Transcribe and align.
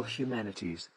Experimental 0.00 0.02
Humanities. 0.02 0.90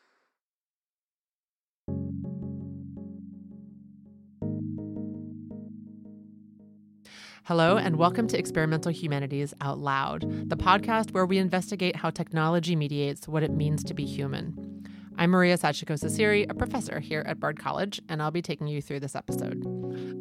Hello, 7.46 7.78
and 7.78 7.96
welcome 7.96 8.28
to 8.28 8.38
Experimental 8.38 8.92
Humanities 8.92 9.54
Out 9.62 9.80
Loud, 9.80 10.50
the 10.50 10.58
podcast 10.58 11.12
where 11.12 11.26
we 11.26 11.38
investigate 11.38 11.96
how 11.96 12.10
technology 12.10 12.76
mediates 12.76 13.28
what 13.28 13.42
it 13.42 13.52
means 13.52 13.84
to 13.86 13.94
be 13.94 14.06
human. 14.06 14.86
I'm 15.18 15.32
Maria 15.32 15.58
Sachiko 15.58 15.98
Cecire, 15.98 16.50
a 16.50 16.54
professor 16.54 17.00
here 17.00 17.24
at 17.26 17.40
Bard 17.40 17.58
College, 17.58 18.02
and 18.10 18.22
I'll 18.22 18.32
be 18.32 18.42
taking 18.42 18.68
you 18.68 18.82
through 18.82 19.00
this 19.00 19.16
episode. 19.16 19.64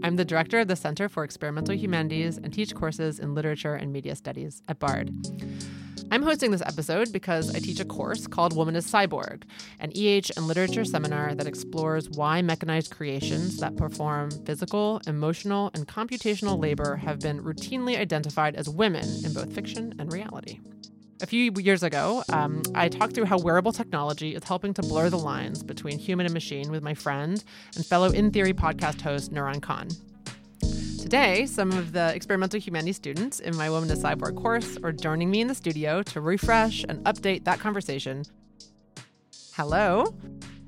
I'm 0.03 0.17
the 0.17 0.25
director 0.25 0.61
of 0.61 0.69
the 0.69 0.77
Center 0.77 1.09
for 1.09 1.25
Experimental 1.25 1.75
Humanities 1.75 2.39
and 2.39 2.53
teach 2.53 2.75
courses 2.75 3.19
in 3.19 3.35
literature 3.35 3.75
and 3.75 3.93
media 3.93 4.15
studies 4.15 4.63
at 4.69 4.79
Bard. 4.79 5.13
I'm 6.11 6.23
hosting 6.23 6.51
this 6.51 6.63
episode 6.63 7.13
because 7.13 7.55
I 7.55 7.59
teach 7.59 7.81
a 7.81 7.85
course 7.85 8.27
called 8.27 8.57
Woman 8.57 8.77
is 8.77 8.91
Cyborg, 8.91 9.43
an 9.79 9.93
EH 9.95 10.31
and 10.37 10.47
literature 10.47 10.85
seminar 10.85 11.35
that 11.35 11.47
explores 11.47 12.09
why 12.09 12.41
mechanized 12.41 12.93
creations 12.93 13.59
that 13.59 13.77
perform 13.77 14.31
physical, 14.47 15.03
emotional, 15.07 15.71
and 15.75 15.87
computational 15.87 16.59
labor 16.59 16.97
have 16.97 17.21
been 17.21 17.43
routinely 17.43 17.99
identified 17.99 18.57
as 18.57 18.71
women 18.71 19.07
in 19.23 19.35
both 19.35 19.53
fiction 19.53 19.95
and 19.99 20.11
reality. 20.11 20.61
A 21.21 21.27
few 21.27 21.53
years 21.59 21.83
ago, 21.83 22.23
um, 22.33 22.63
I 22.75 22.89
talked 22.89 23.15
through 23.15 23.27
how 23.27 23.39
wearable 23.39 23.73
technology 23.73 24.35
is 24.35 24.45
helping 24.45 24.73
to 24.75 24.83
blur 24.83 25.11
the 25.11 25.19
lines 25.19 25.63
between 25.63 25.99
human 25.99 26.25
and 26.25 26.33
machine 26.33 26.71
with 26.71 26.83
my 26.83 26.95
friend 26.95 27.45
and 27.77 27.85
fellow 27.85 28.11
In 28.11 28.31
Theory 28.31 28.55
podcast 28.55 29.03
host, 29.03 29.31
Nuran 29.31 29.61
Khan. 29.61 29.89
Today, 31.09 31.47
some 31.47 31.73
of 31.73 31.93
the 31.93 32.15
experimental 32.15 32.61
humanities 32.61 32.97
students 32.97 33.41
in 33.41 33.57
my 33.57 33.71
Woman 33.71 33.89
to 33.89 33.95
Cyborg 33.95 34.37
course 34.37 34.77
are 34.83 34.93
joining 34.93 35.31
me 35.31 35.41
in 35.41 35.49
the 35.49 35.55
studio 35.55 36.03
to 36.03 36.21
refresh 36.21 36.85
and 36.87 37.03
update 37.07 37.45
that 37.45 37.61
conversation. 37.61 38.27
Hello. 39.55 40.15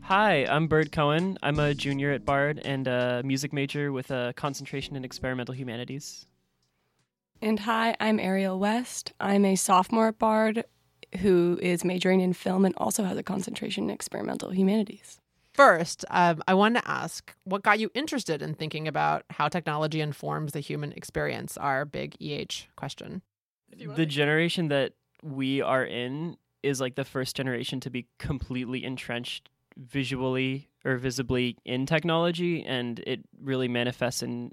Hi, 0.00 0.46
I'm 0.46 0.66
Bird 0.66 0.92
Cohen. 0.92 1.36
I'm 1.42 1.58
a 1.58 1.74
junior 1.74 2.10
at 2.12 2.24
Bard 2.24 2.58
and 2.64 2.88
a 2.88 3.20
music 3.22 3.52
major 3.52 3.92
with 3.92 4.10
a 4.10 4.32
concentration 4.34 4.96
in 4.96 5.04
experimental 5.04 5.54
humanities. 5.54 6.26
And 7.42 7.60
hi, 7.60 7.94
I'm 8.00 8.18
Ariel 8.18 8.58
West. 8.58 9.12
I'm 9.20 9.44
a 9.44 9.56
sophomore 9.56 10.08
at 10.08 10.18
Bard 10.18 10.64
who 11.18 11.58
is 11.60 11.84
majoring 11.84 12.22
in 12.22 12.32
film 12.32 12.64
and 12.64 12.74
also 12.78 13.04
has 13.04 13.18
a 13.18 13.22
concentration 13.22 13.84
in 13.84 13.90
experimental 13.90 14.54
humanities. 14.54 15.20
First, 15.54 16.04
um, 16.10 16.42
I 16.46 16.54
wanted 16.54 16.82
to 16.82 16.90
ask 16.90 17.34
what 17.44 17.62
got 17.62 17.80
you 17.80 17.90
interested 17.94 18.40
in 18.40 18.54
thinking 18.54 18.86
about 18.86 19.24
how 19.30 19.48
technology 19.48 20.00
informs 20.00 20.52
the 20.52 20.60
human 20.60 20.92
experience, 20.92 21.56
our 21.56 21.84
big 21.84 22.16
EH 22.20 22.68
question. 22.76 23.22
The 23.76 24.06
generation 24.06 24.68
that 24.68 24.92
we 25.22 25.60
are 25.60 25.84
in 25.84 26.36
is 26.62 26.80
like 26.80 26.94
the 26.94 27.04
first 27.04 27.36
generation 27.36 27.80
to 27.80 27.90
be 27.90 28.06
completely 28.18 28.84
entrenched 28.84 29.48
visually 29.76 30.68
or 30.84 30.96
visibly 30.96 31.56
in 31.64 31.86
technology, 31.86 32.64
and 32.64 32.98
it 33.00 33.20
really 33.40 33.68
manifests 33.68 34.22
in 34.22 34.52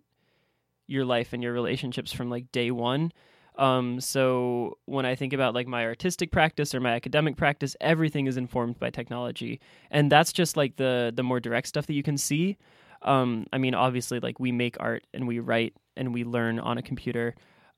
your 0.88 1.06
life 1.06 1.34
and 1.34 1.44
your 1.44 1.54
relationships 1.54 2.12
from 2.12 2.30
like 2.30 2.52
day 2.52 2.72
one. 2.72 3.12
Um, 3.58 4.00
so 4.00 4.78
when 4.86 5.06
I 5.06 5.16
think 5.16 5.34
about 5.34 5.56
like 5.56 5.68
my 5.68 5.86
artistic 5.86 6.32
practice 6.32 6.76
or 6.76 6.80
my 6.80 6.94
academic 6.94 7.38
practice, 7.38 7.76
everything 7.82 8.28
is 8.28 8.38
informed 8.38 8.80
by 8.80 8.90
technology, 8.92 9.60
and 9.90 10.12
that's 10.12 10.32
just 10.32 10.56
like 10.56 10.76
the 10.76 11.12
the 11.16 11.24
more 11.24 11.40
direct 11.40 11.68
stuff 11.68 11.88
that 11.88 11.94
you 11.94 12.04
can 12.04 12.18
see. 12.18 12.58
Um, 13.02 13.46
I 13.52 13.58
mean, 13.58 13.74
obviously, 13.74 14.20
like 14.20 14.40
we 14.40 14.52
make 14.52 14.78
art 14.80 15.06
and 15.14 15.28
we 15.28 15.40
write 15.40 15.74
and 15.96 16.14
we 16.14 16.24
learn 16.24 16.60
on 16.60 16.78
a 16.78 16.84
computer, 16.84 17.36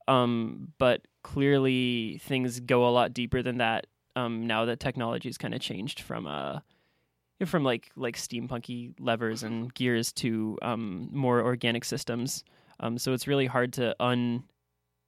um, 0.07 0.73
but 0.77 1.07
clearly 1.23 2.19
things 2.23 2.59
go 2.59 2.87
a 2.87 2.91
lot 2.91 3.13
deeper 3.13 3.41
than 3.41 3.57
that. 3.57 3.87
Um, 4.15 4.47
now 4.47 4.65
that 4.65 4.79
technology 4.81 5.29
has 5.29 5.37
kind 5.37 5.53
of 5.53 5.61
changed 5.61 6.01
from 6.01 6.27
uh, 6.27 6.59
from 7.45 7.63
like 7.63 7.89
like 7.95 8.17
steampunky 8.17 8.93
levers 8.99 9.43
and 9.43 9.73
gears 9.73 10.11
to 10.13 10.57
um, 10.61 11.09
more 11.13 11.41
organic 11.41 11.85
systems. 11.85 12.43
Um, 12.81 12.97
so 12.97 13.13
it's 13.13 13.27
really 13.27 13.45
hard 13.45 13.73
to 13.73 13.95
un 14.01 14.43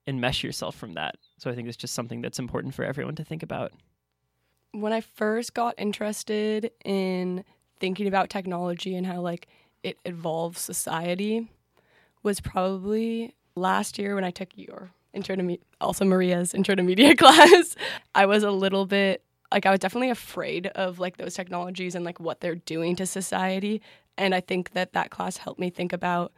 enmesh 0.07 0.44
yourself 0.44 0.75
from 0.75 0.94
that. 0.94 1.16
So 1.38 1.50
I 1.50 1.56
think 1.56 1.67
it's 1.67 1.78
just 1.78 1.94
something 1.94 2.22
that's 2.22 2.39
important 2.39 2.73
for 2.73 2.84
everyone 2.84 3.16
to 3.16 3.23
think 3.23 3.44
about. 3.44 3.72
When 4.72 4.94
I 4.94 5.01
first 5.01 5.53
got 5.53 5.75
interested 5.78 6.72
in 6.85 7.44
thinking 7.79 8.07
about 8.07 8.29
technology 8.29 8.95
and 8.95 9.06
how 9.06 9.22
like 9.22 9.47
it 9.84 9.97
evolves 10.06 10.61
society 10.61 11.50
was 12.23 12.40
probably 12.40 13.34
last 13.56 13.97
year 13.97 14.16
when 14.16 14.23
I 14.23 14.31
took 14.31 14.50
your 14.56 14.91
intro 15.13 15.35
to 15.35 15.44
me 15.44 15.59
also 15.81 16.06
Maria's 16.06 16.53
intro 16.53 16.75
to 16.75 16.84
media 16.84 17.16
class. 17.17 17.75
I 18.16 18.25
was 18.25 18.44
a 18.44 18.51
little 18.51 18.85
bit 18.85 19.23
like 19.51 19.66
I 19.66 19.72
was 19.72 19.79
definitely 19.79 20.11
afraid 20.11 20.67
of 20.67 21.00
like 21.00 21.17
those 21.17 21.34
technologies 21.34 21.95
and 21.95 22.06
like 22.06 22.19
what 22.19 22.40
they're 22.40 22.56
doing 22.56 22.95
to 22.97 23.06
society 23.06 23.81
and 24.17 24.35
I 24.35 24.40
think 24.40 24.72
that 24.72 24.94
that 24.94 25.09
class 25.09 25.38
helped 25.38 25.59
me 25.59 25.69
think 25.69 25.91
about 25.91 26.31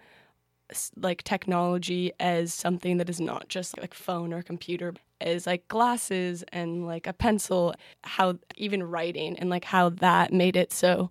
like 0.95 1.23
technology 1.23 2.11
as 2.19 2.53
something 2.53 2.97
that 2.97 3.09
is 3.09 3.21
not 3.21 3.47
just 3.47 3.77
like 3.79 3.93
phone 3.93 4.33
or 4.33 4.41
computer 4.41 4.93
as 5.21 5.47
like 5.47 5.67
glasses 5.67 6.43
and 6.51 6.85
like 6.85 7.07
a 7.07 7.13
pencil 7.13 7.73
how 8.03 8.37
even 8.55 8.83
writing 8.83 9.37
and 9.39 9.49
like 9.49 9.65
how 9.65 9.89
that 9.89 10.33
made 10.33 10.55
it 10.55 10.73
so 10.73 11.09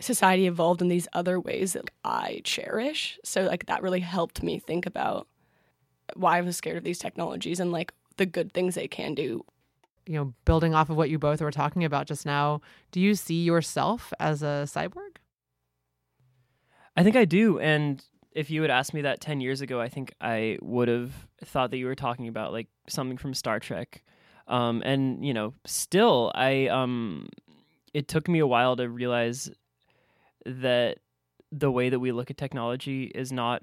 society 0.00 0.46
evolved 0.46 0.82
in 0.82 0.88
these 0.88 1.06
other 1.12 1.38
ways 1.38 1.74
that 1.74 1.90
I 2.04 2.40
cherish. 2.44 3.18
So 3.24 3.42
like 3.42 3.66
that 3.66 3.82
really 3.82 4.00
helped 4.00 4.42
me 4.42 4.58
think 4.58 4.86
about 4.86 5.28
why 6.14 6.38
I 6.38 6.40
was 6.40 6.56
scared 6.56 6.78
of 6.78 6.84
these 6.84 6.98
technologies 6.98 7.60
and 7.60 7.70
like 7.70 7.92
the 8.16 8.26
good 8.26 8.52
things 8.52 8.74
they 8.74 8.88
can 8.88 9.14
do. 9.14 9.44
You 10.06 10.14
know 10.14 10.34
building 10.44 10.74
off 10.74 10.90
of 10.90 10.96
what 10.96 11.10
you 11.10 11.18
both 11.18 11.40
were 11.40 11.50
talking 11.50 11.84
about 11.84 12.06
just 12.06 12.26
now 12.26 12.62
do 12.90 13.00
you 13.00 13.14
see 13.14 13.42
yourself 13.44 14.12
as 14.18 14.42
a 14.42 14.64
cyborg? 14.66 15.16
I 16.96 17.02
think 17.02 17.16
I 17.16 17.24
do 17.24 17.58
and 17.60 18.02
if 18.32 18.50
you 18.50 18.62
had 18.62 18.70
asked 18.70 18.94
me 18.94 19.02
that 19.02 19.20
10 19.20 19.40
years 19.40 19.60
ago, 19.60 19.80
I 19.80 19.88
think 19.88 20.14
I 20.20 20.58
would 20.62 20.88
have 20.88 21.12
thought 21.44 21.70
that 21.70 21.78
you 21.78 21.86
were 21.86 21.94
talking 21.94 22.28
about 22.28 22.52
like 22.52 22.68
something 22.88 23.16
from 23.16 23.34
Star 23.34 23.58
Trek. 23.58 24.02
Um, 24.46 24.82
and 24.84 25.24
you 25.24 25.32
know, 25.32 25.54
still, 25.64 26.32
I 26.34 26.66
um, 26.66 27.28
it 27.94 28.08
took 28.08 28.28
me 28.28 28.40
a 28.40 28.46
while 28.46 28.76
to 28.76 28.88
realize 28.88 29.50
that 30.44 30.98
the 31.52 31.70
way 31.70 31.88
that 31.88 32.00
we 32.00 32.12
look 32.12 32.30
at 32.30 32.36
technology 32.36 33.04
is 33.14 33.32
not 33.32 33.62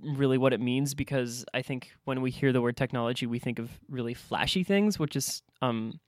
really 0.00 0.38
what 0.38 0.52
it 0.52 0.60
means 0.60 0.94
because 0.94 1.44
I 1.54 1.62
think 1.62 1.90
when 2.04 2.20
we 2.20 2.30
hear 2.30 2.52
the 2.52 2.60
word 2.60 2.76
technology, 2.76 3.26
we 3.26 3.38
think 3.38 3.58
of 3.58 3.70
really 3.88 4.14
flashy 4.14 4.62
things, 4.62 4.98
which 4.98 5.16
is 5.16 5.42
um, 5.62 5.98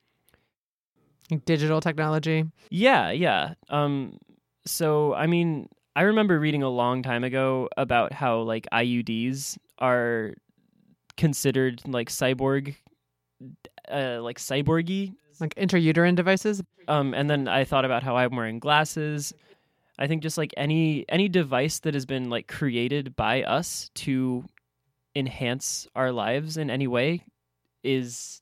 digital 1.44 1.81
technology. 1.81 2.44
Yeah, 2.71 3.10
yeah. 3.10 3.54
Um, 3.69 4.19
so 4.66 5.15
I 5.15 5.27
mean, 5.27 5.69
I 5.98 6.03
remember 6.03 6.38
reading 6.38 6.62
a 6.62 6.69
long 6.69 7.03
time 7.03 7.25
ago 7.25 7.69
about 7.76 8.12
how 8.12 8.42
like 8.42 8.69
IUDs 8.72 9.59
are 9.81 10.34
considered 11.16 11.82
like 11.88 12.09
cyborg 12.09 12.76
uh, 13.91 14.22
like 14.22 14.38
cyborgy. 14.38 15.14
Like 15.41 15.56
intrauterine 15.56 16.14
devices? 16.14 16.62
Um 16.86 17.14
and 17.14 17.28
then 17.28 17.48
i 17.48 17.64
thought 17.64 17.84
about 17.84 18.04
how 18.04 18.16
i'm 18.16 18.36
wearing 18.36 18.60
glasses. 18.60 19.34
I 19.98 20.06
think 20.06 20.22
just 20.22 20.38
like 20.38 20.54
any 20.56 21.04
any 21.09 21.28
device 21.28 21.81
that 21.81 21.94
has 21.94 22.06
been 22.06 22.30
like 22.30 22.47
created 22.47 23.16
by 23.16 23.42
us 23.42 23.91
to 24.06 24.44
enhance 25.16 25.88
our 25.97 26.12
lives 26.12 26.56
in 26.56 26.70
any 26.70 26.86
way 26.86 27.25
is 27.82 28.41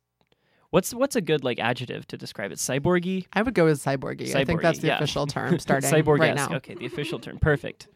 What's 0.77 0.93
what's 0.93 1.17
a 1.17 1.23
good 1.23 1.43
like 1.43 1.59
adjective 1.59 2.07
to 2.09 2.19
describe 2.19 2.53
it? 2.53 2.59
Cyborgy. 2.59 3.25
I 3.33 3.41
would 3.41 3.55
go 3.55 3.65
with 3.65 3.83
cyborgy. 3.83 4.35
I 4.35 4.45
think 4.45 4.61
that's 4.61 4.81
the 4.81 4.89
yeah. 4.89 4.97
official 4.97 5.27
term 5.37 5.59
starting 5.59 5.91
right 6.05 6.35
now. 6.35 6.49
Okay, 6.57 6.75
the 6.75 6.85
official 6.85 7.19
term. 7.19 7.39
Perfect. 7.39 7.89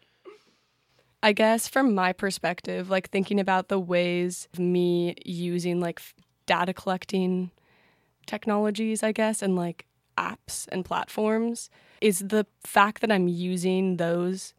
I 1.22 1.34
guess 1.34 1.68
from 1.68 1.94
my 1.94 2.14
perspective, 2.14 2.88
like 2.88 3.10
thinking 3.10 3.38
about 3.38 3.68
the 3.68 3.78
ways 3.78 4.48
of 4.54 4.60
me 4.60 5.14
using 5.26 5.78
like 5.78 6.00
data 6.46 6.72
collecting 6.72 7.50
technologies, 8.24 9.02
I 9.02 9.12
guess, 9.12 9.42
and 9.42 9.56
like 9.56 9.84
apps 10.16 10.66
and 10.72 10.82
platforms, 10.82 11.68
is 12.00 12.20
the 12.20 12.46
fact 12.64 13.02
that 13.02 13.12
I'm 13.12 13.28
using 13.28 13.98
those 13.98 14.54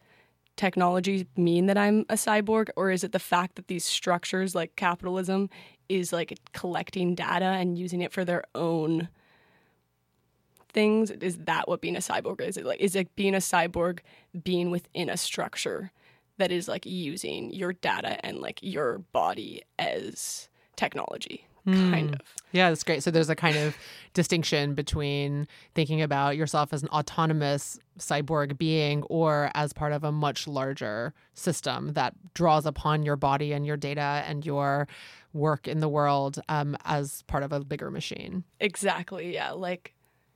technologies 0.58 1.26
mean 1.36 1.66
that 1.66 1.78
I'm 1.80 2.02
a 2.02 2.14
cyborg, 2.14 2.70
or 2.76 2.92
is 2.92 3.04
it 3.04 3.14
the 3.14 3.20
fact 3.20 3.56
that 3.56 3.68
these 3.68 3.84
structures 3.84 4.54
like 4.54 4.76
capitalism 4.76 5.50
is 5.92 6.14
like 6.14 6.40
collecting 6.54 7.16
data 7.16 7.46
and 7.46 7.78
using 7.78 8.02
it 8.02 8.12
for 8.12 8.24
their 8.26 8.44
own 8.56 9.10
things? 10.70 11.12
Is 11.12 11.38
that 11.40 11.68
what 11.68 11.82
being 11.82 11.96
a 11.96 12.00
cyborg 12.00 12.42
is? 12.42 12.58
It 12.58 12.66
like 12.66 12.80
is 12.80 12.96
it 12.96 13.16
being 13.16 13.36
a 13.36 13.40
cyborg 13.40 14.00
being 14.44 14.72
within 14.72 15.10
a 15.10 15.18
structure 15.18 15.92
that 16.38 16.52
is 16.52 16.68
like 16.68 16.86
using 16.86 17.52
your 17.52 17.74
data 17.74 18.24
and 18.26 18.40
like 18.40 18.60
your 18.62 19.00
body 19.12 19.64
as 19.78 20.50
technology? 20.76 21.46
Mm. 21.68 21.92
Kind 21.92 22.16
of. 22.16 22.22
Yeah, 22.52 22.70
that's 22.70 22.84
great. 22.84 23.04
So 23.04 23.12
there's 23.12 23.30
a 23.30 23.36
kind 23.36 23.56
of 23.56 23.76
distinction 24.14 24.74
between 24.74 25.48
thinking 25.76 26.02
about 26.02 26.36
yourself 26.36 26.74
as 26.74 26.82
an 26.84 26.90
autonomous 26.90 27.80
cyborg 28.00 28.58
being 28.58 29.04
or 29.04 29.52
as 29.54 29.72
part 29.72 29.94
of 29.94 30.04
a 30.04 30.12
much 30.12 30.48
larger 30.48 31.14
system 31.34 31.94
that 31.94 32.14
draws 32.34 32.66
upon 32.66 33.04
your 33.04 33.16
body 33.16 33.54
and 33.54 33.66
your 33.66 33.78
data 33.78 34.24
and 34.28 34.46
your 34.46 34.88
work 35.34 35.68
in 35.68 35.80
the 35.80 35.90
world 35.90 36.42
um, 36.50 36.76
as 36.86 37.22
part 37.24 37.44
of 37.44 37.52
a 37.52 37.64
bigger 37.64 37.92
machine. 37.92 38.44
Exactly. 38.60 39.34
Yeah. 39.34 39.52
Like 39.52 39.94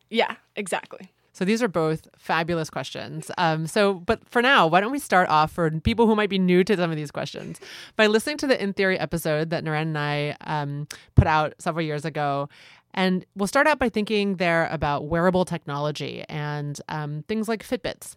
Yeah, 0.09 0.35
exactly. 0.55 1.11
So 1.35 1.43
these 1.43 1.61
are 1.61 1.67
both 1.67 2.07
fabulous 2.17 2.69
questions. 2.69 3.29
Um, 3.37 3.67
so, 3.67 3.95
but 3.95 4.27
for 4.29 4.41
now, 4.41 4.67
why 4.67 4.79
don't 4.79 4.93
we 4.93 4.99
start 4.99 5.27
off 5.27 5.51
for 5.51 5.69
people 5.69 6.07
who 6.07 6.15
might 6.15 6.29
be 6.29 6.39
new 6.39 6.63
to 6.63 6.77
some 6.77 6.89
of 6.89 6.95
these 6.95 7.11
questions 7.11 7.59
by 7.97 8.07
listening 8.07 8.37
to 8.37 8.47
the 8.47 8.61
In 8.61 8.71
Theory 8.71 8.97
episode 8.97 9.49
that 9.49 9.65
Naren 9.65 9.81
and 9.81 9.97
I 9.97 10.37
um, 10.41 10.87
put 11.15 11.27
out 11.27 11.53
several 11.59 11.85
years 11.85 12.05
ago. 12.05 12.47
And 12.93 13.25
we'll 13.35 13.47
start 13.47 13.67
out 13.67 13.79
by 13.79 13.89
thinking 13.89 14.37
there 14.37 14.69
about 14.71 15.07
wearable 15.07 15.43
technology 15.43 16.23
and 16.29 16.79
um, 16.87 17.25
things 17.27 17.49
like 17.49 17.67
Fitbits 17.67 18.15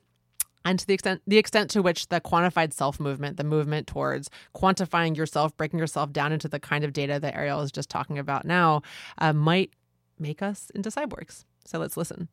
and 0.64 0.78
to 0.78 0.86
the 0.86 0.94
extent 0.94 1.20
the 1.26 1.38
extent 1.38 1.70
to 1.70 1.82
which 1.82 2.06
the 2.08 2.20
quantified 2.20 2.72
self 2.72 3.00
movement, 3.00 3.36
the 3.36 3.44
movement 3.44 3.88
towards 3.88 4.30
quantifying 4.54 5.16
yourself, 5.16 5.56
breaking 5.56 5.80
yourself 5.80 6.12
down 6.12 6.30
into 6.30 6.46
the 6.46 6.60
kind 6.60 6.84
of 6.84 6.92
data 6.92 7.18
that 7.18 7.34
Ariel 7.34 7.62
is 7.62 7.72
just 7.72 7.90
talking 7.90 8.16
about 8.16 8.44
now, 8.44 8.82
uh, 9.18 9.32
might 9.32 9.72
make 10.20 10.40
us 10.40 10.70
into 10.72 10.90
cyborgs. 10.90 11.44
So 11.64 11.80
let's 11.80 11.96
listen. 11.96 12.28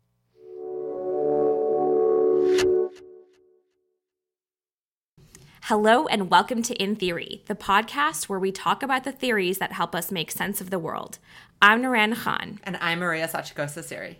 Hello, 5.69 6.05
and 6.05 6.29
welcome 6.29 6.61
to 6.61 6.75
In 6.75 6.95
Theory, 6.95 7.41
the 7.47 7.55
podcast 7.55 8.25
where 8.25 8.37
we 8.37 8.51
talk 8.51 8.83
about 8.83 9.03
the 9.03 9.11
theories 9.11 9.57
that 9.57 9.71
help 9.71 9.95
us 9.95 10.11
make 10.11 10.29
sense 10.29 10.61
of 10.61 10.69
the 10.69 10.77
world. 10.77 11.17
I'm 11.59 11.81
Naran 11.81 12.15
Khan. 12.15 12.59
And 12.65 12.77
I'm 12.77 12.99
Maria 12.99 13.27
Sachiko 13.27 13.65
Cecire. 13.65 14.17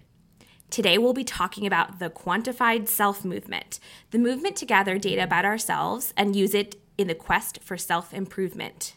Today, 0.72 0.98
we'll 0.98 1.14
be 1.14 1.24
talking 1.24 1.68
about 1.68 2.00
the 2.00 2.10
quantified 2.10 2.88
self 2.88 3.24
movement, 3.24 3.80
the 4.10 4.18
movement 4.18 4.56
to 4.56 4.66
gather 4.66 4.98
data 4.98 5.22
about 5.24 5.46
ourselves 5.46 6.16
and 6.18 6.36
use 6.36 6.56
it 6.56 6.78
in 6.98 7.06
the 7.06 7.14
quest 7.14 7.60
for 7.62 7.78
self 7.78 8.12
improvement. 8.12 8.96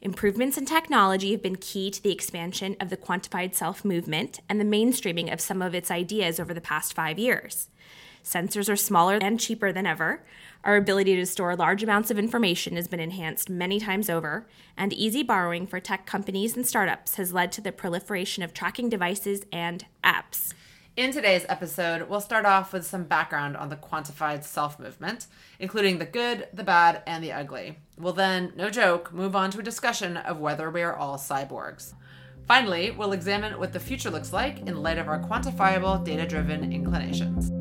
Improvements 0.00 0.58
in 0.58 0.66
technology 0.66 1.30
have 1.30 1.42
been 1.42 1.54
key 1.54 1.92
to 1.92 2.02
the 2.02 2.10
expansion 2.10 2.74
of 2.80 2.90
the 2.90 2.96
quantified 2.96 3.54
self 3.54 3.84
movement 3.84 4.40
and 4.48 4.58
the 4.58 4.64
mainstreaming 4.64 5.32
of 5.32 5.40
some 5.40 5.62
of 5.62 5.72
its 5.72 5.92
ideas 5.92 6.40
over 6.40 6.52
the 6.52 6.60
past 6.60 6.94
five 6.94 7.16
years. 7.16 7.68
Sensors 8.26 8.68
are 8.68 8.74
smaller 8.74 9.18
and 9.22 9.38
cheaper 9.38 9.70
than 9.70 9.86
ever. 9.86 10.24
Our 10.66 10.74
ability 10.74 11.14
to 11.14 11.26
store 11.26 11.54
large 11.54 11.84
amounts 11.84 12.10
of 12.10 12.18
information 12.18 12.74
has 12.74 12.88
been 12.88 12.98
enhanced 12.98 13.48
many 13.48 13.78
times 13.78 14.10
over, 14.10 14.48
and 14.76 14.92
easy 14.92 15.22
borrowing 15.22 15.64
for 15.64 15.78
tech 15.78 16.06
companies 16.06 16.56
and 16.56 16.66
startups 16.66 17.14
has 17.14 17.32
led 17.32 17.52
to 17.52 17.60
the 17.60 17.70
proliferation 17.70 18.42
of 18.42 18.52
tracking 18.52 18.88
devices 18.88 19.44
and 19.52 19.86
apps. 20.02 20.54
In 20.96 21.12
today's 21.12 21.46
episode, 21.48 22.08
we'll 22.08 22.20
start 22.20 22.44
off 22.44 22.72
with 22.72 22.84
some 22.84 23.04
background 23.04 23.56
on 23.56 23.68
the 23.68 23.76
quantified 23.76 24.42
self 24.42 24.80
movement, 24.80 25.28
including 25.60 26.00
the 26.00 26.04
good, 26.04 26.48
the 26.52 26.64
bad, 26.64 27.00
and 27.06 27.22
the 27.22 27.30
ugly. 27.30 27.78
We'll 27.96 28.12
then, 28.12 28.52
no 28.56 28.68
joke, 28.68 29.12
move 29.12 29.36
on 29.36 29.52
to 29.52 29.60
a 29.60 29.62
discussion 29.62 30.16
of 30.16 30.40
whether 30.40 30.68
we 30.68 30.82
are 30.82 30.96
all 30.96 31.16
cyborgs. 31.16 31.94
Finally, 32.48 32.90
we'll 32.90 33.12
examine 33.12 33.60
what 33.60 33.72
the 33.72 33.78
future 33.78 34.10
looks 34.10 34.32
like 34.32 34.58
in 34.66 34.82
light 34.82 34.98
of 34.98 35.06
our 35.06 35.22
quantifiable, 35.22 36.04
data 36.04 36.26
driven 36.26 36.72
inclinations. 36.72 37.52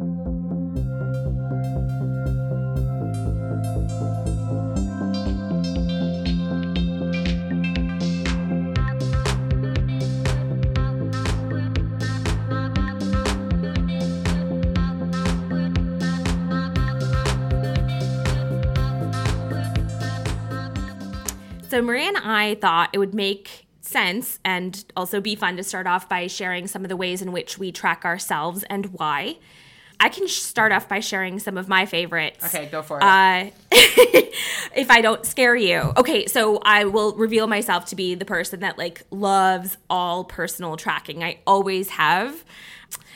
So, 21.75 21.81
Maria 21.81 22.07
and 22.07 22.18
I 22.18 22.56
thought 22.56 22.92
it 22.94 23.00
would 23.00 23.13
make 23.13 23.68
sense 23.81 24.39
and 24.45 24.81
also 24.95 25.19
be 25.19 25.36
fun 25.36 25.57
to 25.57 25.63
start 25.63 25.88
off 25.88 26.07
by 26.07 26.27
sharing 26.27 26.68
some 26.68 26.86
of 26.86 26.89
the 26.89 26.95
ways 26.95 27.22
in 27.22 27.33
which 27.33 27.57
we 27.57 27.74
track 27.74 28.06
ourselves 28.06 28.63
and 28.69 28.94
why. 28.94 29.36
I 30.00 30.07
can 30.07 30.30
start 30.30 30.72
off 30.72 30.88
by 30.88 31.01
sharing 31.01 31.38
some 31.38 31.57
of 31.57 31.68
my 31.68 31.86
favorites. 31.86 32.45
Okay, 32.45 32.69
go 32.72 32.81
for 32.81 33.00
it. 33.00 33.04
Uh, 33.04 33.50
if 34.74 34.89
I 34.89 35.01
don't 35.01 35.25
scare 35.25 35.54
you. 35.54 35.92
Okay, 35.98 36.27
so 36.27 36.60
I 36.63 36.86
will 36.86 37.13
reveal 37.18 37.45
myself 37.45 37.88
to 37.88 37.98
be 37.98 38.16
the 38.16 38.24
person 38.24 38.62
that 38.62 38.78
like 38.78 39.04
loves 39.12 39.78
all 39.89 40.24
personal 40.24 40.78
tracking. 40.78 41.25
I 41.25 41.39
always 41.45 41.89
have. 41.89 42.45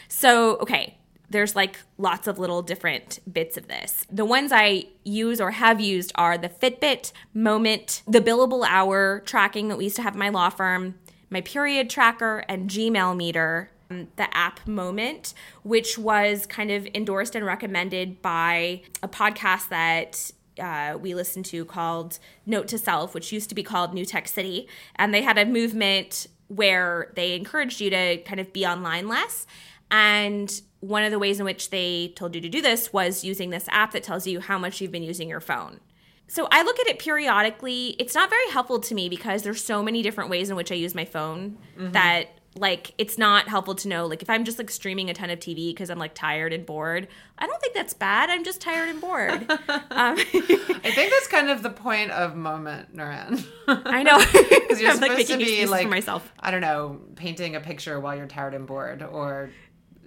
So, 0.10 0.58
okay, 0.58 0.98
there's 1.30 1.56
like 1.56 1.80
lots 1.98 2.28
of 2.28 2.40
little 2.40 2.62
different 2.62 3.20
bits 3.32 3.58
of 3.58 3.68
this. 3.68 4.06
The 4.12 4.26
ones 4.26 4.52
I 4.54 4.86
use 5.04 5.40
or 5.40 5.52
have 5.52 5.80
used 5.80 6.12
are 6.16 6.38
the 6.38 6.50
Fitbit, 6.50 7.12
Moment, 7.34 8.04
the 8.08 8.22
billable 8.22 8.66
hour 8.68 9.22
tracking 9.26 9.68
that 9.70 9.78
we 9.78 9.86
used 9.86 9.96
to 9.98 10.02
have 10.02 10.14
in 10.14 10.20
my 10.20 10.30
law 10.30 10.50
firm, 10.50 10.96
my 11.30 11.42
period 11.42 11.90
tracker, 11.90 12.44
and 12.48 12.70
Gmail 12.70 13.16
meter. 13.16 13.72
Um, 13.92 14.08
the 14.18 14.36
app 14.38 14.68
Moment, 14.68 15.34
which 15.64 15.98
was 15.98 16.46
kind 16.46 16.70
of 16.70 16.88
endorsed 16.94 17.36
and 17.36 17.44
recommended 17.44 18.22
by 18.22 18.84
a 19.02 19.08
podcast 19.08 19.70
that 19.70 20.32
uh, 20.60 20.98
we 20.98 21.16
listened 21.16 21.46
to 21.46 21.66
called 21.66 22.20
Note 22.46 22.68
to 22.68 22.78
Self, 22.78 23.14
which 23.14 23.32
used 23.32 23.50
to 23.50 23.56
be 23.56 23.64
called 23.64 23.94
New 23.94 24.06
Tech 24.06 24.28
City. 24.28 24.68
And 24.96 25.14
they 25.14 25.24
had 25.24 25.38
a 25.38 25.46
movement 25.46 26.28
where 26.48 27.12
they 27.16 27.36
encouraged 27.36 27.82
you 27.82 27.90
to 27.90 28.18
kind 28.24 28.40
of 28.40 28.52
be 28.54 28.66
online 28.66 29.08
less. 29.08 29.48
And 29.92 30.62
one 30.80 31.04
of 31.04 31.12
the 31.12 31.20
ways 31.20 31.40
in 31.40 31.46
which 31.46 31.70
they 31.70 32.14
told 32.16 32.36
you 32.36 32.42
to 32.42 32.50
do 32.50 32.62
this 32.62 32.94
was 32.94 33.24
using 33.24 33.50
this 33.50 33.68
app 33.70 33.92
that 33.92 34.04
tells 34.04 34.26
you 34.26 34.40
how 34.40 34.58
much 34.58 34.80
you've 34.80 34.92
been 34.92 35.04
using 35.04 35.30
your 35.30 35.42
phone. 35.42 35.80
So 36.28 36.48
I 36.52 36.62
look 36.62 36.80
at 36.80 36.88
it 36.88 37.00
periodically. 37.00 37.96
It's 37.98 38.14
not 38.14 38.30
very 38.30 38.50
helpful 38.52 38.80
to 38.80 38.96
me 38.96 39.10
because 39.10 39.42
there's 39.42 39.64
so 39.64 39.82
many 39.82 40.02
different 40.02 40.30
ways 40.30 40.50
in 40.50 40.56
which 40.56 40.72
I 40.72 40.76
use 40.76 40.94
my 40.94 41.06
phone 41.06 41.58
mm-hmm. 41.78 41.92
that 41.92 42.30
like 42.56 42.94
it's 42.98 43.18
not 43.18 43.48
helpful 43.48 43.76
to 43.76 43.88
know 43.88 44.06
like 44.08 44.22
if 44.22 44.30
i'm 44.30 44.44
just 44.44 44.58
like 44.58 44.70
streaming 44.70 45.10
a 45.10 45.14
ton 45.14 45.30
of 45.30 45.40
tv 45.40 45.70
because 45.70 45.90
i'm 45.90 46.00
like 46.00 46.14
tired 46.14 46.52
and 46.52 46.66
bored 46.66 47.08
i 47.38 47.46
don't 47.46 47.62
think 47.62 47.74
that's 47.74 47.94
bad 47.94 48.30
i'm 48.30 48.44
just 48.44 48.60
tired 48.60 48.90
and 48.90 49.00
bored 49.00 49.32
um, 49.52 49.58
i 49.92 50.92
think 50.96 51.12
that's 51.12 51.28
kind 51.28 51.50
of 51.50 51.62
the 51.62 51.70
point 51.70 52.12
of 52.12 52.36
moment 52.36 52.96
naran 52.96 53.46
i 53.68 54.02
know 54.02 54.18
because 54.18 54.82
you're 54.82 54.90
I'm, 54.90 54.98
supposed 54.98 55.18
like, 55.18 55.28
to 55.28 55.38
be 55.38 55.66
like 55.68 55.88
myself 55.88 56.32
i 56.40 56.50
don't 56.50 56.62
know 56.62 57.00
painting 57.16 57.56
a 57.56 57.60
picture 57.60 58.00
while 58.00 58.16
you're 58.16 58.28
tired 58.28 58.56
and 58.56 58.66
bored 58.66 59.04
or 59.04 59.52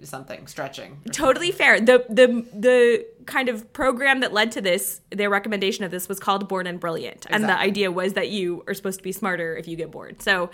something 0.05 0.47
stretching. 0.47 0.99
Totally 1.11 1.51
fair. 1.51 1.79
The 1.79 2.05
the 2.09 2.45
the 2.53 3.05
kind 3.25 3.49
of 3.49 3.71
program 3.73 4.19
that 4.19 4.33
led 4.33 4.51
to 4.53 4.61
this 4.61 5.01
their 5.09 5.29
recommendation 5.29 5.83
of 5.83 5.91
this 5.91 6.09
was 6.09 6.19
called 6.19 6.47
bored 6.47 6.67
and 6.67 6.79
brilliant. 6.79 7.25
Exactly. 7.25 7.35
and 7.35 7.49
the 7.49 7.57
idea 7.57 7.91
was 7.91 8.13
that 8.13 8.29
you 8.29 8.63
are 8.67 8.73
supposed 8.73 8.99
to 8.99 9.03
be 9.03 9.11
smarter 9.11 9.55
if 9.55 9.67
you 9.67 9.75
get 9.75 9.91
bored. 9.91 10.21
So 10.21 10.49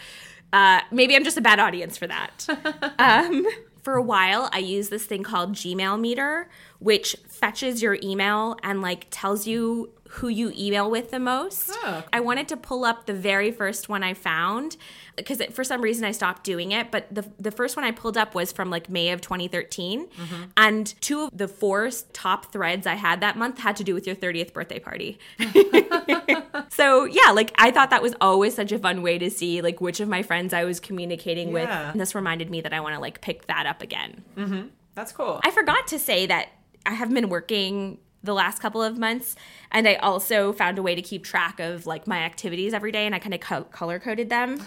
uh, 0.53 0.81
maybe 0.91 1.15
i'm 1.15 1.23
just 1.23 1.37
a 1.37 1.41
bad 1.41 1.59
audience 1.59 1.97
for 1.97 2.07
that. 2.07 2.47
Um, 2.99 3.45
for 3.83 3.95
a 3.95 4.01
while 4.01 4.49
i 4.51 4.57
used 4.57 4.89
this 4.89 5.05
thing 5.05 5.23
called 5.23 5.53
gmail 5.53 5.99
meter 5.99 6.49
which 6.79 7.15
fetches 7.27 7.81
your 7.81 7.97
email 8.03 8.57
and 8.61 8.81
like 8.81 9.07
tells 9.09 9.47
you 9.47 9.89
who 10.13 10.27
you 10.27 10.51
email 10.57 10.89
with 10.89 11.11
the 11.11 11.19
most. 11.19 11.69
Oh. 11.71 12.03
I 12.11 12.19
wanted 12.19 12.47
to 12.47 12.57
pull 12.57 12.83
up 12.83 13.05
the 13.05 13.13
very 13.13 13.51
first 13.51 13.89
one 13.89 14.01
I 14.01 14.15
found 14.15 14.75
because 15.15 15.39
for 15.51 15.63
some 15.63 15.81
reason 15.81 16.03
I 16.03 16.11
stopped 16.11 16.43
doing 16.43 16.71
it. 16.71 16.89
But 16.89 17.13
the 17.13 17.29
the 17.37 17.51
first 17.51 17.75
one 17.75 17.85
I 17.85 17.91
pulled 17.91 18.17
up 18.17 18.33
was 18.33 18.51
from 18.51 18.71
like 18.71 18.89
May 18.89 19.11
of 19.11 19.21
2013, 19.21 20.07
mm-hmm. 20.07 20.43
and 20.57 20.87
two 20.99 21.21
of 21.21 21.37
the 21.37 21.47
four 21.47 21.91
top 22.11 22.51
threads 22.51 22.87
I 22.87 22.95
had 22.95 23.21
that 23.21 23.37
month 23.37 23.59
had 23.59 23.75
to 23.75 23.83
do 23.83 23.93
with 23.93 24.07
your 24.07 24.15
30th 24.15 24.51
birthday 24.51 24.79
party. 24.79 25.19
so 26.69 27.05
yeah, 27.05 27.31
like 27.31 27.53
I 27.59 27.69
thought 27.69 27.91
that 27.91 28.01
was 28.01 28.15
always 28.19 28.55
such 28.55 28.71
a 28.71 28.79
fun 28.79 29.03
way 29.03 29.19
to 29.19 29.29
see 29.29 29.61
like 29.61 29.79
which 29.79 29.99
of 29.99 30.09
my 30.09 30.23
friends 30.23 30.53
I 30.53 30.63
was 30.63 30.79
communicating 30.79 31.49
yeah. 31.49 31.53
with. 31.53 31.69
And 31.69 32.01
this 32.01 32.15
reminded 32.15 32.49
me 32.49 32.61
that 32.61 32.73
I 32.73 32.79
want 32.79 32.95
to 32.95 32.99
like 32.99 33.21
pick 33.21 33.45
that 33.45 33.67
up 33.67 33.83
again. 33.83 34.23
Mm-hmm. 34.35 34.67
That's 34.95 35.11
cool. 35.11 35.39
I 35.43 35.51
forgot 35.51 35.87
to 35.89 35.99
say 35.99 36.25
that 36.25 36.49
I 36.85 36.93
have 36.93 37.13
been 37.13 37.29
working 37.29 37.99
the 38.23 38.33
last 38.33 38.61
couple 38.61 38.83
of 38.83 38.97
months 38.97 39.35
and 39.71 39.87
i 39.87 39.95
also 39.95 40.51
found 40.51 40.77
a 40.77 40.81
way 40.81 40.93
to 40.93 41.01
keep 41.01 41.23
track 41.23 41.59
of 41.59 41.85
like 41.85 42.05
my 42.07 42.19
activities 42.19 42.73
every 42.73 42.91
day 42.91 43.05
and 43.05 43.15
i 43.15 43.19
kind 43.19 43.33
of 43.33 43.39
co- 43.39 43.63
color 43.65 43.99
coded 43.99 44.29
them. 44.29 44.59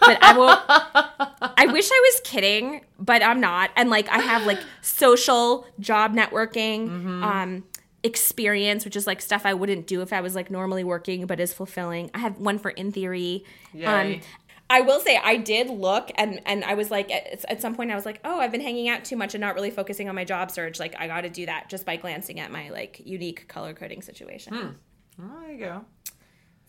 But 0.00 0.18
i 0.22 0.36
will 0.36 0.56
i 1.56 1.66
wish 1.70 1.90
i 1.90 2.12
was 2.12 2.20
kidding 2.24 2.82
but 2.98 3.22
i'm 3.22 3.40
not. 3.40 3.70
And 3.76 3.90
like 3.90 4.08
i 4.08 4.18
have 4.18 4.46
like 4.46 4.60
social 4.80 5.66
job 5.78 6.14
networking 6.14 6.88
mm-hmm. 6.88 7.24
um 7.24 7.64
experience 8.02 8.86
which 8.86 8.96
is 8.96 9.06
like 9.06 9.20
stuff 9.20 9.44
i 9.44 9.52
wouldn't 9.52 9.86
do 9.86 10.00
if 10.00 10.10
i 10.10 10.22
was 10.22 10.34
like 10.34 10.50
normally 10.50 10.82
working 10.82 11.26
but 11.26 11.38
is 11.38 11.52
fulfilling. 11.52 12.10
I 12.14 12.18
have 12.18 12.38
one 12.38 12.58
for 12.58 12.70
in 12.70 12.92
theory. 12.92 13.44
Um 13.84 14.20
I 14.70 14.82
will 14.82 15.00
say 15.00 15.20
I 15.22 15.36
did 15.36 15.68
look 15.68 16.12
and 16.14 16.40
and 16.46 16.64
I 16.64 16.74
was 16.74 16.90
like 16.92 17.10
at, 17.10 17.44
at, 17.46 17.60
some 17.60 17.74
point 17.74 17.90
I 17.90 17.96
was 17.96 18.06
like, 18.06 18.20
"Oh, 18.24 18.38
I've 18.38 18.52
been 18.52 18.60
hanging 18.60 18.88
out 18.88 19.04
too 19.04 19.16
much 19.16 19.34
and 19.34 19.40
not 19.40 19.56
really 19.56 19.72
focusing 19.72 20.08
on 20.08 20.14
my 20.14 20.24
job 20.24 20.50
search. 20.50 20.78
Like 20.78 20.94
I 20.96 21.08
got 21.08 21.22
to 21.22 21.28
do 21.28 21.44
that 21.46 21.68
just 21.68 21.84
by 21.84 21.96
glancing 21.96 22.38
at 22.38 22.52
my 22.52 22.70
like 22.70 23.02
unique 23.04 23.48
color 23.48 23.74
coding 23.74 24.00
situation." 24.00 24.54
Hmm. 24.54 24.68
Well, 25.18 25.40
there 25.40 25.52
you 25.52 25.58
go. 25.58 25.84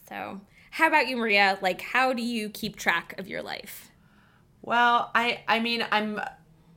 So, 0.10 0.42
how 0.72 0.88
about 0.88 1.08
you, 1.08 1.16
Maria? 1.16 1.60
Like 1.62 1.82
how 1.82 2.12
do 2.12 2.24
you 2.24 2.50
keep 2.50 2.76
track 2.76 3.14
of 3.20 3.28
your 3.28 3.44
life? 3.44 3.92
Well, 4.64 5.12
I 5.14 5.44
I 5.48 5.60
mean, 5.60 5.86
I'm 5.92 6.20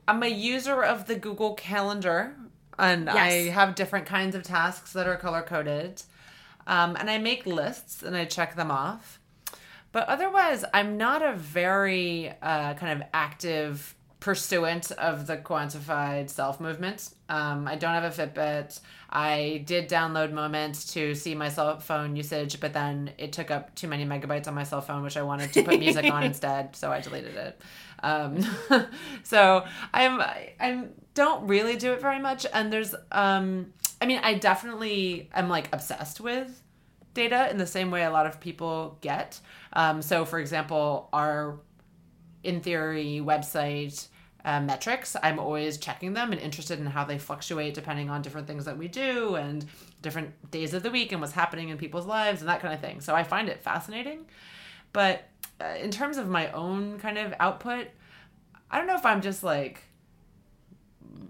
I'm 0.07 0.21
a 0.21 0.27
user 0.27 0.83
of 0.83 1.07
the 1.07 1.15
Google 1.15 1.55
Calendar 1.55 2.35
and 2.77 3.05
yes. 3.05 3.15
I 3.15 3.31
have 3.49 3.73
different 3.73 4.05
kinds 4.05 4.35
of 4.35 4.43
tasks 4.43 4.93
that 4.93 5.07
are 5.07 5.17
color 5.17 5.41
coded. 5.41 6.03
Um, 6.67 6.95
and 6.95 7.09
I 7.09 7.17
make 7.17 7.45
lists 7.45 8.03
and 8.03 8.15
I 8.15 8.25
check 8.25 8.55
them 8.55 8.71
off. 8.71 9.19
But 9.95 10.09
otherwise, 10.09 10.65
I'm 10.73 10.97
not 10.97 11.21
a 11.21 11.31
very 11.31 12.29
uh, 12.41 12.73
kind 12.73 13.01
of 13.01 13.07
active 13.13 13.95
pursuant 14.19 14.91
of 14.91 15.25
the 15.25 15.37
quantified 15.37 16.29
self 16.29 16.59
movement. 16.59 17.11
Um, 17.29 17.65
I 17.65 17.77
don't 17.77 17.93
have 17.93 18.03
a 18.03 18.09
Fitbit. 18.09 18.77
I 19.09 19.63
did 19.65 19.87
download 19.87 20.33
Moments 20.33 20.91
to 20.95 21.15
see 21.15 21.33
my 21.33 21.47
cell 21.47 21.79
phone 21.79 22.17
usage, 22.17 22.59
but 22.59 22.73
then 22.73 23.11
it 23.17 23.31
took 23.31 23.49
up 23.49 23.73
too 23.75 23.87
many 23.87 24.03
megabytes 24.05 24.49
on 24.49 24.53
my 24.53 24.63
cell 24.63 24.81
phone, 24.81 25.01
which 25.01 25.15
I 25.15 25.21
wanted 25.21 25.53
to 25.53 25.63
put 25.63 25.79
music 25.79 26.11
on 26.11 26.23
instead, 26.25 26.75
so 26.75 26.91
I 26.91 26.99
deleted 26.99 27.37
it. 27.37 27.61
Um, 28.03 28.41
so 29.23 29.63
I'm 29.93 30.19
I 30.19 30.87
don't 31.13 31.47
really 31.47 31.77
do 31.77 31.93
it 31.93 32.01
very 32.01 32.19
much, 32.19 32.45
and 32.53 32.73
there's 32.73 32.93
um, 33.13 33.71
I 34.01 34.07
mean 34.07 34.19
I 34.21 34.33
definitely 34.33 35.29
am 35.33 35.47
like 35.47 35.73
obsessed 35.73 36.19
with 36.19 36.64
data 37.15 37.49
in 37.49 37.57
the 37.57 37.65
same 37.65 37.89
way 37.89 38.03
a 38.03 38.11
lot 38.11 38.27
of 38.27 38.39
people 38.39 38.99
get. 39.01 39.39
Um, 39.73 40.03
so 40.03 40.23
for 40.25 40.37
example, 40.37 41.09
our 41.11 41.59
in 42.43 42.61
theory 42.61 43.21
website 43.23 44.07
uh, 44.45 44.61
metrics. 44.61 45.15
I'm 45.23 45.39
always 45.39 45.77
checking 45.77 46.13
them 46.13 46.31
and 46.31 46.39
interested 46.39 46.79
in 46.79 46.85
how 46.85 47.03
they 47.03 47.17
fluctuate 47.17 47.73
depending 47.73 48.11
on 48.11 48.21
different 48.21 48.45
things 48.45 48.65
that 48.65 48.77
we 48.77 48.87
do 48.87 49.35
and 49.35 49.65
different 50.03 50.51
days 50.51 50.75
of 50.75 50.83
the 50.83 50.91
week 50.91 51.11
and 51.11 51.19
what's 51.19 51.33
happening 51.33 51.69
in 51.69 51.77
people's 51.79 52.05
lives 52.05 52.41
and 52.41 52.49
that 52.49 52.61
kind 52.61 52.73
of 52.73 52.79
thing. 52.79 53.01
So 53.01 53.15
I 53.15 53.23
find 53.23 53.49
it 53.49 53.63
fascinating. 53.63 54.27
But 54.93 55.27
uh, 55.59 55.73
in 55.81 55.89
terms 55.89 56.17
of 56.17 56.29
my 56.29 56.51
own 56.51 56.99
kind 56.99 57.17
of 57.17 57.33
output, 57.39 57.87
I 58.69 58.77
don't 58.77 58.85
know 58.85 58.95
if 58.95 59.05
I'm 59.05 59.21
just 59.21 59.43
like 59.43 59.81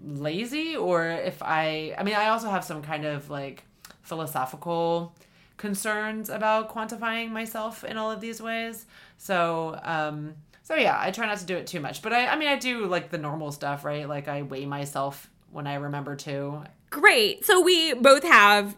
lazy 0.04 0.76
or 0.76 1.06
if 1.08 1.42
I, 1.42 1.94
I 1.96 2.02
mean, 2.02 2.14
I 2.14 2.28
also 2.28 2.50
have 2.50 2.64
some 2.64 2.82
kind 2.82 3.06
of 3.06 3.30
like 3.30 3.64
philosophical 4.02 5.14
concerns 5.56 6.28
about 6.28 6.68
quantifying 6.68 7.30
myself 7.30 7.84
in 7.84 7.96
all 7.96 8.10
of 8.10 8.20
these 8.20 8.40
ways. 8.40 8.86
So, 9.16 9.78
um, 9.82 10.34
so 10.62 10.74
yeah, 10.74 10.96
I 11.00 11.10
try 11.10 11.26
not 11.26 11.38
to 11.38 11.46
do 11.46 11.56
it 11.56 11.66
too 11.66 11.80
much, 11.80 12.02
but 12.02 12.12
I, 12.12 12.26
I 12.26 12.36
mean, 12.36 12.48
I 12.48 12.56
do 12.56 12.86
like 12.86 13.10
the 13.10 13.18
normal 13.18 13.52
stuff, 13.52 13.84
right? 13.84 14.08
Like 14.08 14.28
I 14.28 14.42
weigh 14.42 14.66
myself 14.66 15.30
when 15.50 15.66
I 15.66 15.74
remember 15.74 16.16
to. 16.16 16.64
Great. 16.90 17.44
So 17.44 17.60
we 17.60 17.94
both 17.94 18.24
have 18.24 18.76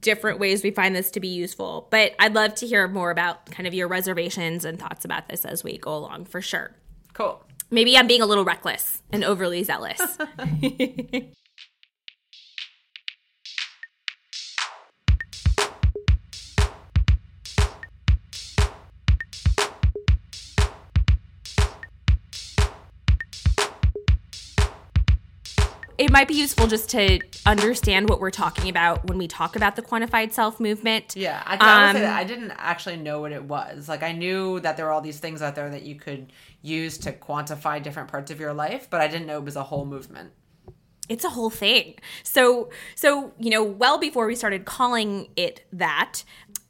different 0.00 0.38
ways 0.38 0.62
we 0.62 0.70
find 0.70 0.94
this 0.94 1.10
to 1.12 1.20
be 1.20 1.28
useful, 1.28 1.88
but 1.90 2.14
I'd 2.18 2.34
love 2.34 2.54
to 2.56 2.66
hear 2.66 2.86
more 2.86 3.10
about 3.10 3.46
kind 3.46 3.66
of 3.66 3.74
your 3.74 3.88
reservations 3.88 4.64
and 4.64 4.78
thoughts 4.78 5.04
about 5.04 5.28
this 5.28 5.44
as 5.44 5.64
we 5.64 5.78
go 5.78 5.96
along 5.96 6.26
for 6.26 6.40
sure. 6.40 6.72
Cool. 7.14 7.42
Maybe 7.70 7.96
I'm 7.96 8.06
being 8.06 8.22
a 8.22 8.26
little 8.26 8.44
reckless 8.44 9.02
and 9.10 9.24
overly 9.24 9.64
zealous. 9.64 10.00
it 25.98 26.10
might 26.10 26.28
be 26.28 26.34
useful 26.34 26.66
just 26.66 26.90
to 26.90 27.20
understand 27.46 28.08
what 28.08 28.20
we're 28.20 28.30
talking 28.30 28.68
about 28.68 29.08
when 29.08 29.18
we 29.18 29.28
talk 29.28 29.56
about 29.56 29.76
the 29.76 29.82
quantified 29.82 30.32
self 30.32 30.60
movement. 30.60 31.14
Yeah, 31.16 31.42
I, 31.44 31.54
um, 31.90 31.96
I 31.96 32.24
didn't 32.24 32.52
actually 32.52 32.96
know 32.96 33.20
what 33.20 33.32
it 33.32 33.44
was. 33.44 33.88
Like, 33.88 34.02
I 34.02 34.12
knew 34.12 34.60
that 34.60 34.76
there 34.76 34.86
were 34.86 34.92
all 34.92 35.00
these 35.00 35.20
things 35.20 35.42
out 35.42 35.54
there 35.54 35.70
that 35.70 35.82
you 35.82 35.96
could 35.96 36.32
use 36.62 36.98
to 36.98 37.12
quantify 37.12 37.82
different 37.82 38.10
parts 38.10 38.30
of 38.30 38.40
your 38.40 38.52
life, 38.52 38.88
but 38.90 39.00
I 39.00 39.08
didn't 39.08 39.26
know 39.26 39.38
it 39.38 39.44
was 39.44 39.56
a 39.56 39.64
whole 39.64 39.84
movement 39.84 40.32
it's 41.08 41.24
a 41.24 41.30
whole 41.30 41.50
thing. 41.50 41.96
So, 42.22 42.70
so 42.94 43.32
you 43.38 43.50
know, 43.50 43.62
well 43.62 43.98
before 43.98 44.26
we 44.26 44.34
started 44.34 44.64
calling 44.64 45.28
it 45.36 45.66
that, 45.72 46.22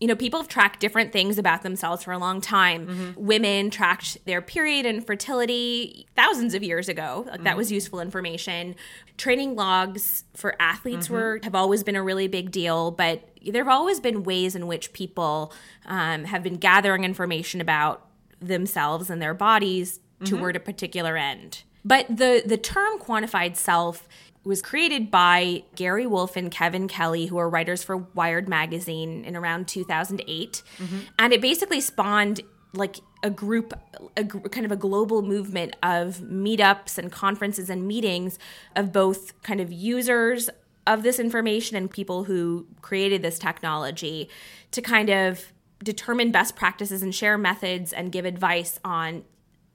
you 0.03 0.09
know, 0.09 0.17
people 0.17 0.41
have 0.41 0.49
tracked 0.49 0.81
different 0.81 1.13
things 1.13 1.39
about 1.39 1.63
themselves 1.63 2.03
for 2.03 2.11
a 2.11 2.19
long 2.19 2.41
time. 2.41 2.89
Mm-hmm. 2.89 3.25
Women 3.25 3.71
tracked 3.71 4.19
their 4.25 4.43
period 4.43 4.85
and 4.85 5.07
fertility 5.07 6.09
thousands 6.17 6.55
of 6.55 6.65
years 6.65 6.89
ago. 6.89 7.23
Like 7.25 7.35
mm-hmm. 7.35 7.45
that 7.45 7.57
was 7.57 7.71
useful 7.71 8.01
information. 8.01 8.75
Training 9.17 9.55
logs 9.55 10.25
for 10.35 10.57
athletes 10.61 11.05
mm-hmm. 11.07 11.15
were 11.15 11.41
have 11.45 11.55
always 11.55 11.85
been 11.85 11.95
a 11.95 12.03
really 12.03 12.27
big 12.27 12.51
deal, 12.51 12.91
but 12.91 13.29
there 13.47 13.63
have 13.63 13.73
always 13.73 14.01
been 14.01 14.25
ways 14.25 14.57
in 14.57 14.67
which 14.67 14.93
people 14.93 15.53
um, 15.87 16.25
have 16.25 16.43
been 16.43 16.57
gathering 16.57 17.05
information 17.05 17.61
about 17.61 18.05
themselves 18.41 19.09
and 19.09 19.23
their 19.23 19.35
bodies 19.35 20.01
mm-hmm. 20.21 20.37
toward 20.37 20.57
a 20.57 20.61
particular 20.61 21.17
end. 21.17 21.63
But 21.85 22.09
the 22.09 22.43
the 22.45 22.57
term 22.57 22.99
quantified 22.99 23.55
self 23.55 24.09
was 24.45 24.61
created 24.61 25.11
by 25.11 25.63
Gary 25.77 26.07
Wolf 26.07 26.37
and 26.37 26.51
Kevin 26.51 26.89
Kelly, 26.89 27.27
who 27.27 27.39
are 27.39 27.49
writers 27.49 27.83
for 27.83 27.97
Wired 27.97 28.49
magazine 28.49 29.25
in 29.25 29.37
around 29.37 29.69
2008, 29.69 30.63
mm-hmm. 30.79 30.99
and 31.19 31.33
it 31.33 31.41
basically 31.41 31.81
spawned 31.81 32.41
like 32.75 32.97
a 33.23 33.31
group, 33.31 33.73
a 34.17 34.25
kind 34.25 34.67
of 34.67 34.73
a 34.73 34.77
global 34.77 35.23
movement 35.23 35.77
of 35.83 36.19
meetups 36.19 36.99
and 36.99 37.13
conferences 37.13 37.71
and 37.71 37.87
meetings 37.87 38.39
of 38.75 38.93
both 38.93 39.41
kind 39.43 39.61
of 39.61 39.71
users 39.73 40.51
of 40.87 41.03
this 41.03 41.21
information 41.21 41.77
and 41.77 41.91
people 41.91 42.25
who 42.25 42.67
created 42.81 43.23
this 43.23 43.39
technology 43.39 44.29
to 44.73 44.83
kind 44.83 45.11
of 45.11 45.53
determine 45.85 46.31
best 46.33 46.57
practices 46.57 47.03
and 47.03 47.15
share 47.15 47.39
methods 47.39 47.93
and 47.93 48.11
give 48.11 48.25
advice 48.25 48.81
on 48.85 49.25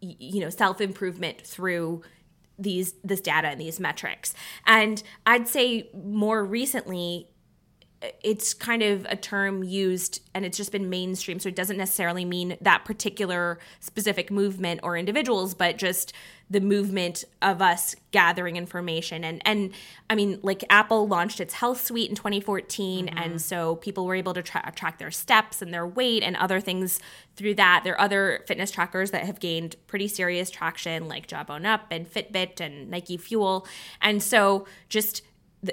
you 0.02 0.40
know 0.42 0.50
self 0.50 0.82
improvement 0.82 1.42
through 1.42 2.02
these 2.60 2.94
this 3.04 3.22
data 3.22 3.50
and 3.50 3.62
these 3.62 3.80
metrics. 3.80 4.34
And 4.66 5.02
I'd 5.26 5.48
say 5.48 5.90
more 5.94 6.44
recently 6.44 7.28
it's 8.24 8.54
kind 8.54 8.84
of 8.84 9.06
a 9.10 9.16
term 9.16 9.64
used 9.64 10.22
and 10.36 10.46
it's 10.46 10.56
just 10.56 10.72
been 10.72 10.88
mainstream 10.90 11.40
so 11.40 11.50
it 11.50 11.56
doesn't 11.56 11.78
necessarily 11.78 12.26
mean 12.26 12.56
that 12.62 12.86
particular 12.86 13.58
specific 13.80 14.30
movement 14.30 14.80
or 14.84 14.96
individuals 14.96 15.56
but 15.56 15.78
just 15.78 16.14
the 16.50 16.62
movement 16.62 17.26
of 17.42 17.62
us 17.62 17.96
gathering 18.12 18.56
information. 18.56 19.24
And 19.24 19.42
and 19.46 19.72
i 20.10 20.16
mean 20.16 20.40
like 20.44 20.64
apple 20.70 21.08
launched 21.08 21.40
its 21.40 21.56
health 21.56 21.84
suite 21.84 22.10
in 22.10 22.16
2014 22.16 23.08
mm-hmm. 23.08 23.18
and 23.18 23.42
so 23.42 23.78
people 23.78 24.06
were 24.06 24.16
able 24.16 24.34
to 24.36 24.44
tra- 24.44 24.72
track 24.76 25.00
their 25.00 25.12
steps 25.12 25.62
and 25.62 25.74
their 25.74 25.88
weight 25.88 26.24
and 26.24 26.36
other 26.38 26.60
things 26.60 27.00
through 27.36 27.56
that. 27.56 27.82
There 27.84 27.94
are 27.94 28.02
other 28.02 28.44
fitness 28.48 28.72
trackers 28.72 29.12
that 29.12 29.26
have 29.26 29.40
gained 29.40 29.76
pretty 29.88 30.08
serious 30.08 30.50
traction 30.50 31.08
like 31.08 31.28
jawbone 31.28 31.66
up 31.66 31.86
and 31.92 32.12
fitbit 32.12 32.60
and 32.60 32.90
nike 32.90 33.18
fuel. 33.18 33.68
And 34.02 34.22
so 34.22 34.68
just 34.90 35.22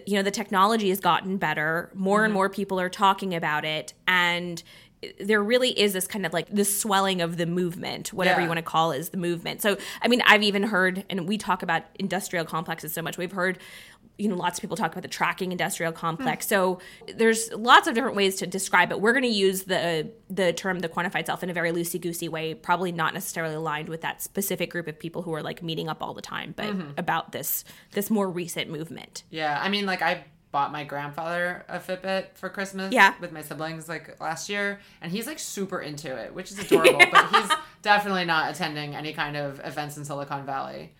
you 0.07 0.17
know 0.17 0.23
the 0.23 0.31
technology 0.31 0.89
has 0.89 1.01
gotten 1.01 1.37
better 1.37 1.91
more 1.95 2.19
mm-hmm. 2.19 2.25
and 2.27 2.35
more 2.35 2.49
people 2.49 2.81
are 2.81 2.89
talking 2.89 3.35
about 3.35 3.65
it 3.65 3.95
and 4.07 4.63
there 5.21 5.43
really 5.43 5.79
is 5.79 5.93
this 5.93 6.07
kind 6.07 6.25
of 6.25 6.33
like 6.33 6.49
this 6.49 6.81
swelling 6.81 7.21
of 7.21 7.37
the 7.37 7.47
movement, 7.47 8.13
whatever 8.13 8.41
yeah. 8.41 8.45
you 8.45 8.49
want 8.49 8.59
to 8.59 8.63
call 8.63 8.93
it, 8.93 8.99
is 8.99 9.11
the 9.11 9.17
movement. 9.17 9.63
So, 9.63 9.77
I 10.03 10.09
mean, 10.09 10.23
I've 10.27 10.43
even 10.43 10.65
heard, 10.65 11.05
and 11.11 11.29
we 11.29 11.39
talk 11.39 11.63
about 11.63 11.83
industrial 11.99 12.45
complexes 12.45 12.93
so 12.93 13.03
much. 13.03 13.19
We've 13.19 13.33
heard, 13.33 13.59
you 14.19 14.29
know, 14.29 14.37
lots 14.37 14.59
of 14.59 14.63
people 14.63 14.77
talk 14.77 14.93
about 14.93 15.03
the 15.03 15.09
tracking 15.09 15.53
industrial 15.53 15.93
complex. 15.93 16.47
Mm. 16.47 16.49
So, 16.49 16.79
there's 17.15 17.53
lots 17.53 17.89
of 17.89 17.95
different 17.95 18.17
ways 18.17 18.37
to 18.37 18.47
describe 18.47 18.93
it. 18.93 19.01
We're 19.01 19.13
going 19.13 19.25
to 19.25 19.29
use 19.29 19.65
the 19.65 20.11
the 20.31 20.53
term 20.53 20.81
the 20.81 20.89
quantified 20.89 21.27
self 21.27 21.43
in 21.43 21.51
a 21.51 21.55
very 21.55 21.73
loosey 21.73 22.01
goosey 22.01 22.29
way, 22.29 22.55
probably 22.55 22.93
not 22.93 23.15
necessarily 23.15 23.55
aligned 23.55 23.89
with 23.89 24.03
that 24.03 24.23
specific 24.23 24.71
group 24.71 24.87
of 24.87 24.99
people 24.99 25.23
who 25.23 25.35
are 25.35 25.43
like 25.43 25.63
meeting 25.63 25.89
up 25.89 26.03
all 26.03 26.15
the 26.15 26.23
time, 26.23 26.55
but 26.57 26.67
mm-hmm. 26.67 26.91
about 26.97 27.33
this 27.33 27.65
this 27.93 28.11
more 28.11 28.31
recent 28.31 28.71
movement. 28.71 29.25
Yeah, 29.31 29.59
I 29.61 29.69
mean, 29.69 29.87
like 29.87 30.03
I 30.03 30.25
bought 30.55 30.71
my 30.71 30.85
grandfather 30.85 31.65
a 31.69 31.81
Fitbit 31.81 32.27
for 32.35 32.49
Christmas 32.49 32.93
yeah. 32.93 33.15
with 33.21 33.33
my 33.33 33.43
siblings 33.43 33.89
like 33.89 34.21
last 34.21 34.49
year 34.49 34.79
and 35.03 35.11
he's 35.11 35.27
like 35.27 35.41
super 35.41 35.81
into 35.81 36.17
it, 36.17 36.33
which 36.33 36.53
is 36.53 36.59
adorable, 36.61 37.03
but 37.11 37.29
he's 37.31 37.51
definitely 37.83 38.25
not 38.25 38.53
attending 38.53 38.95
any 38.95 39.13
kind 39.13 39.37
of 39.37 39.61
events 39.65 39.97
in 39.97 40.05
Silicon 40.05 40.47
Valley. 40.47 40.95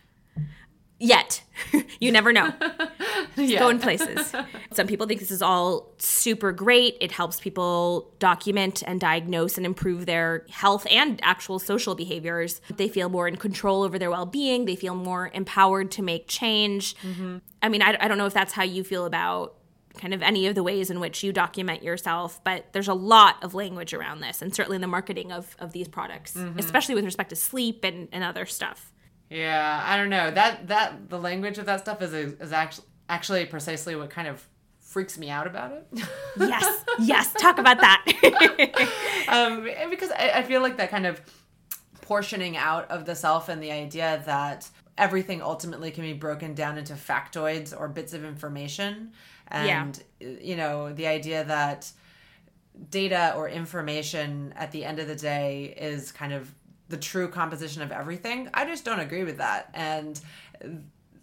Yet. 0.99 1.43
you 2.01 2.13
never 2.13 2.33
know. 2.33 2.53
yeah. 3.37 3.59
Going 3.59 3.79
places. 3.79 4.33
Some 4.73 4.87
people 4.87 5.07
think 5.07 5.21
this 5.21 5.31
is 5.31 5.43
all 5.43 5.93
super 5.99 6.53
great. 6.53 6.97
It 7.01 7.13
helps 7.13 7.41
people 7.41 8.13
document 8.19 8.83
and 8.87 9.01
diagnose 9.01 9.57
and 9.57 9.67
improve 9.67 10.07
their 10.07 10.47
health 10.51 10.87
and 10.91 11.21
actual 11.23 11.59
social 11.59 11.95
behaviors. 11.95 12.61
They 12.77 12.89
feel 12.89 13.09
more 13.09 13.27
in 13.27 13.37
control 13.37 13.83
over 13.83 13.99
their 13.99 14.11
well 14.11 14.27
being. 14.27 14.65
They 14.65 14.77
feel 14.77 14.95
more 14.95 15.31
empowered 15.35 15.91
to 15.93 16.03
make 16.03 16.29
change. 16.29 16.97
Mm-hmm. 16.97 17.39
I 17.63 17.69
mean, 17.69 17.83
I, 17.83 17.97
I 18.01 18.09
don't 18.09 18.19
know 18.19 18.27
if 18.27 18.35
that's 18.35 18.53
how 18.53 18.63
you 18.63 18.85
feel 18.85 19.05
about 19.05 19.57
kind 19.99 20.13
of 20.13 20.23
any 20.23 20.47
of 20.47 20.55
the 20.55 20.63
ways 20.63 20.91
in 20.91 21.01
which 21.01 21.23
you 21.23 21.33
document 21.33 21.83
yourself 21.83 22.43
but 22.43 22.73
there's 22.73 22.89
a 22.89 22.95
lot 22.95 23.37
of 23.45 23.55
language 23.55 23.95
around 23.95 24.21
this 24.21 24.43
and 24.43 24.53
certainly 24.53 24.75
in 24.75 24.81
the 24.81 24.89
marketing 24.89 25.31
of, 25.31 25.55
of 25.61 25.73
these 25.73 25.87
products 25.87 26.35
mm-hmm. 26.35 26.59
especially 26.59 26.97
with 26.97 27.05
respect 27.05 27.31
to 27.31 27.37
sleep 27.37 27.85
and, 27.85 28.09
and 28.11 28.25
other 28.25 28.45
stuff 28.45 28.93
yeah, 29.35 29.83
I 29.85 29.97
don't 29.97 30.11
know. 30.11 30.31
That 30.31 30.69
that 30.69 31.11
the 31.11 31.19
language 31.19 31.59
of 31.59 31.67
that 31.67 31.81
stuff 31.81 32.01
is 32.03 32.13
is 32.15 32.53
actually 32.53 32.87
actually 33.09 33.47
precisely 33.47 33.97
what 33.97 34.09
kind 34.09 34.29
of 34.29 34.47
freaks 34.79 35.19
me 35.19 35.29
out 35.29 35.49
about 35.49 35.73
it. 35.73 35.89
yes, 36.39 36.85
yes. 37.01 37.33
Talk 37.35 37.59
about 37.59 37.81
that. 37.81 38.05
um, 39.29 39.69
because 39.91 40.13
I, 40.13 40.31
I 40.37 40.43
feel 40.45 40.63
like 40.63 40.77
that 40.77 40.89
kind 40.89 41.05
of 41.05 41.21
portioning 42.01 42.57
out 42.57 42.89
of 42.93 43.07
the 43.07 43.17
self 43.17 43.49
and 43.49 43.61
the 43.61 43.73
idea 43.73 44.23
that 44.25 44.69
everything 44.97 45.43
ultimately 45.43 45.91
can 45.91 46.05
be 46.05 46.13
broken 46.13 46.55
down 46.55 46.79
into 46.79 46.93
factoids 46.93 47.79
or 47.79 47.89
bits 47.89 48.13
of 48.13 48.25
information, 48.25 49.11
and 49.49 50.01
yeah. 50.21 50.29
you 50.41 50.55
know 50.55 50.93
the 50.93 51.09
idea 51.09 51.43
that 51.43 51.91
data 52.89 53.35
or 53.37 53.49
information 53.49 54.55
at 54.57 54.71
the 54.71 54.85
end 54.85 55.01
of 55.01 55.09
the 55.09 55.17
day 55.17 55.75
is 55.77 56.13
kind 56.13 56.33
of 56.33 56.55
the 56.89 56.97
true 56.97 57.29
composition 57.29 57.83
of 57.83 57.93
everything. 57.93 58.49
I 58.53 58.65
just 58.65 58.85
don't 58.85 59.01
agree 59.01 59.25
with 59.25 59.39
that. 59.39 59.71
And 59.75 60.21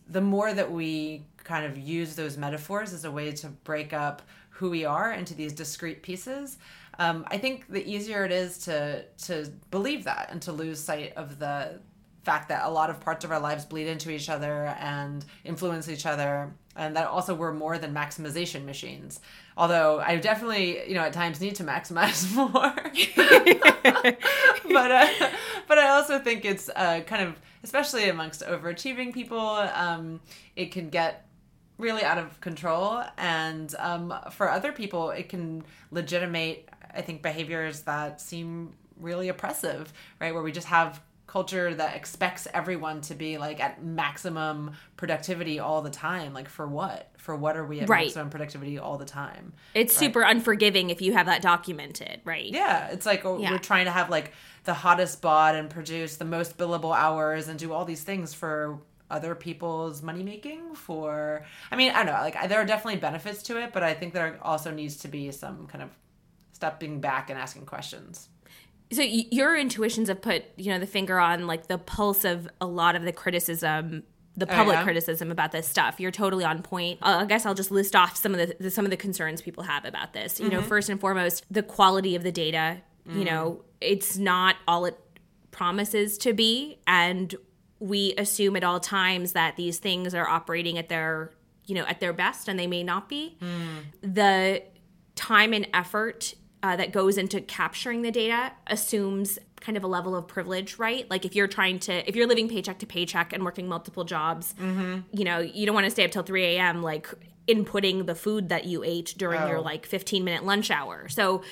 the 0.08 0.22
more 0.22 0.54
that 0.54 0.72
we 0.72 1.24
kind 1.38 1.66
of 1.66 1.78
use 1.78 2.16
those 2.16 2.38
metaphors 2.38 2.94
as 2.94 3.06
a 3.06 3.12
way 3.12 3.32
to 3.32 3.48
break 3.48 3.94
up 3.94 4.22
who 4.50 4.70
we 4.70 4.86
are 4.86 5.14
into 5.14 5.34
these 5.34 5.54
discrete 5.54 6.04
pieces, 6.04 6.58
um, 7.00 7.26
I 7.28 7.38
think 7.38 7.68
the 7.68 7.84
easier 7.90 8.26
it 8.26 8.32
is 8.32 8.58
to 8.60 9.04
to 9.26 9.52
believe 9.72 10.04
that 10.04 10.30
and 10.32 10.42
to 10.44 10.52
lose 10.52 10.80
sight 10.80 11.14
of 11.16 11.40
the 11.40 11.80
fact 12.24 12.50
that 12.50 12.66
a 12.66 12.70
lot 12.70 12.90
of 12.90 13.00
parts 13.00 13.26
of 13.26 13.32
our 13.32 13.40
lives 13.40 13.66
bleed 13.66 13.88
into 13.88 14.12
each 14.12 14.30
other 14.30 14.76
and 14.80 15.26
influence 15.44 15.90
each 15.90 16.06
other 16.06 16.54
and 16.76 16.96
that 16.96 17.08
also 17.08 17.34
we're 17.34 17.54
more 17.54 17.78
than 17.78 17.94
maximization 17.94 18.64
machines 18.64 19.20
although 19.58 20.00
i 20.00 20.16
definitely 20.18 20.88
you 20.88 20.96
know 20.96 21.02
at 21.02 21.14
times 21.14 21.40
need 21.42 21.56
to 21.56 21.64
maximize 21.64 22.34
more. 22.36 22.74
But 24.74 24.92
uh, 24.92 25.30
but 25.68 25.78
i 25.78 25.90
also 25.90 26.20
think 26.20 26.46
it's 26.46 26.70
uh, 26.76 27.02
kind 27.06 27.24
of 27.28 27.36
especially 27.64 28.10
amongst 28.10 28.42
overachieving 28.42 29.14
people 29.14 29.40
um, 29.40 30.22
it 30.56 30.72
can 30.72 30.90
get 30.90 31.28
really 31.78 32.04
out 32.04 32.20
of 32.20 32.40
control. 32.42 33.04
And 33.18 33.74
um, 33.80 34.14
for 34.32 34.50
other 34.50 34.72
people 34.72 35.10
it 35.12 35.30
can 35.30 35.64
legitimate 35.92 36.70
i 36.94 37.02
think 37.02 37.22
behaviors 37.22 37.82
that 37.82 38.22
seem 38.22 38.74
really 38.98 39.30
oppressive 39.30 39.92
right? 40.20 40.34
Where 40.34 40.44
we 40.44 40.52
just 40.52 40.68
have 40.68 41.02
culture 41.32 41.74
that 41.74 41.96
expects 41.96 42.46
everyone 42.54 43.00
to 43.00 43.16
be 43.16 43.38
like 43.38 43.62
at 43.62 43.82
maximum 43.82 44.72
productivity 44.98 45.60
all 45.60 45.82
the 45.82 45.90
time 45.90 46.34
like 46.34 46.50
for 46.50 46.68
what 46.68 47.10
for 47.18 47.34
what 47.38 47.56
are 47.56 47.66
we 47.66 47.80
at 47.80 47.88
Right. 47.88 48.08
maximum 48.08 48.30
productivity 48.30 48.78
all 48.78 48.98
the 48.98 49.06
time 49.06 49.54
It's 49.74 49.96
super 49.96 50.24
unforgiving 50.24 50.90
if 50.90 51.02
you 51.02 51.14
have 51.14 51.28
that 51.28 51.42
documented, 51.42 52.20
right? 52.26 52.52
yeah 52.52 52.88
it's 52.90 53.06
like 53.06 53.24
oh, 53.24 53.40
Yeah. 53.40 53.52
we're 53.52 53.60
trying 53.60 53.86
to 53.86 53.92
have 53.92 54.10
like 54.10 54.34
the 54.66 54.74
hottest 54.74 55.22
bod 55.22 55.56
and 55.56 55.70
produce 55.70 56.18
the 56.18 56.26
most 56.26 56.58
billable 56.58 56.94
hours 56.94 57.48
and 57.48 57.58
do 57.58 57.72
all 57.72 57.86
these 57.86 58.04
things 58.04 58.34
for 58.34 58.80
other 59.10 59.34
people's 59.34 60.02
money 60.02 60.24
making 60.24 60.76
for 60.76 61.46
i 61.72 61.78
mean 61.78 61.92
i 61.94 62.04
don't 62.04 62.14
know 62.14 62.22
like 62.22 62.50
there 62.50 62.60
are 62.60 62.66
definitely 62.66 63.00
benefits 63.00 63.42
to 63.44 63.58
it 63.62 63.72
but 63.72 63.84
i 63.84 63.94
think 63.94 64.14
there 64.14 64.38
also 64.42 64.70
needs 64.70 64.98
to 64.98 65.08
be 65.08 65.32
some 65.32 65.66
kind 65.68 65.82
of 65.82 65.90
stepping 66.52 67.00
back 67.00 67.30
and 67.30 67.40
asking 67.40 67.66
questions 67.66 68.28
so 68.92 69.02
your 69.02 69.56
intuitions 69.56 70.10
have 70.10 70.22
put 70.22 70.44
you 70.58 70.72
know 70.72 70.80
the 70.80 70.86
finger 70.86 71.20
on 71.20 71.48
like 71.48 71.68
the 71.68 71.78
pulse 71.78 72.26
of 72.26 72.50
a 72.60 72.66
lot 72.66 72.96
of 72.96 73.04
the 73.04 73.12
criticism 73.12 74.04
the 74.38 74.52
oh, 74.52 74.56
public 74.56 74.78
yeah? 74.78 74.84
criticism 74.84 75.30
about 75.30 75.52
this 75.52 75.68
stuff. 75.68 76.00
You're 76.00 76.12
totally 76.12 76.46
on 76.46 76.62
point. 76.62 77.00
Uh, 77.02 77.20
i 77.22 77.26
guess 77.26 77.46
i'll 77.46 77.54
just 77.54 77.72
list 77.72 77.96
off 77.96 78.16
some 78.16 78.34
of 78.34 78.40
the, 78.40 78.56
the 78.60 78.72
some 78.72 78.86
of 78.86 78.92
the 78.92 78.98
concerns 78.98 79.42
people 79.42 79.64
have 79.64 79.86
about 79.86 80.14
this. 80.14 80.40
You 80.40 80.50
know 80.50 80.60
mm-hmm. 80.60 80.68
first 80.68 80.90
and 80.90 81.00
foremost 81.00 81.46
the 81.52 81.64
quality 81.64 82.16
of 82.16 82.24
the 82.24 82.32
data. 82.32 82.82
You 83.06 83.24
mm. 83.24 83.26
know 83.26 83.64
it's 83.80 84.18
not 84.18 84.56
all 84.68 84.86
it 84.86 84.98
promises 85.52 86.18
to 86.20 86.34
be 86.34 86.78
and 86.88 87.34
we 87.80 88.14
assume 88.18 88.56
at 88.56 88.64
all 88.64 88.80
times 88.80 89.34
that 89.34 89.58
these 89.58 89.80
things 89.80 90.14
are 90.14 90.28
operating 90.28 90.78
at 90.78 90.88
their 90.88 91.32
you 91.66 91.76
know 91.76 91.86
at 91.86 92.00
their 92.00 92.14
best 92.14 92.48
and 92.48 92.58
they 92.58 92.68
may 92.68 92.84
not 92.84 93.10
be. 93.10 93.38
Mm. 93.42 94.14
The 94.14 94.64
time 95.16 95.54
and 95.54 95.68
effort 95.74 96.36
uh, 96.64 96.76
that 96.76 96.92
goes 96.92 97.18
into 97.18 97.42
capturing 97.42 98.02
the 98.02 98.12
data 98.12 98.52
assumes 98.68 99.40
kind 99.62 99.78
of 99.78 99.84
a 99.84 99.88
level 99.88 100.16
of 100.16 100.28
privilege, 100.28 100.78
right? 100.78 101.10
Like 101.10 101.26
if 101.26 101.36
you're 101.36 101.48
trying 101.48 101.80
to, 101.80 102.08
if 102.08 102.16
you're 102.16 102.28
living 102.28 102.50
paycheck 102.50 102.80
to 102.80 102.86
paycheck 102.86 103.34
and 103.34 103.44
working 103.44 103.68
multiple 103.68 104.04
jobs, 104.04 104.54
mm-hmm. 104.60 105.02
you 105.12 105.24
know, 105.24 105.40
you 105.40 105.66
don't 105.66 105.76
want 105.76 105.86
to 105.86 105.92
stay 105.92 106.04
up 106.04 106.12
till 106.12 106.24
3 106.24 106.44
a.m. 106.44 106.82
like 106.82 107.08
inputting 107.48 108.06
the 108.06 108.16
food 108.16 108.50
that 108.50 108.66
you 108.66 108.84
ate 108.84 109.14
during 109.18 109.40
your 109.48 109.58
Oh. 109.58 109.62
like 109.62 109.86
15 109.86 110.24
minute 110.24 110.44
lunch 110.44 110.72
hour. 110.72 111.08
So, 111.10 111.44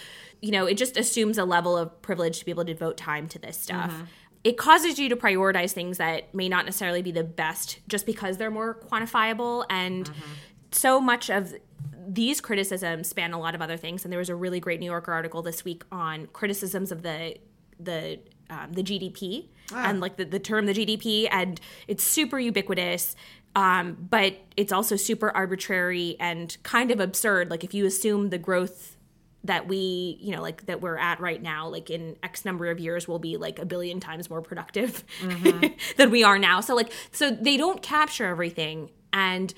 you 0.41 0.51
know, 0.51 0.65
it 0.65 0.75
just 0.75 0.97
assumes 0.97 1.37
a 1.37 1.45
level 1.45 1.77
of 1.77 2.01
privilege 2.01 2.39
to 2.39 2.45
be 2.45 2.51
able 2.51 2.65
to 2.65 2.73
devote 2.73 2.97
time 2.97 3.27
to 3.29 3.39
this 3.39 3.59
stuff. 3.59 3.91
Mm-hmm. 3.91 4.03
It 4.43 4.57
causes 4.57 4.97
you 4.97 5.09
to 5.09 5.15
prioritize 5.15 5.71
things 5.71 5.97
that 5.97 6.33
may 6.33 6.47
not 6.47 6.65
necessarily 6.65 7.01
be 7.01 7.11
the 7.11 7.25
best 7.25 7.79
just 7.87 8.05
because 8.05 8.37
they're 8.37 8.51
more 8.51 8.75
quantifiable 8.75 9.65
and 9.69 10.05
mm-hmm. 10.05 10.31
so 10.71 11.01
much 11.01 11.29
of 11.29 11.53
these 12.11 12.41
criticisms 12.41 13.07
span 13.07 13.33
a 13.33 13.39
lot 13.39 13.53
of 13.53 13.61
other 13.61 13.77
things 13.77 14.03
and 14.03 14.11
there 14.11 14.19
was 14.19 14.29
a 14.29 14.35
really 14.35 14.59
great 14.59 14.79
new 14.79 14.87
yorker 14.87 15.13
article 15.13 15.41
this 15.41 15.63
week 15.63 15.83
on 15.91 16.25
criticisms 16.27 16.91
of 16.91 17.03
the 17.03 17.37
the 17.79 18.19
um, 18.49 18.73
the 18.73 18.81
gdp 18.81 19.47
and 19.71 20.01
like 20.01 20.17
the, 20.17 20.25
the 20.25 20.39
term 20.39 20.65
the 20.65 20.73
gdp 20.73 21.27
and 21.31 21.61
it's 21.87 22.03
super 22.03 22.39
ubiquitous 22.39 23.15
um, 23.55 23.97
but 24.09 24.37
it's 24.55 24.71
also 24.71 24.95
super 24.95 25.31
arbitrary 25.31 26.15
and 26.19 26.55
kind 26.63 26.91
of 26.91 26.99
absurd. 26.99 27.49
Like 27.49 27.63
if 27.63 27.73
you 27.73 27.85
assume 27.85 28.29
the 28.29 28.37
growth 28.37 28.95
that 29.45 29.69
we 29.69 30.17
you 30.19 30.35
know 30.35 30.41
like 30.41 30.65
that 30.65 30.81
we're 30.81 30.97
at 30.97 31.21
right 31.21 31.41
now 31.41 31.65
like 31.65 31.89
in 31.89 32.17
x 32.23 32.43
number 32.43 32.69
of 32.69 32.77
years 32.77 33.07
we'll 33.07 33.19
be 33.19 33.37
like 33.37 33.57
a 33.57 33.63
billion 33.63 33.97
times 34.01 34.29
more 34.29 34.41
productive 34.41 35.05
than 35.97 36.11
we 36.11 36.23
are 36.23 36.37
now. 36.37 36.61
So 36.61 36.75
like 36.75 36.91
so 37.11 37.31
they 37.31 37.57
don't 37.57 37.81
capture 37.81 38.25
everything. 38.25 38.91
And 39.11 39.53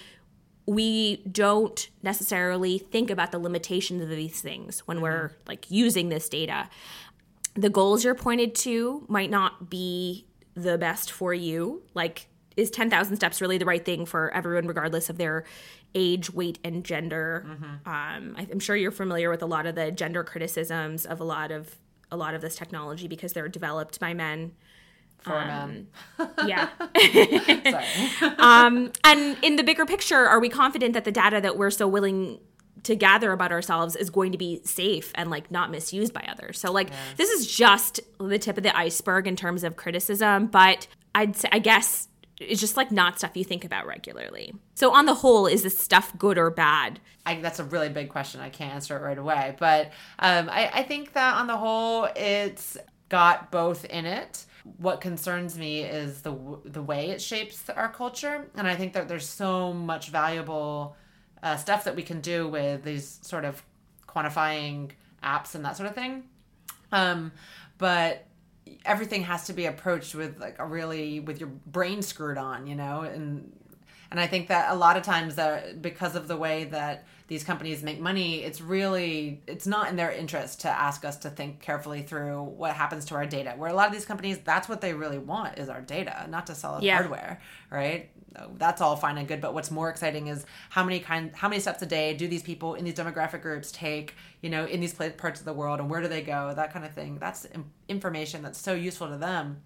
we 0.65 1.17
don't 1.31 1.89
necessarily 2.03 2.77
think 2.77 3.09
about 3.09 3.31
the 3.31 3.39
limitations 3.39 4.01
of 4.01 4.09
these 4.09 4.41
things 4.41 4.81
when 4.81 5.01
we're 5.01 5.31
like 5.47 5.69
using 5.69 6.09
this 6.09 6.29
data. 6.29 6.69
The 7.55 7.69
goals 7.69 8.03
you're 8.03 8.15
pointed 8.15 8.55
to 8.55 9.05
might 9.09 9.29
not 9.29 9.69
be 9.69 10.25
the 10.53 10.77
best 10.77 11.11
for 11.11 11.33
you. 11.33 11.81
Like 11.93 12.27
is 12.57 12.69
10,000 12.69 13.15
steps 13.15 13.41
really 13.41 13.57
the 13.57 13.65
right 13.65 13.83
thing 13.83 14.05
for 14.05 14.31
everyone 14.33 14.67
regardless 14.67 15.09
of 15.09 15.17
their 15.17 15.45
age 15.95 16.31
weight 16.31 16.59
and 16.63 16.83
gender? 16.83 17.45
Um, 17.85 18.35
i'm 18.37 18.59
sure 18.59 18.75
you're 18.75 18.91
familiar 18.91 19.29
with 19.29 19.41
a 19.41 19.45
lot 19.45 19.65
of 19.65 19.75
the 19.75 19.91
gender 19.91 20.23
criticisms 20.23 21.05
of 21.05 21.19
a 21.19 21.23
lot 21.23 21.51
of 21.51 21.77
a 22.11 22.17
lot 22.17 22.33
of 22.33 22.41
this 22.41 22.55
technology 22.55 23.07
because 23.07 23.33
they're 23.33 23.47
developed 23.47 23.99
by 23.99 24.13
men 24.13 24.51
for 25.21 25.45
men 25.45 25.87
yeah 26.47 26.69
um, 28.37 28.91
and 29.03 29.37
in 29.41 29.55
the 29.55 29.63
bigger 29.63 29.85
picture, 29.85 30.27
are 30.27 30.39
we 30.39 30.49
confident 30.49 30.93
that 30.93 31.05
the 31.05 31.11
data 31.11 31.39
that 31.41 31.57
we're 31.57 31.71
so 31.71 31.87
willing 31.87 32.39
to 32.83 32.95
gather 32.95 33.31
about 33.31 33.51
ourselves 33.51 33.95
is 33.95 34.09
going 34.09 34.31
to 34.31 34.37
be 34.37 34.61
safe 34.63 35.11
and 35.15 35.29
like 35.29 35.51
not 35.51 35.71
misused 35.71 36.13
by 36.13 36.25
others? 36.27 36.59
So 36.59 36.71
like 36.71 36.89
this 37.17 37.29
is 37.29 37.47
just 37.47 37.99
the 38.19 38.39
tip 38.39 38.57
of 38.57 38.63
the 38.63 38.75
iceberg 38.75 39.27
in 39.27 39.35
terms 39.35 39.63
of 39.63 39.75
criticism, 39.75 40.47
but 40.47 40.87
I'd 41.13 41.35
say 41.35 41.49
I 41.51 41.59
guess 41.59 42.07
it's 42.39 42.59
just 42.59 42.75
like 42.75 42.91
not 42.91 43.19
stuff 43.19 43.37
you 43.37 43.43
think 43.43 43.63
about 43.63 43.85
regularly. 43.85 44.53
So 44.73 44.91
on 44.93 45.05
the 45.05 45.13
whole, 45.13 45.45
is 45.45 45.61
this 45.61 45.77
stuff 45.77 46.17
good 46.17 46.39
or 46.39 46.49
bad? 46.49 46.99
I, 47.23 47.35
that's 47.35 47.59
a 47.59 47.63
really 47.63 47.89
big 47.89 48.09
question. 48.09 48.41
I 48.41 48.49
can't 48.49 48.73
answer 48.73 48.97
it 48.97 49.01
right 49.01 49.17
away, 49.17 49.55
but 49.59 49.91
um, 50.17 50.49
I, 50.49 50.71
I 50.73 50.83
think 50.83 51.13
that 51.13 51.35
on 51.35 51.45
the 51.45 51.55
whole, 51.57 52.07
it's 52.15 52.77
got 53.09 53.51
both 53.51 53.85
in 53.85 54.07
it. 54.07 54.45
What 54.77 55.01
concerns 55.01 55.57
me 55.57 55.81
is 55.81 56.21
the 56.21 56.35
the 56.65 56.81
way 56.81 57.09
it 57.09 57.21
shapes 57.21 57.69
our 57.69 57.89
culture, 57.89 58.47
and 58.55 58.67
I 58.67 58.75
think 58.75 58.93
that 58.93 59.07
there's 59.07 59.27
so 59.27 59.73
much 59.73 60.09
valuable 60.09 60.95
uh, 61.41 61.55
stuff 61.57 61.83
that 61.85 61.95
we 61.95 62.03
can 62.03 62.21
do 62.21 62.47
with 62.47 62.83
these 62.83 63.19
sort 63.23 63.45
of 63.45 63.63
quantifying 64.07 64.91
apps 65.23 65.55
and 65.55 65.65
that 65.65 65.77
sort 65.77 65.89
of 65.89 65.95
thing. 65.95 66.23
Um, 66.91 67.31
but 67.77 68.27
everything 68.85 69.23
has 69.23 69.45
to 69.45 69.53
be 69.53 69.65
approached 69.65 70.15
with 70.15 70.39
like 70.39 70.57
a 70.59 70.65
really 70.65 71.19
with 71.19 71.39
your 71.39 71.49
brain 71.49 72.01
screwed 72.01 72.37
on, 72.37 72.67
you 72.67 72.75
know, 72.75 73.01
and 73.01 73.51
and 74.11 74.19
I 74.19 74.27
think 74.27 74.49
that 74.49 74.71
a 74.71 74.75
lot 74.75 74.97
of 74.97 75.03
times 75.03 75.35
that 75.35 75.81
because 75.81 76.15
of 76.15 76.27
the 76.27 76.37
way 76.37 76.65
that 76.65 77.05
these 77.31 77.45
companies 77.45 77.81
make 77.81 77.97
money, 77.97 78.43
it's 78.43 78.59
really 78.59 79.41
it's 79.47 79.65
not 79.65 79.87
in 79.87 79.95
their 79.95 80.11
interest 80.11 80.59
to 80.59 80.67
ask 80.67 81.05
us 81.05 81.15
to 81.15 81.29
think 81.29 81.61
carefully 81.61 82.01
through 82.01 82.43
what 82.43 82.73
happens 82.73 83.05
to 83.05 83.15
our 83.15 83.25
data. 83.25 83.53
Where 83.55 83.69
a 83.69 83.73
lot 83.73 83.87
of 83.87 83.93
these 83.93 84.03
companies, 84.03 84.39
that's 84.39 84.67
what 84.67 84.81
they 84.81 84.93
really 84.93 85.17
want 85.17 85.57
is 85.57 85.69
our 85.69 85.79
data, 85.79 86.27
not 86.29 86.45
to 86.47 86.55
sell 86.55 86.75
us 86.75 86.83
Yeah. 86.83 86.95
hardware, 86.97 87.39
right? 87.69 88.09
That's 88.57 88.81
all 88.81 88.97
fine 88.97 89.17
and 89.17 89.29
good, 89.29 89.39
but 89.39 89.53
what's 89.53 89.71
more 89.71 89.89
exciting 89.89 90.27
is 90.27 90.45
how 90.71 90.83
many 90.83 90.99
kind 90.99 91.33
how 91.33 91.47
many 91.47 91.61
steps 91.61 91.81
a 91.81 91.85
day 91.85 92.13
do 92.13 92.27
these 92.27 92.43
people 92.43 92.73
in 92.73 92.83
these 92.83 92.95
demographic 92.95 93.41
groups 93.41 93.71
take, 93.71 94.13
you 94.41 94.49
know, 94.49 94.65
in 94.65 94.81
these 94.81 94.93
parts 94.93 95.39
of 95.39 95.45
the 95.45 95.53
world 95.53 95.79
and 95.79 95.89
where 95.89 96.01
do 96.01 96.09
they 96.09 96.21
go? 96.21 96.53
That 96.53 96.73
kind 96.73 96.83
of 96.83 96.91
thing. 96.91 97.17
That's 97.17 97.47
information 97.87 98.41
that's 98.41 98.59
so 98.59 98.73
useful 98.73 99.07
to 99.07 99.15
them. 99.15 99.61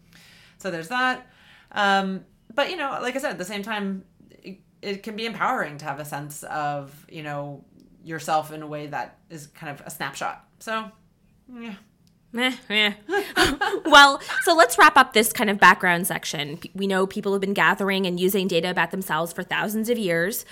So 0.59 0.69
there's 0.69 0.89
that. 0.89 1.25
Um, 1.71 2.25
but 2.53 2.69
you 2.69 2.77
know, 2.77 2.99
like 3.01 3.15
I 3.15 3.19
said, 3.19 3.31
at 3.31 3.39
the 3.39 3.43
same 3.45 3.63
time, 3.63 4.03
it, 4.81 5.03
can 5.03 5.15
be 5.15 5.25
empowering 5.25 5.77
to 5.79 5.85
have 5.85 5.99
a 5.99 6.05
sense 6.05 6.43
of 6.43 7.05
you 7.09 7.23
know 7.23 7.63
yourself 8.03 8.51
in 8.51 8.61
a 8.61 8.67
way 8.67 8.87
that 8.87 9.17
is 9.29 9.47
kind 9.47 9.71
of 9.77 9.85
a 9.85 9.89
snapshot. 9.89 10.45
So 10.59 10.91
yeah, 11.53 11.75
well, 13.85 14.21
so 14.43 14.53
let's 14.55 14.77
wrap 14.77 14.97
up 14.97 15.13
this 15.13 15.31
kind 15.31 15.49
of 15.49 15.59
background 15.59 16.05
section. 16.05 16.59
We 16.73 16.85
know 16.85 17.07
people 17.07 17.31
have 17.31 17.41
been 17.41 17.53
gathering 17.53 18.05
and 18.05 18.19
using 18.19 18.47
data 18.47 18.69
about 18.69 18.91
themselves 18.91 19.31
for 19.31 19.41
thousands 19.41 19.89
of 19.89 19.97
years, 19.97 20.45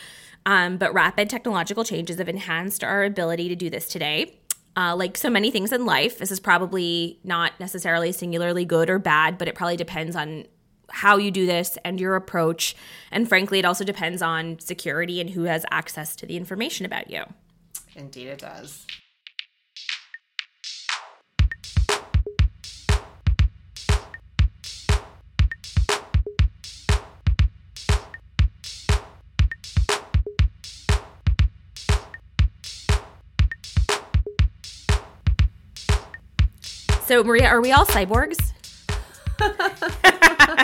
um, 0.46 0.78
but 0.78 0.94
rapid 0.94 1.30
technological 1.30 1.84
changes 1.84 2.18
have 2.18 2.30
enhanced 2.30 2.84
our 2.84 3.04
ability 3.04 3.50
to 3.50 3.56
do 3.56 3.70
this 3.70 3.88
today. 3.88 4.40
Uh, 4.76 4.96
like 4.96 5.18
so 5.18 5.30
many 5.30 5.52
things 5.52 5.72
in 5.72 5.86
life, 5.86 6.18
this 6.18 6.32
is 6.32 6.40
probably 6.40 7.20
not 7.24 7.52
necessarily 7.60 8.12
singularly 8.12 8.66
good 8.66 8.90
or 8.90 8.98
bad, 8.98 9.38
but 9.38 9.48
it 9.48 9.54
probably 9.54 9.78
depends 9.78 10.16
on 10.16 10.46
how 10.94 11.18
you 11.18 11.32
do 11.32 11.48
this 11.48 11.76
and 11.84 12.00
your 12.00 12.16
approach. 12.16 12.76
And 13.12 13.28
frankly, 13.28 13.58
it 13.58 13.66
also 13.66 13.84
depends 13.84 14.22
on 14.22 14.60
security 14.60 15.20
and 15.20 15.32
who 15.32 15.44
has 15.46 15.66
access 15.72 16.16
to 16.18 16.28
the 16.28 16.38
information 16.38 16.86
about 16.86 17.10
you. 17.10 17.24
Indeed, 17.96 18.28
it 18.28 18.40
does. 18.40 18.86
So, 37.06 37.24
Maria, 37.24 37.48
are 37.48 37.62
we 37.62 37.72
all 37.72 37.86
cyborgs? 37.86 38.54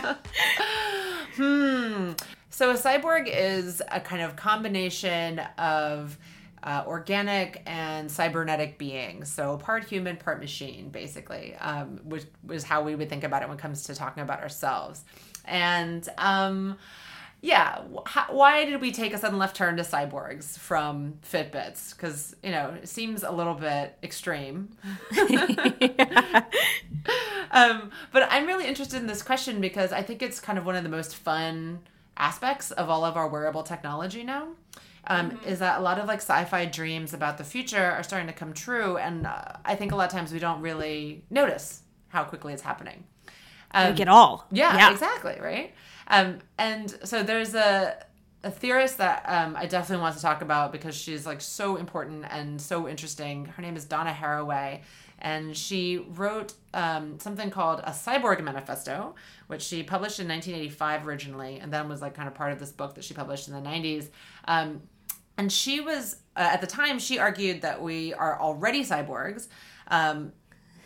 So 2.60 2.72
a 2.72 2.74
cyborg 2.74 3.34
is 3.34 3.82
a 3.90 4.02
kind 4.02 4.22
of 4.22 4.36
combination 4.36 5.40
of 5.58 6.18
uh, 6.62 6.84
organic 6.86 7.64
and 7.66 8.12
cybernetic 8.12 8.78
beings. 8.78 9.32
So 9.32 9.56
part 9.56 9.86
human, 9.86 10.18
part 10.18 10.42
machine, 10.42 10.90
basically, 10.90 11.56
um, 11.56 12.02
which 12.04 12.26
was 12.46 12.66
how 12.66 12.84
we 12.84 12.96
would 12.96 13.08
think 13.08 13.24
about 13.24 13.44
it 13.44 13.48
when 13.48 13.58
it 13.58 13.62
comes 13.62 13.84
to 13.84 13.96
talking 13.96 14.24
about 14.24 14.42
ourselves. 14.42 15.06
And 15.46 16.06
um, 16.18 16.78
yeah, 17.42 17.82
how, 18.06 18.26
why 18.30 18.66
did 18.66 18.82
we 18.82 18.92
take 18.92 19.14
a 19.14 19.18
sudden 19.18 19.38
left 19.40 19.56
turn 19.56 19.78
to 19.78 19.84
cyborgs 19.84 20.58
from 20.58 21.14
Fitbits? 21.24 21.96
Because 21.96 22.36
you 22.44 22.52
know 22.52 22.76
it 22.82 22.90
seems 22.90 23.24
a 23.24 23.32
little 23.32 23.54
bit 23.54 23.98
extreme. 24.04 24.70
um, 27.52 27.92
but 28.12 28.28
I'm 28.30 28.46
really 28.46 28.68
interested 28.68 28.98
in 29.00 29.08
this 29.08 29.22
question 29.22 29.62
because 29.62 29.92
I 29.92 30.02
think 30.02 30.22
it's 30.22 30.40
kind 30.40 30.58
of 30.58 30.66
one 30.66 30.76
of 30.76 30.84
the 30.84 30.90
most 30.90 31.16
fun 31.16 31.80
aspects 32.18 32.72
of 32.72 32.90
all 32.90 33.06
of 33.06 33.16
our 33.16 33.28
wearable 33.28 33.64
technology 33.64 34.24
now. 34.24 34.50
Um, 35.08 35.40
Is 35.46 35.60
that 35.60 35.80
a 35.80 35.82
lot 35.82 35.98
of 35.98 36.08
like 36.08 36.20
sci-fi 36.20 36.66
dreams 36.66 37.14
about 37.14 37.38
the 37.38 37.44
future 37.44 37.84
are 37.84 38.04
starting 38.04 38.28
to 38.28 38.34
come 38.34 38.54
true, 38.54 38.98
and 38.98 39.26
uh, 39.26 39.54
I 39.66 39.76
think 39.76 39.92
a 39.92 39.96
lot 39.96 40.06
of 40.06 40.12
times 40.12 40.32
we 40.32 40.40
don't 40.40 40.62
really 40.62 41.24
notice 41.30 41.82
how 42.10 42.26
quickly 42.26 42.54
it's 42.54 42.62
happening. 42.62 43.06
Um, 43.72 43.92
Like 43.92 44.02
it 44.02 44.08
all. 44.10 44.46
yeah, 44.52 44.92
exactly, 44.92 45.38
right? 45.42 45.74
Um, 46.10 46.40
and 46.58 46.96
so 47.04 47.24
there's 47.24 47.54
a 47.56 48.06
a 48.44 48.52
theorist 48.52 48.98
that 49.00 49.24
um, 49.28 49.56
I 49.56 49.66
definitely 49.66 50.02
want 50.02 50.16
to 50.16 50.22
talk 50.22 50.42
about 50.42 50.72
because 50.72 50.96
she's 50.96 51.26
like 51.26 51.42
so 51.42 51.76
important 51.76 52.26
and 52.30 52.62
so 52.62 52.88
interesting. 52.88 53.46
Her 53.46 53.62
name 53.62 53.76
is 53.76 53.84
Donna 53.84 54.16
Haraway, 54.18 54.82
and 55.20 55.56
she 55.56 55.98
wrote 55.98 56.54
um, 56.74 57.20
something 57.20 57.50
called 57.50 57.82
a 57.82 57.92
Cyborg 57.92 58.42
Manifesto, 58.42 59.16
which 59.48 59.62
she 59.62 59.84
published 59.84 60.20
in 60.20 60.28
1985 60.30 61.06
originally, 61.06 61.60
and 61.60 61.72
then 61.74 61.90
was 61.90 62.02
like 62.02 62.14
kind 62.14 62.30
of 62.30 62.34
part 62.34 62.54
of 62.54 62.60
this 62.60 62.72
book 62.72 62.96
that 62.96 63.04
she 63.04 63.14
published 63.14 63.50
in 63.50 63.54
the 63.54 63.70
90s. 63.70 64.08
Um, 64.48 64.84
and 65.38 65.52
she 65.52 65.82
was 65.82 66.18
uh, 66.38 66.50
at 66.54 66.62
the 66.62 66.68
time 66.68 67.00
she 67.00 67.20
argued 67.20 67.62
that 67.62 67.82
we 67.82 68.14
are 68.14 68.40
already 68.40 68.86
cyborgs. 68.86 69.48
Um, 69.90 70.32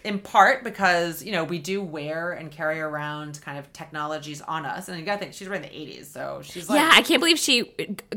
in 0.03 0.19
part 0.19 0.63
because 0.63 1.23
you 1.23 1.31
know 1.31 1.43
we 1.43 1.59
do 1.59 1.81
wear 1.81 2.31
and 2.31 2.51
carry 2.51 2.79
around 2.79 3.39
kind 3.41 3.57
of 3.57 3.71
technologies 3.73 4.41
on 4.41 4.65
us, 4.65 4.89
and 4.89 4.99
you 4.99 5.05
got 5.05 5.13
to 5.13 5.19
think 5.19 5.33
she's 5.33 5.47
right 5.47 5.57
in 5.63 5.69
the 5.69 5.75
eighties, 5.77 6.09
so 6.09 6.41
she's 6.43 6.69
like, 6.69 6.77
yeah, 6.79 6.89
I 6.93 7.01
can't 7.01 7.19
believe 7.21 7.39
she. 7.39 7.63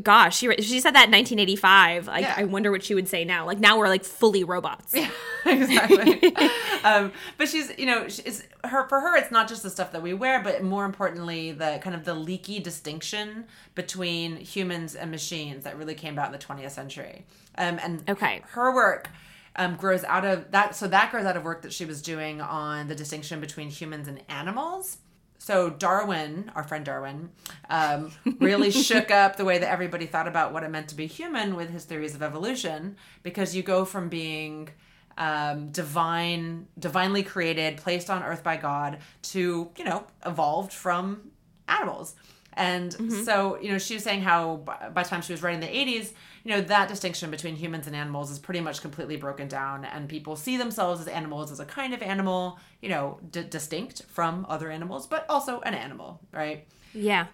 Gosh, 0.03 0.37
she 0.39 0.51
she 0.63 0.81
said 0.81 0.95
that 0.95 1.07
in 1.07 1.13
1985. 1.13 2.07
Like, 2.07 2.23
Yeah. 2.23 2.35
I 2.37 2.45
wonder 2.45 2.71
what 2.71 2.83
she 2.85 2.95
would 2.95 3.09
say 3.09 3.25
now. 3.25 3.47
Like 3.47 3.59
now 3.61 3.79
we're 3.79 3.89
like 3.89 4.05
fully 4.05 4.45
robots. 4.45 4.95
Yeah, 4.95 5.11
exactly. 5.47 6.35
um, 6.85 7.13
but 7.39 7.49
she's, 7.49 7.73
you 7.79 7.87
know, 7.87 8.09
she's, 8.09 8.45
her 8.65 8.89
for 8.89 9.01
her, 9.01 9.17
it's 9.17 9.31
not 9.31 9.49
just 9.49 9.63
the 9.63 9.71
stuff 9.71 9.93
that 9.93 10.03
we 10.03 10.15
wear, 10.15 10.43
but 10.43 10.63
more 10.63 10.85
importantly, 10.85 11.53
the 11.53 11.79
kind 11.83 11.95
of 11.97 12.05
the 12.05 12.15
leaky 12.15 12.59
distinction 12.61 13.45
between 13.75 14.37
humans 14.37 14.95
and 14.95 15.11
machines 15.11 15.65
that 15.65 15.77
really 15.77 15.95
came 15.95 16.15
about 16.15 16.27
in 16.27 16.33
the 16.33 16.39
20th 16.39 16.71
century. 16.71 17.25
Um, 17.59 17.79
and 17.83 18.09
Okay. 18.09 18.43
her 18.51 18.75
work 18.75 19.09
um, 19.57 19.77
grows 19.77 20.05
out 20.05 20.25
of 20.25 20.51
that. 20.53 20.77
So 20.77 20.87
that 20.89 21.11
grows 21.11 21.25
out 21.25 21.37
of 21.37 21.43
work 21.43 21.63
that 21.63 21.73
she 21.73 21.85
was 21.85 22.03
doing 22.03 22.41
on 22.41 22.89
the 22.89 22.95
distinction 22.95 23.41
between 23.41 23.69
humans 23.69 24.09
and 24.09 24.23
animals. 24.29 24.99
So 25.39 25.71
Darwin, 25.71 26.51
our 26.55 26.63
friend 26.63 26.85
Darwin, 26.85 27.31
um, 27.71 28.11
really 28.39 28.71
shook 28.73 29.11
up 29.11 29.37
the 29.37 29.45
way 29.45 29.59
that 29.59 29.71
everybody 29.71 30.07
thought 30.07 30.27
about 30.27 30.53
what 30.53 30.63
it 30.63 30.71
meant 30.71 30.89
to 30.89 30.95
be 30.95 31.07
human 31.07 31.57
with 31.57 31.71
his 31.71 31.85
theories 31.85 32.15
of 32.15 32.23
evolution, 32.23 32.97
because 33.23 33.55
you 33.55 33.63
go 33.63 33.85
from 33.85 34.09
being 34.09 34.71
um, 35.19 35.69
divine, 35.71 36.67
divinely 36.79 37.23
created, 37.23 37.77
placed 37.79 38.11
on 38.11 38.23
earth 38.23 38.43
by 38.43 38.57
God, 38.57 38.99
to 39.23 39.71
you 39.77 39.85
know 39.85 40.07
evolved 40.25 40.73
from 40.73 41.31
animals. 41.69 42.15
And 42.59 43.23
so, 43.25 43.59
you 43.61 43.71
know, 43.71 43.79
she 43.79 43.95
was 43.95 44.03
saying 44.03 44.23
how 44.23 44.57
by 44.57 44.89
by 44.93 45.03
the 45.03 45.09
time 45.09 45.23
she 45.23 45.33
was 45.33 45.43
writing 45.43 45.61
the 45.61 45.67
80s, 45.67 46.13
you 46.47 46.53
know, 46.53 46.61
that 46.61 46.89
distinction 46.89 47.29
between 47.33 47.57
humans 47.57 47.89
and 47.89 47.97
animals 47.97 48.31
is 48.31 48.39
pretty 48.39 48.61
much 48.61 48.81
completely 48.81 49.17
broken 49.17 49.49
down. 49.49 49.85
And 49.85 50.09
people 50.09 50.37
see 50.37 50.57
themselves 50.57 51.01
as 51.01 51.09
animals 51.09 51.51
as 51.51 51.59
a 51.59 51.65
kind 51.65 51.93
of 51.93 52.03
animal, 52.03 52.61
you 52.81 52.89
know, 52.89 53.19
d- 53.33 53.43
distinct 53.51 54.05
from 54.05 54.47
other 54.49 54.71
animals, 54.71 55.09
but 55.09 55.27
also 55.29 55.59
an 55.63 55.75
animal, 55.75 56.21
right? 56.31 56.65
Yeah. 56.95 57.27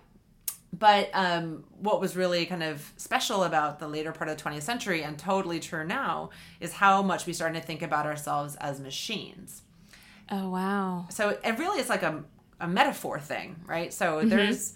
But 0.73 1.11
um, 1.13 1.65
what 1.79 2.01
was 2.01 2.17
really 2.17 2.47
kind 2.47 2.63
of 2.63 2.91
special 2.97 3.45
about 3.45 3.79
the 3.81 3.87
later 3.87 4.13
part 4.13 4.31
of 4.31 4.39
the 4.39 4.43
20th 4.43 4.63
century 4.63 5.03
and 5.03 5.19
totally 5.19 5.61
true 5.61 5.85
now 5.87 6.31
is 6.59 6.73
how 6.73 7.03
much 7.03 7.27
we 7.27 7.35
started 7.35 7.61
to 7.61 7.67
think 7.67 7.83
about 7.83 8.07
ourselves 8.07 8.57
as 8.63 8.81
machines 8.81 9.61
Oh 10.31 10.49
wow. 10.49 11.05
so 11.11 11.37
it 11.45 11.59
really 11.59 11.81
is 11.81 11.91
like 11.91 12.03
a, 12.03 12.25
a 12.61 12.67
metaphor 12.67 13.21
thing 13.21 13.57
right 13.67 13.93
so 13.93 14.23
there's 14.25 14.73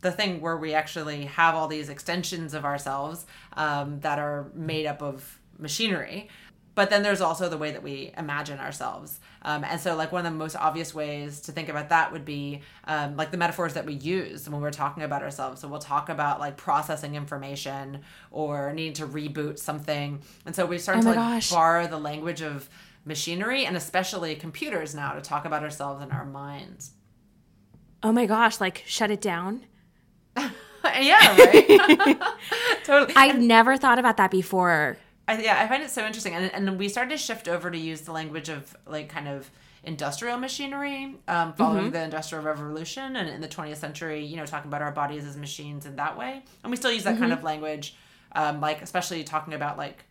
the 0.00 0.12
thing 0.12 0.40
where 0.40 0.56
we 0.56 0.74
actually 0.74 1.24
have 1.24 1.54
all 1.54 1.68
these 1.68 1.88
extensions 1.88 2.54
of 2.54 2.64
ourselves 2.64 3.26
um, 3.54 4.00
that 4.00 4.18
are 4.18 4.50
made 4.54 4.86
up 4.86 5.02
of 5.02 5.38
machinery 5.58 6.28
but 6.74 6.90
then 6.90 7.02
there's 7.02 7.22
also 7.22 7.48
the 7.48 7.56
way 7.56 7.70
that 7.72 7.82
we 7.82 8.12
imagine 8.18 8.58
ourselves 8.58 9.18
um, 9.42 9.64
and 9.64 9.80
so 9.80 9.96
like 9.96 10.12
one 10.12 10.26
of 10.26 10.32
the 10.32 10.38
most 10.38 10.54
obvious 10.56 10.94
ways 10.94 11.40
to 11.40 11.52
think 11.52 11.70
about 11.70 11.88
that 11.88 12.12
would 12.12 12.24
be 12.26 12.60
um, 12.84 13.16
like 13.16 13.30
the 13.30 13.38
metaphors 13.38 13.72
that 13.72 13.86
we 13.86 13.94
use 13.94 14.48
when 14.48 14.60
we're 14.60 14.70
talking 14.70 15.02
about 15.02 15.22
ourselves 15.22 15.62
so 15.62 15.68
we'll 15.68 15.78
talk 15.78 16.10
about 16.10 16.38
like 16.38 16.58
processing 16.58 17.14
information 17.14 18.00
or 18.30 18.72
needing 18.74 18.92
to 18.92 19.06
reboot 19.06 19.58
something 19.58 20.20
and 20.44 20.54
so 20.54 20.66
we 20.66 20.76
start 20.76 20.98
Oh 20.98 21.00
to 21.00 21.06
like 21.06 21.16
gosh. 21.16 21.50
borrow 21.50 21.86
the 21.86 21.98
language 21.98 22.42
of 22.42 22.68
machinery 23.06 23.64
and 23.64 23.76
especially 23.76 24.34
computers 24.34 24.94
now 24.94 25.12
to 25.12 25.20
talk 25.22 25.46
about 25.46 25.62
ourselves 25.62 26.02
and 26.02 26.12
our 26.12 26.26
minds. 26.26 26.90
Oh 28.02 28.12
my 28.12 28.26
gosh. 28.26 28.60
Like 28.60 28.82
shut 28.86 29.10
it 29.10 29.20
down. 29.20 29.64
yeah, 31.00 31.36
right. 31.36 32.20
totally. 32.84 33.14
I, 33.16 33.26
I've 33.28 33.40
never 33.40 33.76
thought 33.76 33.98
about 33.98 34.16
that 34.18 34.30
before. 34.30 34.96
yeah, 35.28 35.60
I 35.60 35.66
find 35.68 35.82
it 35.82 35.90
so 35.90 36.04
interesting, 36.06 36.34
and 36.34 36.52
and 36.54 36.78
we 36.78 36.88
started 36.88 37.10
to 37.10 37.16
shift 37.16 37.48
over 37.48 37.70
to 37.70 37.78
use 37.78 38.02
the 38.02 38.12
language 38.12 38.48
of 38.48 38.76
like 38.86 39.08
kind 39.08 39.28
of 39.28 39.50
industrial 39.82 40.36
machinery 40.36 41.14
um, 41.28 41.52
following 41.52 41.92
the 41.92 42.02
industrial 42.02 42.42
revolution 42.42 43.14
and 43.14 43.28
in 43.28 43.40
the 43.40 43.46
20th 43.46 43.76
century 43.76 44.24
you 44.24 44.36
know 44.36 44.44
talking 44.44 44.68
about 44.68 44.82
our 44.82 44.90
bodies 44.90 45.24
as 45.24 45.36
machines 45.36 45.86
in 45.86 45.94
that 45.94 46.18
way 46.18 46.42
and 46.64 46.72
we 46.72 46.76
still 46.76 46.90
use 46.90 47.04
that 47.04 47.16
kind 47.20 47.32
of 47.32 47.44
language 47.44 47.94
um, 48.32 48.60
like 48.60 48.82
especially 48.82 49.22
talking 49.22 49.54
about 49.54 49.78
like 49.78 50.02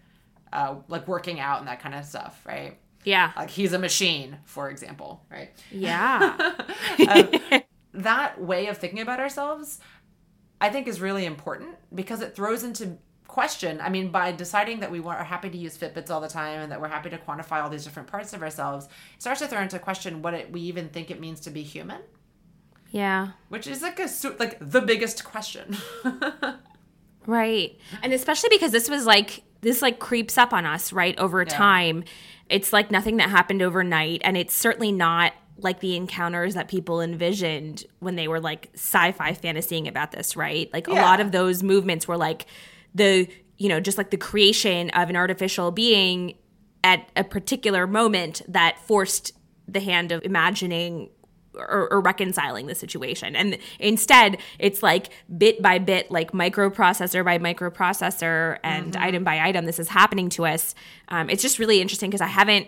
uh, 0.53 0.75
like 0.87 1.05
working 1.09 1.41
out 1.41 1.59
and 1.59 1.67
that 1.67 1.81
kind 1.81 1.93
of 1.93 2.05
stuff 2.05 2.41
right 2.47 2.77
Yeah. 3.03 3.33
like 3.35 3.49
he's 3.49 3.73
a 3.73 3.79
machine 3.79 4.37
for 4.45 4.69
example 4.69 5.25
right 5.29 5.49
Yeah. 5.71 6.53
that 7.93 8.39
way 8.41 8.67
of 8.67 8.77
thinking 8.77 9.01
about 9.01 9.19
ourselves 9.19 9.79
i 10.61 10.69
think 10.69 10.87
is 10.87 11.01
really 11.01 11.25
important 11.25 11.75
because 11.93 12.21
it 12.21 12.35
throws 12.35 12.63
into 12.63 12.97
question 13.27 13.81
i 13.81 13.89
mean 13.89 14.09
by 14.09 14.31
deciding 14.31 14.79
that 14.79 14.91
we 14.91 14.99
want, 14.99 15.19
are 15.19 15.23
happy 15.23 15.49
to 15.49 15.57
use 15.57 15.77
fitbits 15.77 16.09
all 16.09 16.21
the 16.21 16.27
time 16.27 16.61
and 16.61 16.71
that 16.71 16.79
we're 16.79 16.87
happy 16.87 17.09
to 17.09 17.17
quantify 17.17 17.61
all 17.61 17.69
these 17.69 17.83
different 17.83 18.07
parts 18.07 18.33
of 18.33 18.41
ourselves 18.41 18.85
it 18.85 19.21
starts 19.21 19.41
to 19.41 19.47
throw 19.47 19.61
into 19.61 19.77
question 19.79 20.21
what 20.21 20.33
it, 20.33 20.51
we 20.51 20.61
even 20.61 20.87
think 20.89 21.11
it 21.11 21.19
means 21.19 21.39
to 21.39 21.49
be 21.49 21.63
human 21.63 22.01
yeah. 22.91 23.29
which 23.49 23.67
is 23.67 23.81
like 23.81 23.99
a 23.99 24.07
like 24.39 24.57
the 24.61 24.79
biggest 24.79 25.25
question 25.25 25.75
Right. 27.27 27.77
And 28.03 28.13
especially 28.13 28.49
because 28.49 28.71
this 28.71 28.89
was 28.89 29.05
like 29.05 29.43
this 29.61 29.81
like 29.81 29.99
creeps 29.99 30.37
up 30.37 30.53
on 30.53 30.65
us, 30.65 30.93
right, 30.93 31.17
over 31.17 31.43
time. 31.43 32.03
It's 32.49 32.71
like 32.71 32.91
nothing 32.91 33.17
that 33.17 33.29
happened 33.29 33.61
overnight 33.61 34.21
and 34.23 34.37
it's 34.37 34.53
certainly 34.53 34.91
not 34.91 35.33
like 35.57 35.79
the 35.79 35.95
encounters 35.95 36.53
that 36.53 36.67
people 36.67 37.01
envisioned 37.01 37.85
when 37.99 38.15
they 38.15 38.27
were 38.27 38.39
like 38.39 38.69
sci-fi 38.73 39.33
fantasying 39.33 39.87
about 39.87 40.11
this, 40.11 40.35
right? 40.35 40.71
Like 40.73 40.87
a 40.87 40.93
lot 40.93 41.19
of 41.19 41.31
those 41.31 41.63
movements 41.63 42.07
were 42.07 42.17
like 42.17 42.45
the, 42.93 43.27
you 43.57 43.69
know, 43.69 43.79
just 43.79 43.97
like 43.97 44.09
the 44.09 44.17
creation 44.17 44.89
of 44.91 45.09
an 45.09 45.15
artificial 45.15 45.71
being 45.71 46.35
at 46.83 47.09
a 47.15 47.23
particular 47.23 47.87
moment 47.87 48.41
that 48.47 48.77
forced 48.79 49.31
the 49.67 49.79
hand 49.79 50.11
of 50.11 50.23
imagining 50.23 51.09
or, 51.55 51.91
or 51.91 52.01
reconciling 52.01 52.67
the 52.67 52.75
situation. 52.75 53.35
And 53.35 53.57
instead, 53.79 54.37
it's 54.59 54.83
like 54.83 55.09
bit 55.37 55.61
by 55.61 55.79
bit, 55.79 56.11
like 56.11 56.31
microprocessor 56.31 57.23
by 57.23 57.39
microprocessor 57.39 58.59
and 58.63 58.95
item 58.97 59.23
by 59.23 59.39
item, 59.39 59.65
this 59.65 59.79
is 59.79 59.89
happening 59.89 60.29
to 60.29 60.45
us. 60.45 60.75
Um, 61.07 61.29
it's 61.29 61.41
just 61.41 61.59
really 61.59 61.81
interesting 61.81 62.09
because 62.09 62.21
I 62.21 62.27
haven't, 62.27 62.67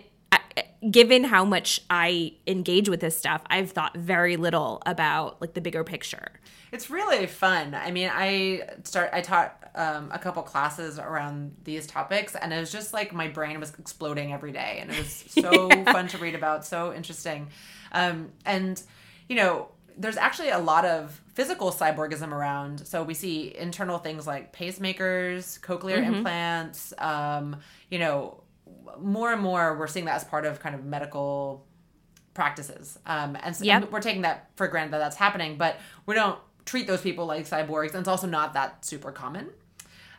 given 0.90 1.24
how 1.24 1.44
much 1.44 1.80
I 1.90 2.34
engage 2.46 2.88
with 2.88 3.00
this 3.00 3.16
stuff, 3.16 3.42
I've 3.46 3.70
thought 3.70 3.96
very 3.96 4.36
little 4.36 4.82
about 4.86 5.40
like 5.40 5.54
the 5.54 5.60
bigger 5.60 5.84
picture. 5.84 6.32
It's 6.70 6.90
really 6.90 7.26
fun. 7.26 7.74
I 7.74 7.90
mean, 7.90 8.10
I 8.12 8.68
start. 8.84 9.10
I 9.12 9.20
taught 9.20 9.70
um, 9.74 10.10
a 10.12 10.18
couple 10.18 10.42
classes 10.42 10.98
around 10.98 11.54
these 11.64 11.86
topics, 11.86 12.34
and 12.34 12.52
it 12.52 12.60
was 12.60 12.70
just 12.70 12.92
like 12.92 13.12
my 13.12 13.28
brain 13.28 13.58
was 13.58 13.72
exploding 13.78 14.32
every 14.32 14.52
day, 14.52 14.78
and 14.80 14.90
it 14.90 14.98
was 14.98 15.24
so 15.28 15.68
fun 15.84 16.08
to 16.08 16.18
read 16.18 16.34
about, 16.34 16.64
so 16.64 16.92
interesting. 16.92 17.48
Um, 17.92 18.32
and 18.44 18.80
you 19.28 19.36
know, 19.36 19.68
there's 19.96 20.16
actually 20.16 20.50
a 20.50 20.58
lot 20.58 20.84
of 20.84 21.20
physical 21.34 21.72
cyborgism 21.72 22.32
around. 22.32 22.86
So 22.86 23.02
we 23.02 23.14
see 23.14 23.54
internal 23.56 23.98
things 23.98 24.26
like 24.26 24.54
pacemakers, 24.54 25.58
cochlear 25.60 26.04
implants. 26.06 26.92
Um, 26.98 27.56
you 27.90 27.98
know, 27.98 28.42
more 29.00 29.32
and 29.32 29.40
more 29.42 29.76
we're 29.78 29.86
seeing 29.86 30.06
that 30.06 30.16
as 30.16 30.24
part 30.24 30.44
of 30.46 30.60
kind 30.60 30.74
of 30.74 30.84
medical 30.84 31.64
practices. 32.34 32.98
Um, 33.06 33.36
and, 33.42 33.54
so, 33.56 33.64
Yep. 33.64 33.82
and 33.82 33.92
we're 33.92 34.00
taking 34.00 34.22
that 34.22 34.50
for 34.56 34.68
granted 34.68 34.92
that 34.92 34.98
that's 34.98 35.16
happening, 35.16 35.56
but 35.56 35.76
we 36.06 36.14
don't 36.14 36.38
treat 36.64 36.86
those 36.86 37.00
people 37.00 37.26
like 37.26 37.48
cyborgs, 37.48 37.90
and 37.90 38.00
it's 38.00 38.08
also 38.08 38.26
not 38.26 38.54
that 38.54 38.84
super 38.84 39.10
common. 39.12 39.50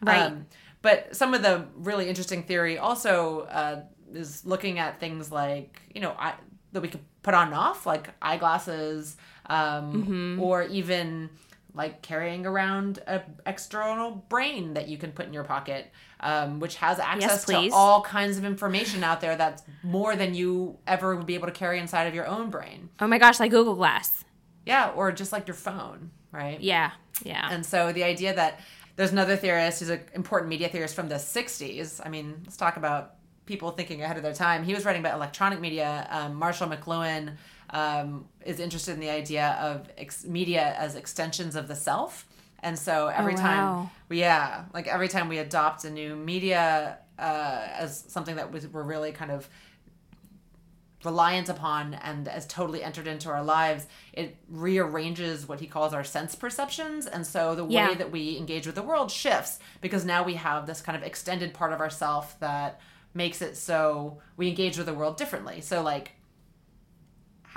Right. 0.02 0.22
Um, 0.24 0.46
but 0.82 1.16
some 1.16 1.34
of 1.34 1.42
the 1.42 1.66
really 1.76 2.08
interesting 2.10 2.44
theory 2.44 2.78
also 2.78 3.42
uh, 3.42 3.82
is 4.14 4.46
looking 4.46 4.80
at 4.80 5.00
things 5.00 5.32
like 5.32 5.82
you 5.94 6.02
know 6.02 6.16
I, 6.18 6.34
that 6.72 6.82
we 6.82 6.88
could 6.88 7.02
put 7.22 7.34
on 7.34 7.48
and 7.48 7.56
off, 7.56 7.86
like 7.86 8.10
eyeglasses, 8.22 9.18
um, 9.48 9.94
Mm-hmm. 10.06 10.42
or 10.42 10.64
even 10.64 11.30
like 11.73 12.01
carrying 12.01 12.45
around 12.45 12.99
an 13.08 13.21
external 13.45 14.12
brain 14.29 14.73
that 14.73 14.88
you 14.88 14.97
can 14.97 15.12
put 15.12 15.27
in 15.27 15.34
your 15.34 15.43
pocket, 15.43 15.91
um, 16.19 16.60
which 16.60 16.75
has 16.75 16.99
access 16.99 17.45
to 17.45 17.69
all 17.71 18.01
kinds 18.01 18.38
of 18.38 18.45
information 18.45 19.03
out 19.03 19.21
there 19.21 19.36
that's 19.36 19.63
more 19.84 20.15
than 20.15 20.34
you 20.34 20.77
ever 20.88 21.15
would 21.15 21.25
be 21.25 21.36
able 21.36 21.47
to 21.47 21.53
carry 21.53 21.79
inside 21.79 22.05
of 22.05 22.15
your 22.15 22.27
own 22.27 22.49
brain. 22.49 22.89
Oh 22.99 23.08
my 23.08 23.17
gosh, 23.17 23.39
like 23.39 23.51
Google 23.51 23.75
Glass. 23.75 24.23
Yeah, 24.65 24.91
or 24.95 25.12
just 25.12 25.32
like 25.32 25.47
your 25.47 25.55
phone, 25.55 26.12
right? 26.32 26.60
Yeah. 26.60 26.91
Yeah. 27.23 27.47
And 27.51 27.65
so 27.65 27.91
the 27.91 28.03
idea 28.03 28.34
that 28.36 28.60
there's 28.95 29.12
another 29.12 29.36
theorist 29.38 29.79
who's 29.79 29.89
an 29.89 30.01
important 30.13 30.49
media 30.49 30.67
theorist 30.67 30.95
from 30.95 31.08
the 31.08 31.15
60s. 31.15 32.01
I 32.03 32.10
mean, 32.10 32.41
let's 32.43 32.58
talk 32.58 32.77
about 32.77 33.15
people 33.45 33.71
thinking 33.71 34.01
ahead 34.01 34.17
of 34.17 34.23
their 34.23 34.34
time. 34.34 34.63
He 34.63 34.73
was 34.73 34.86
writing 34.86 35.01
about 35.01 35.15
electronic 35.15 35.60
media. 35.60 36.08
Um, 36.10 36.36
Marshall 36.36 36.67
McLuhan 36.67 37.38
um, 37.71 38.25
is 38.45 38.60
interested 38.60 38.93
in 38.93 38.99
the 38.99 39.10
idea 39.10 39.58
of 39.62 39.89
ex- 39.97 40.25
media 40.25 40.75
as 40.77 40.95
extensions 40.95 41.55
of 41.55 41.67
the 41.67 41.75
self. 41.75 42.25
And 42.62 42.77
so 42.77 43.08
every 43.08 43.34
Oh, 43.34 43.38
time, 43.38 43.65
wow. 43.65 43.89
yeah, 44.10 44.65
like 44.73 44.88
every 44.88 45.08
time 45.08 45.29
we 45.29 45.38
adopt 45.38 45.86
a 45.86 45.89
new 45.89 46.15
media 46.15 46.97
uh, 47.17 47.67
as 47.73 48.05
something 48.08 48.36
that 48.36 48.51
was, 48.51 48.67
we're 48.67 48.84
really 48.84 49.12
kind 49.12 49.32
of 49.32 49.49
reliant 51.05 51.47
upon 51.47 51.93
and 51.93 52.27
as 52.27 52.45
totally 52.45 52.84
entered 52.84 53.08
into 53.08 53.29
our 53.29 53.41
lives, 53.43 53.88
it 54.12 54.36
rearranges 54.49 55.47
what 55.47 55.62
he 55.62 55.67
calls 55.67 55.93
our 55.93 56.03
sense 56.03 56.36
perceptions. 56.36 57.05
And 57.08 57.25
so 57.25 57.55
the 57.55 57.63
Yeah. 57.65 57.88
way 57.88 57.95
that 57.95 58.12
we 58.12 58.38
engage 58.38 58.65
with 58.65 58.75
the 58.75 58.84
world 58.84 59.10
shifts 59.10 59.60
because 59.79 60.03
now 60.03 60.23
we 60.23 60.34
have 60.34 60.65
this 60.67 60.82
kind 60.82 60.97
of 60.97 61.03
extended 61.03 61.53
part 61.53 61.71
of 61.71 61.79
ourself 61.79 62.38
that 62.41 62.82
makes 63.13 63.41
it 63.41 63.55
so 63.55 64.19
we 64.36 64.49
engage 64.49 64.77
with 64.77 64.88
the 64.88 64.93
world 64.93 65.15
differently. 65.15 65.62
So, 65.62 65.82
like, 65.82 66.12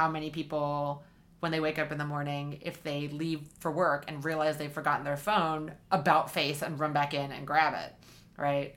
how 0.02 0.08
many 0.08 0.30
people 0.30 1.04
when 1.38 1.52
they 1.52 1.60
wake 1.60 1.78
up 1.78 1.92
in 1.92 1.98
the 1.98 2.04
morning 2.04 2.58
if 2.62 2.82
they 2.82 3.06
leave 3.08 3.40
for 3.60 3.70
work 3.70 4.04
and 4.08 4.24
realize 4.24 4.56
they've 4.56 4.72
forgotten 4.72 5.04
their 5.04 5.16
phone 5.16 5.72
about 5.92 6.28
face 6.28 6.60
and 6.60 6.80
run 6.80 6.92
back 6.92 7.14
in 7.14 7.30
and 7.30 7.46
grab 7.46 7.72
it 7.74 7.94
right 8.36 8.74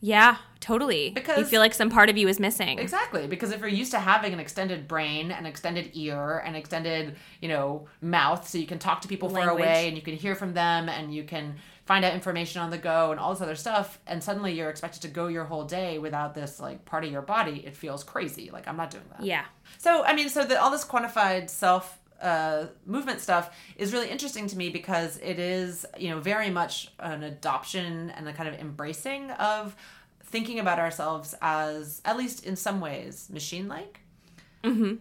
yeah, 0.00 0.36
totally. 0.60 1.10
Because 1.10 1.38
you 1.38 1.44
feel 1.46 1.60
like 1.60 1.72
some 1.72 1.88
part 1.88 2.10
of 2.10 2.18
you 2.18 2.28
is 2.28 2.38
missing. 2.38 2.78
Exactly, 2.78 3.26
because 3.26 3.50
if 3.50 3.60
you're 3.60 3.68
used 3.68 3.92
to 3.92 3.98
having 3.98 4.34
an 4.34 4.38
extended 4.38 4.86
brain, 4.86 5.30
an 5.30 5.46
extended 5.46 5.90
ear, 5.94 6.38
an 6.40 6.54
extended, 6.54 7.16
you 7.40 7.48
know, 7.48 7.88
mouth, 8.02 8.46
so 8.46 8.58
you 8.58 8.66
can 8.66 8.78
talk 8.78 9.00
to 9.00 9.08
people 9.08 9.30
far 9.30 9.48
away 9.48 9.88
and 9.88 9.96
you 9.96 10.02
can 10.02 10.14
hear 10.14 10.34
from 10.34 10.52
them 10.52 10.90
and 10.90 11.14
you 11.14 11.24
can 11.24 11.56
find 11.86 12.04
out 12.04 12.12
information 12.12 12.60
on 12.60 12.70
the 12.70 12.78
go 12.78 13.12
and 13.12 13.18
all 13.18 13.32
this 13.32 13.40
other 13.40 13.54
stuff, 13.54 13.98
and 14.06 14.22
suddenly 14.22 14.52
you're 14.52 14.68
expected 14.68 15.02
to 15.02 15.08
go 15.08 15.28
your 15.28 15.44
whole 15.44 15.64
day 15.64 15.98
without 15.98 16.34
this 16.34 16.60
like 16.60 16.84
part 16.84 17.04
of 17.04 17.12
your 17.12 17.22
body, 17.22 17.62
it 17.64 17.74
feels 17.76 18.04
crazy. 18.04 18.50
Like 18.52 18.68
I'm 18.68 18.76
not 18.76 18.90
doing 18.90 19.04
that. 19.12 19.24
Yeah. 19.24 19.44
So 19.78 20.04
I 20.04 20.14
mean, 20.14 20.28
so 20.28 20.44
the, 20.44 20.60
all 20.60 20.70
this 20.70 20.84
quantified 20.84 21.48
self 21.48 21.98
uh, 22.20 22.66
movement 22.84 23.20
stuff 23.20 23.54
is 23.76 23.92
really 23.92 24.10
interesting 24.10 24.46
to 24.48 24.56
me 24.56 24.68
because 24.68 25.18
it 25.18 25.38
is, 25.38 25.86
you 25.96 26.10
know, 26.10 26.18
very 26.20 26.50
much 26.50 26.90
an 26.98 27.22
adoption 27.22 28.10
and 28.10 28.28
a 28.28 28.32
kind 28.32 28.48
of 28.48 28.58
embracing 28.60 29.30
of 29.32 29.76
thinking 30.24 30.58
about 30.58 30.78
ourselves 30.78 31.34
as, 31.40 32.02
at 32.04 32.16
least 32.16 32.44
in 32.44 32.56
some 32.56 32.80
ways, 32.80 33.28
machine-like. 33.32 34.00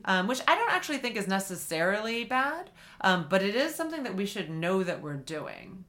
Um, 0.05 0.27
which 0.27 0.41
I 0.47 0.53
don't 0.53 0.71
actually 0.71 0.99
think 0.99 1.15
is 1.15 1.27
necessarily 1.27 2.23
bad, 2.25 2.69
um, 3.01 3.25
but 3.27 3.41
it 3.41 3.55
is 3.55 3.73
something 3.73 4.03
that 4.03 4.15
we 4.15 4.27
should 4.27 4.47
know 4.47 4.83
that 4.83 5.01
we're 5.01 5.15
doing. 5.15 5.85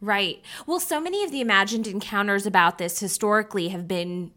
Right. 0.00 0.42
Well, 0.66 0.80
so 0.80 1.00
many 1.00 1.24
of 1.24 1.30
the 1.30 1.40
imagined 1.40 1.86
encounters 1.86 2.46
about 2.46 2.78
this 2.78 3.00
historically 3.00 3.68
have 3.68 3.88
been 3.88 4.32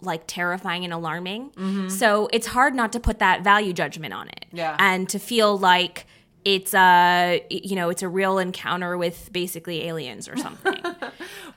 like 0.00 0.24
terrifying 0.26 0.84
and 0.84 0.92
alarming. 0.92 1.88
So 1.88 2.28
it's 2.32 2.48
hard 2.48 2.74
not 2.74 2.92
to 2.92 3.00
put 3.00 3.20
that 3.20 3.42
value 3.42 3.72
judgment 3.72 4.12
on 4.12 4.28
it. 4.28 4.46
Yeah. 4.52 4.76
And 4.78 5.08
to 5.08 5.18
feel 5.18 5.56
like 5.56 6.06
it's 6.44 6.74
a 6.74 7.42
you 7.48 7.74
know, 7.74 7.88
it's 7.88 8.02
a 8.02 8.08
real 8.08 8.38
encounter 8.38 8.98
with 8.98 9.32
basically 9.32 9.84
aliens 9.84 10.28
or 10.28 10.36
something. 10.36 10.76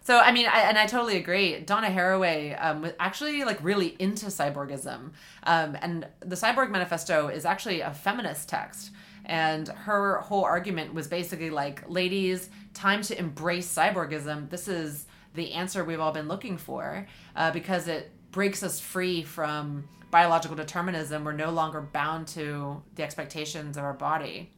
So 0.08 0.18
I 0.20 0.32
mean, 0.32 0.46
I, 0.46 0.62
and 0.62 0.78
I 0.78 0.86
totally 0.86 1.18
agree. 1.18 1.60
Donna 1.60 1.90
Haraway 1.90 2.58
um, 2.64 2.82
was 2.82 2.94
actually 2.98 3.44
like 3.44 3.62
really 3.62 3.94
into 4.00 4.28
cyborgism, 4.28 5.12
um, 5.44 5.78
and 5.82 6.08
the 6.22 6.38
Cyborg 6.38 6.70
Manifesto 6.70 7.28
is 7.28 7.44
actually 7.44 7.82
a 7.82 7.92
feminist 7.92 8.48
text. 8.48 8.92
And 9.28 9.68
her 9.68 10.20
whole 10.22 10.46
argument 10.46 10.94
was 10.94 11.08
basically 11.08 11.50
like, 11.50 11.88
ladies, 11.90 12.50
time 12.74 13.02
to 13.04 13.20
embrace 13.20 13.72
cyborgism. 13.72 14.50
This 14.50 14.68
is 14.68 15.06
the 15.36 15.52
answer 15.54 15.84
we've 15.84 16.00
all 16.00 16.14
been 16.14 16.30
looking 16.30 16.58
for 16.58 17.06
uh, 17.36 17.52
because 17.52 17.88
it 17.88 18.10
breaks 18.32 18.64
us 18.64 18.80
free 18.80 19.24
from 19.24 19.88
biological 20.12 20.56
determinism. 20.56 21.26
We're 21.26 21.34
no 21.34 21.52
longer 21.52 21.82
bound 21.82 22.28
to 22.30 22.82
the 22.96 23.04
expectations 23.04 23.76
of 23.78 23.84
our 23.84 23.94
body. 23.94 24.50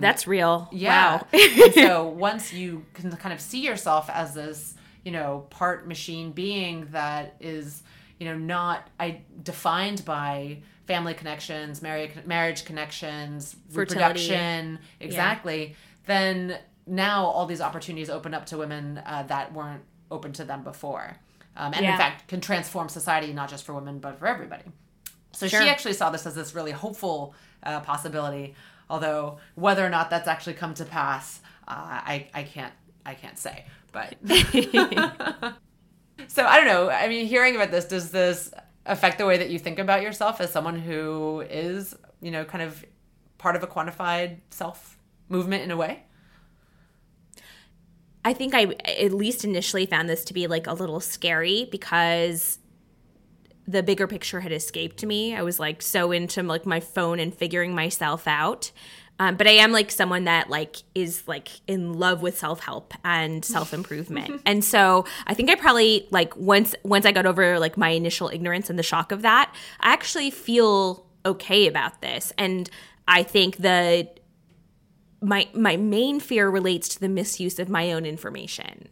That's 0.00 0.26
real. 0.28 0.68
Yeah. 0.70 1.16
Wow. 1.16 1.26
and 1.32 1.74
so 1.74 2.06
once 2.16 2.52
you 2.52 2.86
can 2.94 3.10
kind 3.16 3.32
of 3.32 3.40
see 3.40 3.60
yourself 3.60 4.08
as 4.08 4.34
this, 4.34 4.74
you 5.04 5.10
know, 5.10 5.46
part 5.50 5.88
machine 5.88 6.30
being 6.30 6.86
that 6.92 7.34
is, 7.40 7.82
you 8.20 8.26
know, 8.26 8.38
not 8.38 8.88
I 9.00 9.22
defined 9.42 10.04
by 10.04 10.58
family 10.88 11.14
connections, 11.14 11.80
marriage 11.82 12.12
marriage 12.26 12.64
connections, 12.64 13.54
Fertility. 13.70 13.94
reproduction, 13.94 14.78
exactly. 14.98 15.76
Then 16.06 16.58
now 16.86 17.26
all 17.26 17.46
these 17.46 17.60
opportunities 17.60 18.10
open 18.10 18.34
up 18.34 18.46
to 18.46 18.58
women 18.58 18.98
uh, 19.06 19.22
that 19.28 19.52
weren't 19.52 19.82
open 20.10 20.32
to 20.32 20.44
them 20.44 20.64
before, 20.64 21.16
um, 21.56 21.72
and 21.74 21.84
Yeah. 21.84 21.92
in 21.92 21.98
fact 21.98 22.26
can 22.26 22.40
transform 22.40 22.88
society 22.88 23.32
not 23.32 23.48
just 23.50 23.64
for 23.64 23.74
women 23.74 23.98
but 24.00 24.18
for 24.18 24.26
everybody. 24.26 24.64
So 25.32 25.46
Sure. 25.46 25.62
she 25.62 25.68
actually 25.68 25.92
saw 25.92 26.10
this 26.10 26.26
as 26.26 26.34
this 26.34 26.54
really 26.54 26.72
hopeful 26.72 27.34
uh, 27.62 27.80
possibility. 27.80 28.54
Although 28.90 29.38
whether 29.54 29.84
or 29.84 29.90
not 29.90 30.08
that's 30.08 30.26
actually 30.26 30.54
come 30.54 30.72
to 30.74 30.84
pass, 30.86 31.40
uh, 31.68 31.72
I 32.14 32.28
I 32.32 32.42
can't 32.44 32.72
I 33.04 33.12
can't 33.14 33.38
say. 33.38 33.66
But 33.92 34.16
so 36.28 36.44
I 36.44 36.56
don't 36.56 36.66
know. 36.66 36.90
I 36.90 37.08
mean, 37.08 37.26
hearing 37.26 37.54
about 37.56 37.70
this, 37.70 37.84
does 37.84 38.10
this 38.10 38.50
affect 38.86 39.18
the 39.18 39.26
way 39.26 39.38
that 39.38 39.50
you 39.50 39.58
think 39.58 39.78
about 39.78 40.02
yourself 40.02 40.40
as 40.40 40.52
someone 40.52 40.78
who 40.78 41.44
is 41.48 41.94
you 42.20 42.30
know 42.30 42.44
kind 42.44 42.62
of 42.62 42.84
part 43.38 43.56
of 43.56 43.62
a 43.62 43.66
quantified 43.66 44.38
self 44.50 44.98
movement 45.28 45.62
in 45.62 45.70
a 45.70 45.76
way? 45.76 46.04
I 48.24 48.34
think 48.34 48.54
I 48.54 48.74
at 48.84 49.12
least 49.12 49.44
initially 49.44 49.86
found 49.86 50.08
this 50.08 50.24
to 50.26 50.34
be 50.34 50.46
like 50.46 50.66
a 50.66 50.74
little 50.74 51.00
scary 51.00 51.68
because 51.70 52.58
the 53.66 53.82
bigger 53.82 54.06
picture 54.06 54.40
had 54.40 54.52
escaped 54.52 55.04
me. 55.04 55.34
I 55.34 55.42
was 55.42 55.60
like 55.60 55.82
so 55.82 56.10
into 56.10 56.42
like 56.42 56.66
my 56.66 56.80
phone 56.80 57.20
and 57.20 57.34
figuring 57.34 57.74
myself 57.74 58.26
out. 58.26 58.72
Um, 59.20 59.36
but 59.36 59.46
I 59.48 59.52
am 59.52 59.72
like 59.72 59.90
someone 59.90 60.24
that 60.24 60.48
like 60.48 60.76
is 60.94 61.26
like 61.26 61.48
in 61.66 61.94
love 61.94 62.22
with 62.22 62.38
self 62.38 62.60
help 62.60 62.94
and 63.04 63.44
self 63.44 63.74
improvement, 63.74 64.42
and 64.46 64.64
so 64.64 65.04
I 65.26 65.34
think 65.34 65.50
I 65.50 65.56
probably 65.56 66.06
like 66.10 66.36
once 66.36 66.74
once 66.84 67.04
I 67.04 67.12
got 67.12 67.26
over 67.26 67.58
like 67.58 67.76
my 67.76 67.90
initial 67.90 68.28
ignorance 68.28 68.70
and 68.70 68.78
the 68.78 68.84
shock 68.84 69.10
of 69.10 69.22
that, 69.22 69.52
I 69.80 69.92
actually 69.92 70.30
feel 70.30 71.04
okay 71.26 71.66
about 71.66 72.00
this, 72.00 72.32
and 72.38 72.70
I 73.08 73.22
think 73.24 73.56
the 73.56 74.08
my 75.20 75.48
my 75.52 75.76
main 75.76 76.20
fear 76.20 76.48
relates 76.48 76.88
to 76.90 77.00
the 77.00 77.08
misuse 77.08 77.58
of 77.58 77.68
my 77.68 77.92
own 77.92 78.06
information. 78.06 78.88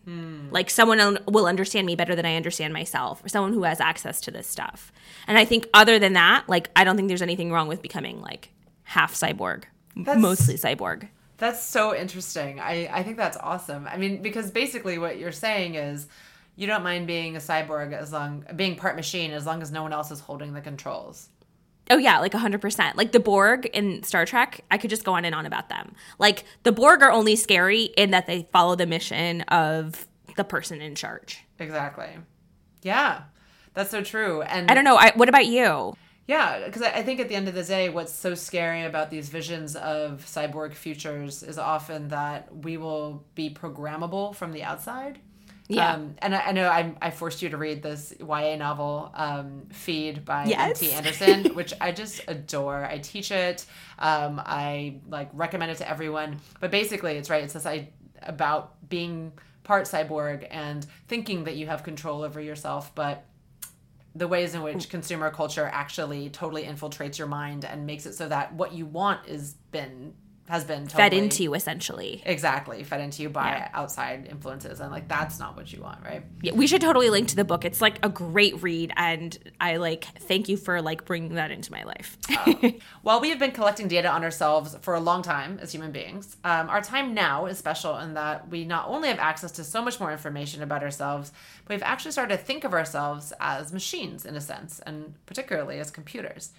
Like 0.51 0.71
someone 0.71 1.19
will 1.29 1.47
understand 1.47 1.87
me 1.87 1.95
better 1.95 2.17
than 2.17 2.27
I 2.27 2.35
understand 2.35 2.73
myself, 2.75 3.25
or 3.25 3.29
someone 3.29 3.53
who 3.53 3.63
has 3.63 3.81
access 3.81 4.21
to 4.23 4.33
this 4.33 4.49
stuff. 4.49 4.91
And 5.29 5.39
I 5.39 5.45
think 5.45 5.69
other 5.73 6.01
than 6.01 6.15
that, 6.15 6.49
like 6.49 6.71
I 6.75 6.83
don't 6.83 6.97
think 6.97 7.07
there's 7.09 7.23
anything 7.23 7.53
wrong 7.53 7.69
with 7.69 7.81
becoming 7.81 8.21
like 8.21 8.51
half 8.83 9.15
cyborg, 9.15 9.65
That's- 9.97 10.21
mostly 10.21 10.55
cyborg. 10.55 11.09
That's 11.39 11.63
so 11.63 11.95
interesting. 11.95 12.61
I, 12.61 12.89
I 12.91 13.03
think 13.03 13.19
that's 13.19 13.37
awesome. 13.37 13.87
I 13.87 13.99
mean, 13.99 14.23
because 14.23 14.51
basically 14.51 14.97
what 14.97 15.19
you're 15.19 15.33
saying 15.33 15.75
is 15.75 16.09
you 16.55 16.67
don't 16.67 16.83
mind 16.83 17.07
being 17.07 17.37
a 17.37 17.41
cyborg 17.41 17.93
as 17.93 18.11
long 18.11 18.45
being 18.57 18.77
part 18.77 18.97
machine 18.97 19.33
as 19.33 19.45
long 19.45 19.61
as 19.61 19.71
no 19.71 19.83
one 19.83 19.93
else 19.93 20.11
is 20.11 20.21
holding 20.21 20.55
the 20.55 20.63
controls. 20.63 21.29
Oh 21.91 21.99
yeah, 21.99 22.19
like 22.19 22.33
100%. 22.33 22.97
Like 22.97 23.13
the 23.13 23.21
Borg 23.21 23.67
in 23.67 24.03
Star 24.03 24.25
Trek, 24.25 24.65
I 24.71 24.79
could 24.79 24.91
just 24.91 25.05
go 25.05 25.13
on 25.13 25.25
and 25.25 25.35
on 25.35 25.47
about 25.47 25.69
them. 25.69 25.95
Like 26.19 26.45
the 26.63 26.73
Borg 26.73 27.03
are 27.03 27.13
only 27.13 27.37
scary 27.37 27.83
in 27.83 28.11
that 28.11 28.27
they 28.27 28.49
follow 28.51 28.75
the 28.75 28.87
mission 28.87 29.43
of 29.43 30.09
the 30.37 30.45
person 30.45 30.81
in 30.81 30.95
charge. 30.95 31.45
Exactly. 31.59 32.09
Yeah. 32.83 33.23
That's 33.75 33.91
so 33.91 34.03
true. 34.03 34.43
And 34.43 34.71
I 34.71 34.75
don't 34.75 34.85
know. 34.85 34.97
I, 34.97 35.13
what 35.17 35.29
about 35.29 35.47
you? 35.47 35.95
Yeah, 36.27 36.67
because 36.67 36.83
I 36.83 37.03
think 37.03 37.21
at 37.21 37.29
the 37.29 37.37
end 37.37 37.47
of 37.47 37.55
the 37.55 37.63
day, 37.63 37.89
what's 37.89 38.13
so 38.13 38.35
scary 38.35 38.85
about 38.85 39.11
these 39.11 39.29
visions 39.29 39.77
of 39.77 40.25
cyborg 40.27 40.75
futures 40.75 41.45
is 41.45 41.57
often 41.57 42.09
that 42.09 42.53
we 42.55 42.77
will 42.77 43.25
be 43.37 43.51
programmable 43.51 44.35
from 44.35 44.51
the 44.53 44.65
outside. 44.65 45.21
Yeah. 45.69 45.95
Um, 45.95 46.15
and 46.19 46.35
I, 46.35 46.41
I 46.41 46.53
know 46.53 46.69
I, 46.69 46.95
I 47.01 47.11
forced 47.11 47.43
you 47.43 47.49
to 47.51 47.57
read 47.57 47.83
this 47.83 48.13
YA 48.21 48.57
novel, 48.57 49.11
um, 49.15 49.67
Feed 49.71 50.25
by 50.25 50.45
Yes. 50.47 50.83
M.T. 50.83 50.95
Anderson, 50.95 51.45
which 51.55 51.73
I 51.81 51.93
just 51.93 52.23
adore. 52.29 52.85
I 52.85 52.99
teach 52.99 53.31
it. 53.31 53.65
Um, 53.99 54.41
I 54.45 54.97
like 55.09 55.31
recommend 55.33 55.73
it 55.73 55.79
to 55.79 55.89
everyone. 55.89 56.41
But 56.61 56.71
basically, 56.71 57.17
it's 57.17 57.31
right. 57.31 57.43
It's 57.45 57.53
this 57.53 57.67
I 57.67 57.89
about 58.23 58.89
being 58.89 59.33
part 59.65 59.87
cyborg 59.87 60.47
and 60.51 60.87
thinking 61.09 61.45
that 61.45 61.57
you 61.57 61.67
have 61.67 61.83
control 61.83 62.23
over 62.23 62.41
yourself, 62.41 62.95
but 62.95 63.25
the 64.17 64.27
ways 64.27 64.55
in 64.55 64.63
which 64.63 64.89
mm. 64.89 64.91
consumer 64.91 65.31
culture 65.31 65.69
actually 65.73 66.31
totally 66.31 66.65
infiltrates 66.65 67.19
your 67.19 67.27
mind 67.27 67.65
and 67.65 67.85
makes 67.85 68.07
it 68.07 68.15
so 68.15 68.29
that 68.29 68.55
what 68.55 68.73
you 68.73 68.87
want 68.87 69.27
is 69.27 69.55
been 69.71 70.15
has 70.49 70.65
been 70.65 70.87
Fed 70.87 71.13
into 71.13 71.43
you 71.43 71.55
essentially. 71.55 72.23
exactly 72.25 72.85
fed 72.85 73.01
into 73.01 73.23
you 73.23 73.29
by 73.29 73.49
Yeah. 73.49 73.69
outside 73.75 74.27
influences 74.31 74.81
and 74.81 74.91
like 74.93 75.09
that's 75.09 75.39
not 75.39 75.57
what 75.57 75.73
you 75.73 75.83
want 75.83 76.05
right 76.05 76.23
Yeah, 76.41 76.53
we 76.53 76.67
should 76.67 76.81
totally 76.81 77.11
link 77.11 77.29
to 77.29 77.37
the 77.37 77.45
book. 77.45 77.65
It's 77.65 77.81
like 77.81 77.99
a 78.05 78.09
great 78.09 78.63
read, 78.63 78.93
and 78.97 79.37
I 79.61 79.77
like 79.79 80.05
thank 80.05 80.49
you 80.49 80.57
for 80.57 80.81
like 80.81 81.05
bringing 81.05 81.35
that 81.35 81.51
into 81.51 81.73
my 81.73 81.83
life. 81.83 82.17
while 83.03 83.21
we 83.21 83.31
have 83.31 83.39
been 83.39 83.51
collecting 83.53 83.89
data 83.89 84.09
on 84.09 84.23
ourselves 84.25 84.77
for 84.83 84.95
a 84.95 85.01
long 85.01 85.23
time 85.23 85.59
as 85.61 85.73
human 85.73 85.91
beings 85.93 86.37
um, 86.45 86.69
our 86.69 86.81
time 86.81 87.15
now 87.15 87.47
is 87.47 87.59
special 87.59 87.97
in 87.99 88.15
that 88.15 88.49
we 88.49 88.65
not 88.65 88.89
only 88.89 89.09
have 89.09 89.19
access 89.19 89.51
to 89.53 89.65
so 89.65 89.83
much 89.83 89.99
more 90.01 90.13
information 90.13 90.63
about 90.63 90.83
ourselves 90.83 91.33
but 91.65 91.75
we've 91.75 91.83
actually 91.83 92.13
started 92.13 92.37
to 92.37 92.43
think 92.43 92.65
of 92.65 92.73
ourselves 92.73 93.33
as 93.41 93.73
machines 93.73 94.25
in 94.25 94.37
a 94.37 94.41
sense 94.41 94.81
and 94.87 95.15
particularly 95.27 95.79
as 95.81 95.91
computers 95.91 96.51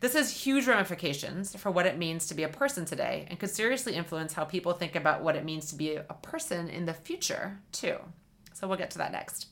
this 0.00 0.14
has 0.14 0.30
huge 0.30 0.66
ramifications 0.66 1.56
for 1.56 1.70
what 1.70 1.86
it 1.86 1.98
means 1.98 2.26
to 2.28 2.34
be 2.34 2.44
a 2.44 2.48
person 2.48 2.84
today 2.84 3.26
and 3.28 3.38
could 3.38 3.50
seriously 3.50 3.94
influence 3.94 4.32
how 4.32 4.44
people 4.44 4.72
think 4.72 4.94
about 4.94 5.22
what 5.22 5.36
it 5.36 5.44
means 5.44 5.66
to 5.70 5.74
be 5.74 5.96
a 5.96 6.16
person 6.22 6.68
in 6.68 6.86
the 6.86 6.94
future 6.94 7.58
too. 7.72 7.96
So 8.52 8.68
we'll 8.68 8.78
get 8.78 8.90
to 8.92 8.98
that 8.98 9.12
next 9.12 9.48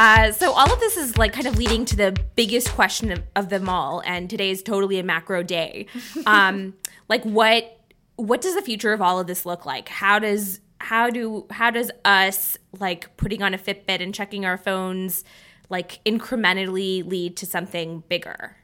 Uh, 0.00 0.32
so 0.32 0.50
all 0.52 0.72
of 0.72 0.80
this 0.80 0.96
is 0.96 1.18
like 1.18 1.30
kind 1.30 1.46
of 1.46 1.58
leading 1.58 1.84
to 1.84 1.94
the 1.94 2.16
biggest 2.34 2.70
question 2.70 3.12
of, 3.12 3.22
of 3.36 3.50
them 3.50 3.68
all, 3.68 4.00
and 4.06 4.30
today 4.30 4.48
is 4.48 4.62
totally 4.62 4.98
a 4.98 5.02
macro 5.02 5.42
day. 5.42 5.86
Um, 6.26 6.74
like 7.08 7.22
what 7.24 7.78
what 8.16 8.40
does 8.40 8.54
the 8.54 8.62
future 8.62 8.92
of 8.94 9.02
all 9.02 9.20
of 9.20 9.26
this 9.26 9.44
look 9.44 9.66
like? 9.66 9.90
How 9.90 10.18
does 10.18 10.60
how 10.78 11.10
do 11.10 11.46
how 11.50 11.70
does 11.70 11.90
us 12.02 12.56
like 12.78 13.14
putting 13.18 13.42
on 13.42 13.52
a 13.52 13.58
Fitbit 13.58 14.00
and 14.00 14.14
checking 14.14 14.46
our 14.46 14.56
phones 14.56 15.22
like 15.68 16.02
incrementally 16.04 17.06
lead 17.06 17.36
to 17.38 17.46
something 17.46 18.02
bigger? 18.08 18.56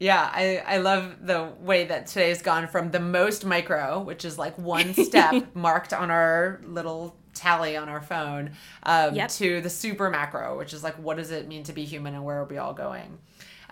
Yeah, 0.00 0.28
I, 0.32 0.62
I 0.66 0.78
love 0.78 1.24
the 1.24 1.52
way 1.60 1.84
that 1.84 2.08
today's 2.08 2.42
gone 2.42 2.66
from 2.66 2.90
the 2.90 2.98
most 2.98 3.44
micro, 3.44 4.00
which 4.00 4.24
is 4.24 4.38
like 4.38 4.58
one 4.58 4.92
step 4.94 5.46
marked 5.54 5.92
on 5.92 6.10
our 6.10 6.60
little 6.64 7.16
tally 7.34 7.76
on 7.76 7.88
our 7.88 8.00
phone, 8.02 8.52
um, 8.84 9.14
Yep. 9.14 9.30
to 9.30 9.60
the 9.60 9.70
super 9.70 10.10
macro, 10.10 10.56
which 10.58 10.72
is 10.72 10.82
like 10.82 10.94
what 10.94 11.16
does 11.16 11.30
it 11.30 11.48
mean 11.48 11.62
to 11.64 11.72
be 11.72 11.84
human 11.84 12.14
and 12.14 12.24
where 12.24 12.38
are 12.38 12.44
we 12.44 12.58
all 12.58 12.74
going? 12.74 13.18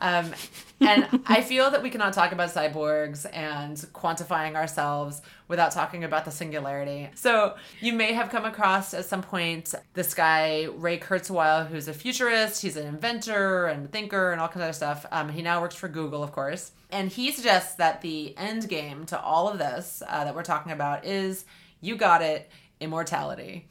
Um, 0.03 0.33
and 0.81 1.07
I 1.27 1.43
feel 1.43 1.71
that 1.73 1.83
we 1.83 1.91
cannot 1.91 2.15
talk 2.15 2.33
about 2.33 2.49
cyborgs 2.49 3.27
and 3.35 3.77
quantifying 3.93 4.55
ourselves 4.55 5.21
without 5.47 5.73
talking 5.73 6.05
about 6.05 6.25
the 6.25 6.31
singularity. 6.31 7.11
So 7.15 7.57
you 7.83 7.93
may 7.93 8.15
have 8.15 8.31
come 8.31 8.47
across 8.47 8.95
at 8.95 9.05
some 9.05 9.21
point 9.23 9.75
this 9.93 10.15
guy, 10.15 10.69
Ray 10.75 10.99
Kurzweil, 10.99 11.67
who's 11.69 11.87
a 11.87 11.93
futurist. 11.93 12.63
He's 12.63 12.79
an 12.79 12.87
inventor 12.87 13.67
and 13.67 13.93
thinker 13.93 14.33
and 14.33 14.41
all 14.41 14.49
kinds 14.49 14.69
of 14.71 14.75
stuff. 14.75 15.05
Um, 15.13 15.29
he 15.29 15.43
now 15.43 15.61
works 15.61 15.75
for 15.75 15.89
Google, 15.89 16.23
of 16.23 16.33
course. 16.33 16.73
And 16.91 17.11
he 17.11 17.31
suggests 17.31 17.75
that 17.75 18.01
the 18.01 18.35
end 18.39 18.71
game 18.71 19.05
to 19.07 19.21
all 19.21 19.51
of 19.51 19.59
this 19.59 20.03
uh, 20.09 20.25
that 20.25 20.35
we're 20.35 20.43
talking 20.45 20.73
about 20.73 21.05
is 21.05 21.45
you 21.83 21.97
got 21.97 22.23
it, 22.23 22.51
immortality. 22.81 23.69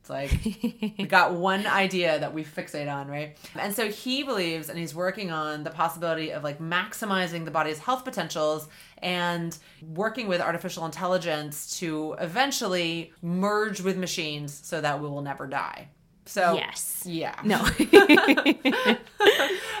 It's 0.00 0.10
like 0.10 0.38
we 0.98 1.06
got 1.06 1.32
one 1.32 1.66
idea 1.66 2.18
that 2.18 2.34
we 2.34 2.44
fixate 2.44 2.92
on, 2.92 3.08
right? 3.08 3.36
And 3.54 3.74
so 3.74 3.88
he 3.88 4.22
believes 4.22 4.68
and 4.68 4.78
he's 4.78 4.94
working 4.94 5.30
on 5.30 5.64
the 5.64 5.70
possibility 5.70 6.30
of 6.30 6.44
like 6.44 6.58
maximizing 6.58 7.46
the 7.46 7.50
body's 7.50 7.78
health 7.78 8.04
potentials 8.04 8.68
and 8.98 9.56
working 9.94 10.28
with 10.28 10.42
artificial 10.42 10.84
intelligence 10.84 11.78
to 11.78 12.16
eventually 12.20 13.12
merge 13.22 13.80
with 13.80 13.96
machines 13.96 14.60
so 14.62 14.80
that 14.80 15.00
we 15.00 15.08
will 15.08 15.22
never 15.22 15.46
die. 15.46 15.88
So 16.26 16.54
Yes. 16.54 17.04
yeah. 17.06 17.40
No. 17.44 17.66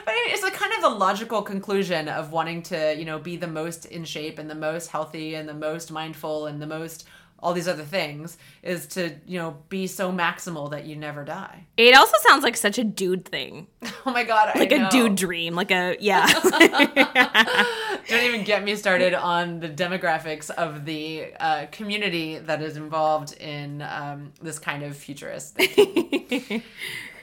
But 0.04 0.12
it's 0.26 0.42
a 0.42 0.50
kind 0.50 0.72
of 0.74 0.82
the 0.82 0.90
logical 0.90 1.42
conclusion 1.42 2.08
of 2.08 2.30
wanting 2.30 2.62
to, 2.64 2.94
you 2.96 3.04
know, 3.06 3.18
be 3.18 3.36
the 3.36 3.46
most 3.46 3.86
in 3.86 4.04
shape 4.04 4.38
and 4.38 4.50
the 4.50 4.54
most 4.54 4.88
healthy 4.88 5.34
and 5.34 5.48
the 5.48 5.54
most 5.54 5.90
mindful 5.90 6.46
and 6.46 6.60
the 6.60 6.66
most 6.66 7.06
all 7.44 7.52
these 7.52 7.68
other 7.68 7.84
things 7.84 8.38
is 8.62 8.86
to, 8.86 9.14
you 9.26 9.38
know, 9.38 9.58
be 9.68 9.86
so 9.86 10.10
maximal 10.10 10.70
that 10.70 10.86
you 10.86 10.96
never 10.96 11.24
die. 11.24 11.66
it 11.76 11.94
also 11.94 12.16
sounds 12.26 12.42
like 12.42 12.56
such 12.56 12.78
a 12.78 12.84
dude 12.84 13.26
thing, 13.26 13.66
Oh 14.06 14.10
my 14.12 14.24
god, 14.24 14.56
like 14.58 14.72
a 14.72 14.88
dude 14.88 15.14
dream, 15.14 15.54
like 15.54 15.70
a 15.70 15.96
yeah. 16.00 16.26
Don't 18.08 18.24
even 18.24 18.44
get 18.44 18.64
me 18.64 18.76
started 18.76 19.14
on 19.34 19.60
the 19.60 19.68
demographics 19.68 20.50
of 20.50 20.84
the 20.84 21.32
uh, 21.38 21.66
community 21.70 22.38
that 22.38 22.62
is 22.62 22.76
involved 22.76 23.36
in 23.38 23.82
um, 23.82 24.32
this 24.42 24.58
kind 24.58 24.82
of 24.82 24.96
futurist. 24.96 25.56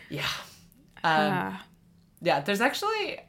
yeah. 0.10 0.22
Um, 1.04 1.32
Ah. 1.34 1.66
Yeah, 2.22 2.42
there's 2.42 2.62
actually, 2.62 3.20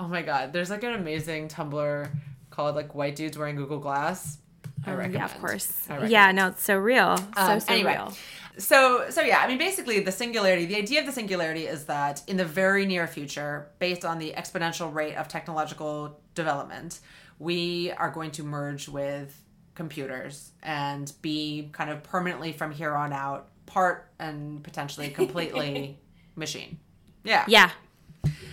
oh 0.00 0.08
my 0.08 0.22
god, 0.22 0.52
there's 0.52 0.70
like 0.70 0.82
an 0.82 0.94
amazing 0.94 1.46
Tumblr 1.48 2.10
called 2.50 2.74
like 2.74 2.94
White 2.96 3.14
Dudes 3.14 3.38
Wearing 3.38 3.54
Google 3.56 3.78
Glass. 3.78 4.38
I 4.86 4.90
recommend. 4.92 5.14
yeah, 5.14 5.24
of 5.24 5.38
course. 5.40 5.88
Yeah, 6.06 6.32
no, 6.32 6.48
it's 6.48 6.62
so 6.62 6.76
real. 6.76 7.16
So 7.16 7.24
Um, 7.36 7.60
so 7.60 7.72
anyway, 7.72 7.94
real. 7.94 8.12
so 8.58 9.06
so 9.10 9.20
yeah, 9.20 9.40
I 9.40 9.48
mean, 9.48 9.58
basically, 9.58 10.00
the 10.00 10.12
singularity. 10.12 10.66
The 10.66 10.76
idea 10.76 11.00
of 11.00 11.06
the 11.06 11.12
singularity 11.12 11.66
is 11.66 11.84
that 11.86 12.22
in 12.26 12.36
the 12.36 12.44
very 12.44 12.86
near 12.86 13.06
future, 13.06 13.68
based 13.78 14.04
on 14.04 14.18
the 14.18 14.32
exponential 14.36 14.92
rate 14.92 15.14
of 15.16 15.28
technological 15.28 16.20
development, 16.34 17.00
we 17.38 17.90
are 17.92 18.10
going 18.10 18.30
to 18.32 18.42
merge 18.42 18.88
with 18.88 19.42
computers 19.74 20.52
and 20.62 21.12
be 21.22 21.70
kind 21.72 21.90
of 21.90 22.02
permanently 22.02 22.52
from 22.52 22.70
here 22.72 22.94
on 22.94 23.12
out 23.12 23.48
part 23.66 24.10
and 24.18 24.62
potentially 24.62 25.08
completely 25.10 25.98
machine. 26.36 26.78
Yeah. 27.24 27.44
Yeah. 27.48 27.70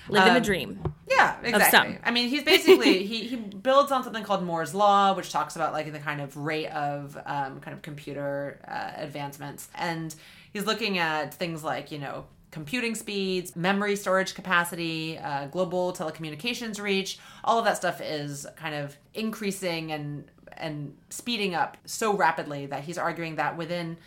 Living 0.10 0.34
the 0.34 0.38
Um, 0.40 0.44
dream. 0.44 0.94
Yeah, 1.10 1.36
exactly. 1.44 1.98
I 2.04 2.12
mean, 2.12 2.30
he's 2.30 2.44
basically 2.44 3.06
he 3.06 3.28
he 3.28 3.36
builds 3.36 3.92
on 3.92 4.04
something 4.04 4.24
called 4.24 4.44
Moore's 4.44 4.74
law, 4.74 5.14
which 5.14 5.32
talks 5.32 5.56
about 5.56 5.74
like 5.74 5.92
the 5.92 6.00
kind 6.00 6.22
of 6.22 6.36
rate 6.38 6.68
of 6.70 7.18
um, 7.26 7.60
kind 7.60 7.74
of 7.76 7.82
computer 7.82 8.60
uh, 8.68 8.92
advancements, 9.02 9.70
and 9.76 10.14
he's 10.54 10.66
looking 10.66 10.98
at 10.98 11.34
things 11.34 11.64
like 11.64 11.92
you 11.92 12.00
know 12.00 12.26
computing 12.52 12.96
speeds, 12.96 13.56
memory 13.56 13.96
storage 13.96 14.34
capacity, 14.34 15.18
uh, 15.18 15.48
global 15.48 15.92
telecommunications 15.94 16.80
reach. 16.82 17.20
All 17.44 17.60
of 17.60 17.66
that 17.66 17.76
stuff 17.78 18.00
is 18.02 18.48
kind 18.56 18.76
of 18.76 18.96
increasing 19.14 19.92
and 19.92 20.26
and 20.56 20.96
speeding 21.10 21.54
up 21.54 21.78
so 21.86 22.16
rapidly 22.16 22.66
that 22.68 22.84
he's 22.84 22.98
arguing 22.98 23.36
that 23.36 23.58
within 23.58 23.98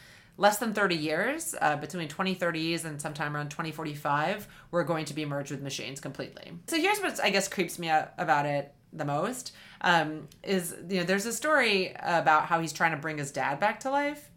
less 0.41 0.57
than 0.57 0.73
30 0.73 0.97
years, 0.97 1.55
uh, 1.61 1.77
between 1.77 2.09
2030s 2.09 2.87
and 2.87 3.01
sometime 3.01 3.37
around 3.37 3.51
2045, 3.51 4.49
we're 4.71 4.85
going 4.85 5.05
to 5.05 5.13
be 5.13 5.27
merged 5.27 5.51
with 5.51 5.61
machines 5.61 6.01
completely. 6.01 6.53
So 6.67 6.77
here's 6.81 6.99
what 6.99 7.23
I 7.23 7.29
guess 7.29 7.47
creeps 7.47 7.79
me 7.79 7.91
out 7.91 8.13
about 8.17 8.47
it 8.47 8.73
the 8.93 9.05
most 9.05 9.53
um, 9.83 10.29
is 10.43 10.75
you 10.89 10.99
know 10.99 11.05
there's 11.05 11.27
a 11.27 11.33
story 11.33 11.95
about 12.01 12.47
how 12.47 12.59
he's 12.61 12.73
trying 12.73 12.93
to 12.93 12.97
bring 12.97 13.19
his 13.19 13.31
dad 13.31 13.61
back 13.61 13.81
to 13.81 13.91
life. 13.91 14.31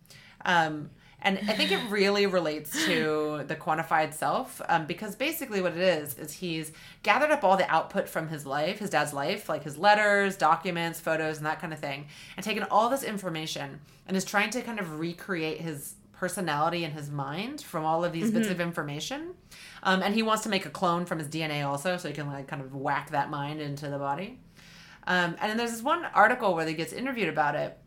Um, 0.43 0.89
and 1.23 1.39
I 1.47 1.53
think 1.53 1.71
it 1.71 1.79
really 1.89 2.25
relates 2.25 2.71
to 2.85 3.43
the 3.47 3.55
quantified 3.55 4.13
self 4.13 4.61
um, 4.67 4.85
because 4.85 5.15
basically 5.15 5.61
what 5.61 5.71
it 5.71 5.81
is 5.81 6.17
is 6.17 6.33
he's 6.33 6.73
gathered 7.01 7.31
up 7.31 7.45
all 7.45 7.55
the 7.55 7.69
output 7.71 8.09
from 8.09 8.27
his 8.27 8.45
life, 8.45 8.79
his 8.79 8.89
dad's 8.89 9.13
life, 9.13 9.47
like 9.47 9.63
his 9.63 9.77
letters, 9.77 10.35
documents, 10.35 10.99
photos, 10.99 11.37
and 11.37 11.45
that 11.45 11.61
kind 11.61 11.71
of 11.71 11.79
thing, 11.79 12.07
and 12.35 12.43
taken 12.43 12.63
all 12.63 12.89
this 12.89 13.03
information 13.03 13.79
and 14.05 14.17
is 14.17 14.25
trying 14.25 14.49
to 14.49 14.61
kind 14.61 14.79
of 14.79 14.99
recreate 14.99 15.61
his 15.61 15.95
personality 16.11 16.83
in 16.83 16.91
his 16.91 17.09
mind 17.09 17.61
from 17.61 17.85
all 17.85 18.03
of 18.03 18.11
these 18.11 18.29
bits 18.31 18.49
of 18.49 18.59
information. 18.61 19.33
Um, 19.81 20.01
and 20.01 20.13
he 20.13 20.23
wants 20.23 20.43
to 20.43 20.49
make 20.49 20.65
a 20.65 20.69
clone 20.69 21.05
from 21.05 21.19
his 21.19 21.27
DNA 21.27 21.65
also, 21.65 21.97
so 21.97 22.07
he 22.09 22.13
can 22.13 22.27
like 22.27 22.47
kind 22.47 22.61
of 22.61 22.75
whack 22.75 23.11
that 23.11 23.29
mind 23.29 23.61
into 23.61 23.89
the 23.89 23.97
body. 23.97 24.39
Um, 25.07 25.35
and 25.39 25.49
then 25.49 25.57
there's 25.57 25.71
this 25.71 25.81
one 25.81 26.05
article 26.13 26.53
where 26.53 26.65
he 26.65 26.73
gets 26.73 26.93
interviewed 26.93 27.29
about 27.29 27.55
it. 27.55 27.77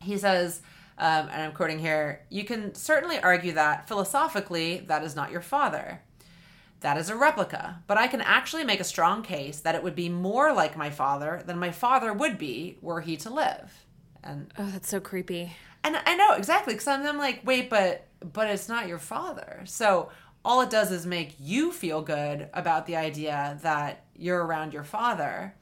He 0.00 0.18
says, 0.18 0.62
um, 0.98 1.28
and 1.28 1.42
I'm 1.42 1.52
quoting 1.52 1.78
here, 1.78 2.22
you 2.30 2.44
can 2.44 2.74
certainly 2.74 3.18
argue 3.18 3.52
that 3.52 3.86
philosophically, 3.88 4.78
that 4.86 5.02
is 5.04 5.14
not 5.16 5.30
your 5.30 5.42
father. 5.42 6.00
That 6.80 6.96
is 6.98 7.08
a 7.10 7.16
replica, 7.16 7.82
but 7.86 7.96
I 7.98 8.06
can 8.06 8.20
actually 8.20 8.64
make 8.64 8.80
a 8.80 8.84
strong 8.84 9.22
case 9.22 9.60
that 9.60 9.74
it 9.74 9.82
would 9.82 9.94
be 9.94 10.08
more 10.08 10.52
like 10.52 10.76
my 10.76 10.90
father 10.90 11.42
than 11.46 11.58
my 11.58 11.70
father 11.70 12.12
would 12.12 12.38
be 12.38 12.78
were 12.82 13.00
he 13.00 13.16
to 13.18 13.30
live. 13.30 13.84
And 14.22 14.52
Oh, 14.58 14.70
that's 14.70 14.88
so 14.88 15.00
creepy. 15.00 15.52
and 15.84 15.96
I 16.04 16.16
know 16.16 16.32
exactly 16.34 16.74
because 16.74 16.86
I'm, 16.86 17.04
I'm 17.06 17.18
like, 17.18 17.40
wait, 17.44 17.70
but 17.70 18.06
but 18.32 18.48
it's 18.50 18.68
not 18.68 18.88
your 18.88 18.98
father. 18.98 19.62
So 19.64 20.10
all 20.44 20.60
it 20.62 20.70
does 20.70 20.90
is 20.92 21.06
make 21.06 21.34
you 21.38 21.72
feel 21.72 22.02
good 22.02 22.48
about 22.54 22.86
the 22.86 22.96
idea 22.96 23.58
that 23.62 24.04
you're 24.14 24.44
around 24.44 24.72
your 24.72 24.84
father. 24.84 25.54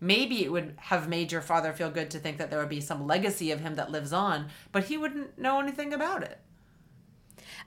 Maybe 0.00 0.44
it 0.44 0.52
would 0.52 0.74
have 0.76 1.08
made 1.08 1.32
your 1.32 1.40
father 1.40 1.72
feel 1.72 1.90
good 1.90 2.10
to 2.10 2.18
think 2.18 2.38
that 2.38 2.50
there 2.50 2.60
would 2.60 2.68
be 2.68 2.80
some 2.80 3.06
legacy 3.06 3.50
of 3.50 3.60
him 3.60 3.74
that 3.74 3.90
lives 3.90 4.12
on, 4.12 4.48
but 4.70 4.84
he 4.84 4.96
wouldn't 4.96 5.38
know 5.38 5.60
anything 5.60 5.92
about 5.92 6.22
it. 6.22 6.38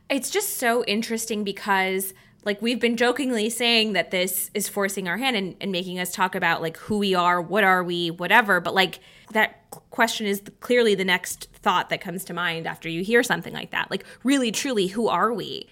It's 0.10 0.30
just 0.30 0.58
so 0.58 0.84
interesting 0.86 1.44
because 1.44 2.14
like 2.44 2.62
we've 2.62 2.80
been 2.80 2.98
jokingly 2.98 3.50
saying 3.50 3.94
that 3.94 4.12
this 4.12 4.50
is 4.54 4.68
forcing 4.68 5.08
our 5.08 5.18
hand 5.18 5.36
and, 5.36 5.56
and 5.62 5.72
making 5.72 6.00
us 6.00 6.12
talk 6.12 6.34
about 6.34 6.62
like 6.62 6.78
who 6.78 6.98
we 6.98 7.14
are, 7.14 7.42
what 7.42 7.64
are 7.64 7.84
we, 7.84 8.10
whatever. 8.10 8.60
But 8.60 8.74
like 8.74 9.00
that 9.34 9.70
question 9.92 10.26
is 10.26 10.42
clearly 10.60 10.96
the 10.96 11.06
next 11.06 11.50
thought 11.54 11.90
that 11.90 12.02
comes 12.02 12.26
to 12.26 12.34
mind 12.34 12.68
after 12.68 12.90
you 12.90 13.04
hear 13.04 13.24
something 13.24 13.54
like 13.54 13.72
that. 13.72 13.92
Like 13.92 14.06
really, 14.24 14.52
truly, 14.52 14.88
who 14.88 15.08
are 15.08 15.34
we? 15.34 15.70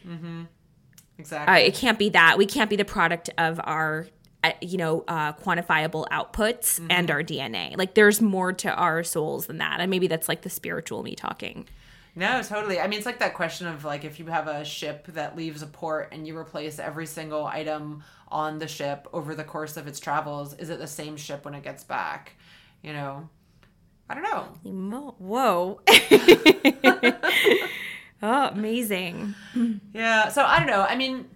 Exactly. 1.18 1.54
Uh, 1.54 1.58
it 1.58 1.74
can't 1.76 2.00
be 2.00 2.10
that. 2.10 2.38
We 2.38 2.46
can't 2.46 2.70
be 2.70 2.76
the 2.76 2.86
product 2.86 3.30
of 3.38 3.60
our, 3.64 4.08
uh, 4.44 4.52
you 4.62 4.78
know, 4.78 5.04
uh, 5.08 5.34
quantifiable 5.34 6.08
outputs 6.10 6.80
and 6.90 7.12
our 7.12 7.22
DNA. 7.22 7.78
Like 7.78 7.94
there's 7.94 8.22
more 8.22 8.54
to 8.54 8.74
our 8.74 9.04
souls 9.04 9.48
than 9.48 9.58
that. 9.58 9.82
And 9.82 9.90
maybe 9.90 10.08
that's 10.08 10.30
like 10.30 10.44
the 10.44 10.50
spiritual 10.50 11.04
me 11.04 11.16
talking. 11.16 11.68
No, 12.16 12.42
totally. 12.42 12.80
I 12.80 12.88
mean, 12.88 12.98
it's 12.98 13.06
like 13.06 13.20
that 13.20 13.34
question 13.34 13.68
of 13.68 13.86
like 13.86 14.04
if 14.04 14.20
you 14.20 14.26
have 14.28 14.48
a 14.48 14.66
ship 14.66 15.08
that 15.08 15.36
leaves 15.36 15.62
a 15.62 15.68
port 15.68 16.10
and 16.12 16.28
you 16.28 16.38
replace 16.38 16.80
every 16.80 17.06
single 17.06 17.46
item 17.46 18.04
on 18.30 18.60
the 18.60 18.68
ship 18.68 19.08
over 19.14 19.36
the 19.36 19.44
course 19.44 19.78
of 19.78 19.88
its 19.88 20.00
travels, 20.00 20.54
is 20.54 20.70
it 20.70 20.80
the 20.80 20.88
same 20.88 21.18
ship 21.18 21.46
when 21.46 21.54
it 21.54 21.64
gets 21.64 21.84
back? 21.84 22.34
You 22.82 22.94
know, 22.94 23.30
I 24.10 24.16
don't 24.16 24.24
know. 24.24 25.16
Whoa. 25.20 25.82
oh, 28.24 28.48
amazing. 28.48 29.36
Yeah, 29.94 30.30
so 30.30 30.44
I 30.44 30.60
don't 30.60 30.68
know. 30.68 30.82
I 30.82 30.96
mean, 30.96 31.30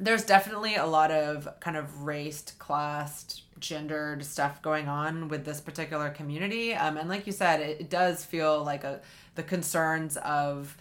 there's 0.00 0.24
definitely 0.24 0.74
a 0.76 0.86
lot 0.86 1.10
of 1.10 1.48
kind 1.60 1.76
of 1.76 2.02
raced, 2.02 2.58
classed, 2.58 3.42
gendered 3.60 4.24
stuff 4.24 4.62
going 4.62 4.88
on 4.88 5.28
with 5.28 5.44
this 5.44 5.60
particular 5.60 6.08
community. 6.10 6.74
Um, 6.74 6.96
and 6.96 7.08
like 7.08 7.26
you 7.26 7.32
said, 7.32 7.60
it, 7.60 7.80
it 7.82 7.90
does 7.90 8.24
feel 8.24 8.64
like 8.64 8.82
a 8.84 9.00
the 9.34 9.42
concerns 9.42 10.16
of 10.16 10.76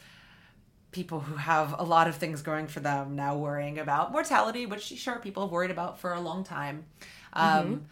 people 0.92 1.20
who 1.20 1.36
have 1.36 1.76
a 1.78 1.84
lot 1.84 2.08
of 2.08 2.16
things 2.16 2.42
going 2.42 2.68
for 2.68 2.80
them 2.80 3.16
now 3.16 3.38
worrying 3.38 3.78
about 3.78 4.12
mortality, 4.12 4.66
which 4.66 4.84
sure 4.84 5.20
people 5.20 5.44
have 5.44 5.52
worried 5.52 5.70
about 5.70 6.00
for 6.00 6.14
a 6.14 6.20
long 6.20 6.44
time. 6.44 6.86
Um, 7.34 7.86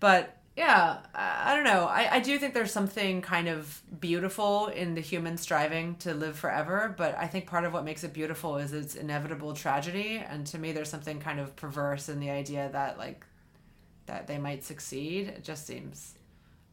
But 0.00 0.37
yeah, 0.58 0.98
I, 1.14 1.52
I 1.52 1.54
don't 1.54 1.62
know. 1.62 1.84
I, 1.84 2.16
I 2.16 2.20
do 2.20 2.36
think 2.36 2.52
there's 2.52 2.72
something 2.72 3.22
kind 3.22 3.46
of 3.46 3.80
beautiful 4.00 4.66
in 4.66 4.96
the 4.96 5.00
human 5.00 5.36
striving 5.38 5.94
to 6.00 6.12
live 6.12 6.36
forever. 6.36 6.92
But 6.98 7.16
I 7.16 7.28
think 7.28 7.46
part 7.46 7.64
of 7.64 7.72
what 7.72 7.84
makes 7.84 8.02
it 8.02 8.12
beautiful 8.12 8.56
is 8.56 8.72
its 8.72 8.96
inevitable 8.96 9.54
tragedy. 9.54 10.16
And 10.16 10.44
to 10.48 10.58
me, 10.58 10.72
there's 10.72 10.88
something 10.88 11.20
kind 11.20 11.38
of 11.38 11.54
perverse 11.54 12.08
in 12.08 12.18
the 12.18 12.30
idea 12.30 12.68
that 12.72 12.98
like 12.98 13.24
that 14.06 14.26
they 14.26 14.36
might 14.36 14.64
succeed. 14.64 15.28
It 15.28 15.44
just 15.44 15.64
seems 15.64 16.14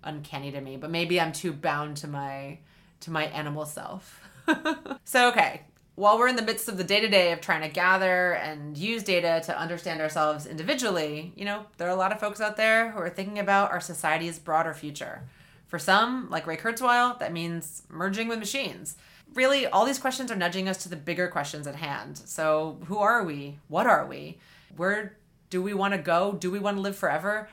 uncanny 0.03 0.51
to 0.51 0.61
me. 0.61 0.77
But 0.77 0.89
maybe 0.89 1.21
I'm 1.21 1.31
too 1.31 1.53
bound 1.53 1.97
to 1.97 2.07
my 2.07 2.57
to 3.01 3.11
my 3.11 3.25
animal 3.25 3.65
self. 3.65 4.19
so 5.05 5.29
okay, 5.29 5.61
while 5.96 6.20
we're 6.20 6.28
in 6.28 6.36
the 6.36 6.41
midst 6.41 6.68
of 6.68 6.78
the 6.78 6.84
day 6.84 7.00
to 7.00 7.08
day 7.08 7.32
of 7.32 7.39
trying 7.39 7.62
to 7.62 7.70
gather 7.70 8.34
and 8.34 8.78
use 8.78 9.02
data 9.02 9.41
to 9.46 9.58
understand 9.58 10.02
ourselves 10.02 10.46
individually, 10.46 11.32
you 11.36 11.46
know, 11.46 11.66
there 11.78 11.88
are 11.88 11.91
a 11.91 11.96
lot 11.96 12.12
of 12.12 12.20
folks 12.20 12.41
out 12.41 12.58
there 12.58 12.91
who 12.91 13.00
are 13.00 13.10
thinking 13.10 13.39
about 13.39 13.72
our 13.72 13.80
society's 13.80 14.38
broader 14.38 14.74
future. 14.74 15.24
For 15.68 15.80
some, 15.80 16.30
like 16.30 16.46
Ray 16.46 16.58
Kurzweil, 16.58 17.18
that 17.20 17.34
means 17.34 17.84
merging 17.89 18.28
with 18.28 18.39
machines. 18.39 18.98
Really, 19.34 19.66
all 19.66 19.86
these 19.86 19.98
questions 19.98 20.32
are 20.32 20.36
nudging 20.36 20.70
us 20.70 20.84
to 20.84 20.89
the 20.89 20.96
bigger 20.96 21.28
questions 21.28 21.66
at 21.66 21.76
hand. 21.76 22.18
So, 22.18 22.78
who 22.86 23.00
are 23.00 23.24
we? 23.24 23.60
What 23.68 23.88
are 23.88 24.06
we? 24.06 24.38
Where 24.76 25.18
do 25.50 25.62
we 25.62 25.74
want 25.74 25.93
to 25.93 25.98
go? 25.98 26.34
Do 26.34 26.52
we 26.52 26.60
want 26.60 26.78
to 26.78 26.82
live 26.82 26.96
forever? 26.96 27.50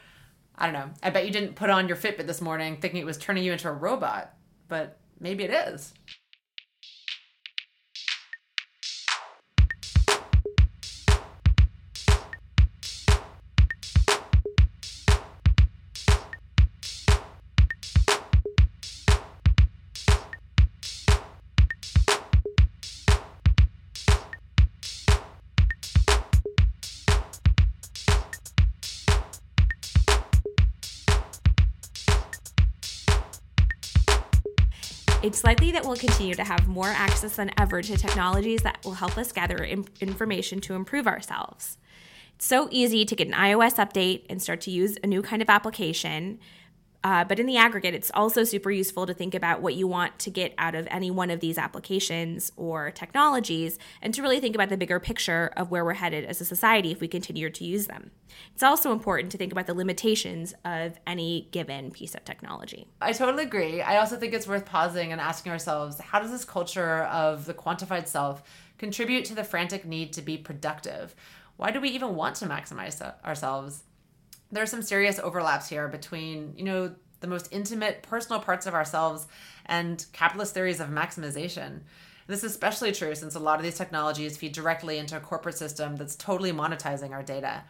I 0.56 0.66
don't 0.66 0.74
know. 0.74 0.90
I 1.02 1.10
bet 1.10 1.26
you 1.26 1.32
didn't 1.32 1.54
put 1.54 1.70
on 1.70 1.88
your 1.88 1.96
Fitbit 1.96 2.26
this 2.26 2.40
morning 2.40 2.76
thinking 2.76 3.00
it 3.00 3.06
was 3.06 3.18
turning 3.18 3.44
you 3.44 3.52
into 3.52 3.68
a 3.68 3.72
robot, 3.72 4.34
but 4.68 4.98
maybe 5.18 5.44
it 5.44 5.50
is. 5.50 5.94
It's 35.32 35.44
likely 35.44 35.72
that 35.72 35.86
we'll 35.86 35.96
continue 35.96 36.34
to 36.34 36.44
have 36.44 36.68
more 36.68 36.88
access 36.88 37.36
than 37.36 37.52
ever 37.58 37.80
to 37.80 37.96
technologies 37.96 38.60
that 38.64 38.84
will 38.84 38.92
help 38.92 39.16
us 39.16 39.32
gather 39.32 39.64
in- 39.64 39.88
information 39.98 40.60
to 40.60 40.74
improve 40.74 41.06
ourselves. 41.06 41.78
It's 42.34 42.44
so 42.44 42.68
easy 42.70 43.06
to 43.06 43.16
get 43.16 43.28
an 43.28 43.32
iOS 43.32 43.76
update 43.76 44.26
and 44.28 44.42
start 44.42 44.60
to 44.60 44.70
use 44.70 44.98
a 45.02 45.06
new 45.06 45.22
kind 45.22 45.40
of 45.40 45.48
application. 45.48 46.38
Uh, 47.04 47.24
but 47.24 47.40
in 47.40 47.46
the 47.46 47.56
aggregate, 47.56 47.94
it's 47.94 48.10
also 48.14 48.44
super 48.44 48.70
useful 48.70 49.06
to 49.06 49.14
think 49.14 49.34
about 49.34 49.60
what 49.60 49.74
you 49.74 49.86
want 49.88 50.18
to 50.20 50.30
get 50.30 50.54
out 50.56 50.74
of 50.74 50.86
any 50.90 51.10
one 51.10 51.30
of 51.30 51.40
these 51.40 51.58
applications 51.58 52.52
or 52.56 52.90
technologies 52.92 53.78
and 54.00 54.14
to 54.14 54.22
really 54.22 54.38
think 54.38 54.54
about 54.54 54.68
the 54.68 54.76
bigger 54.76 55.00
picture 55.00 55.52
of 55.56 55.70
where 55.70 55.84
we're 55.84 55.94
headed 55.94 56.24
as 56.24 56.40
a 56.40 56.44
society 56.44 56.92
if 56.92 57.00
we 57.00 57.08
continue 57.08 57.50
to 57.50 57.64
use 57.64 57.86
them. 57.86 58.10
It's 58.54 58.62
also 58.62 58.92
important 58.92 59.32
to 59.32 59.38
think 59.38 59.50
about 59.50 59.66
the 59.66 59.74
limitations 59.74 60.54
of 60.64 60.98
any 61.06 61.48
given 61.50 61.90
piece 61.90 62.14
of 62.14 62.24
technology. 62.24 62.86
I 63.00 63.12
totally 63.12 63.44
agree. 63.44 63.82
I 63.82 63.98
also 63.98 64.16
think 64.16 64.32
it's 64.32 64.46
worth 64.46 64.64
pausing 64.64 65.10
and 65.10 65.20
asking 65.20 65.50
ourselves 65.50 65.98
how 66.00 66.20
does 66.20 66.30
this 66.30 66.44
culture 66.44 67.02
of 67.04 67.46
the 67.46 67.54
quantified 67.54 68.06
self 68.06 68.42
contribute 68.78 69.24
to 69.24 69.34
the 69.34 69.44
frantic 69.44 69.84
need 69.84 70.12
to 70.12 70.22
be 70.22 70.36
productive? 70.36 71.14
Why 71.56 71.70
do 71.70 71.80
we 71.80 71.90
even 71.90 72.14
want 72.14 72.36
to 72.36 72.46
maximize 72.46 73.02
ourselves? 73.24 73.84
There 74.52 74.62
are 74.62 74.66
some 74.66 74.82
serious 74.82 75.18
overlaps 75.18 75.68
here 75.68 75.88
between, 75.88 76.54
you 76.56 76.64
know, 76.64 76.94
the 77.20 77.26
most 77.26 77.48
intimate 77.50 78.02
personal 78.02 78.40
parts 78.40 78.66
of 78.66 78.74
ourselves 78.74 79.26
and 79.64 80.04
capitalist 80.12 80.52
theories 80.52 80.78
of 80.78 80.88
maximization. 80.88 81.80
This 82.26 82.44
is 82.44 82.52
especially 82.52 82.92
true 82.92 83.14
since 83.14 83.34
a 83.34 83.40
lot 83.40 83.58
of 83.58 83.64
these 83.64 83.78
technologies 83.78 84.36
feed 84.36 84.52
directly 84.52 84.98
into 84.98 85.16
a 85.16 85.20
corporate 85.20 85.56
system 85.56 85.96
that's 85.96 86.16
totally 86.16 86.52
monetizing 86.52 87.12
our 87.12 87.22
data. 87.22 87.64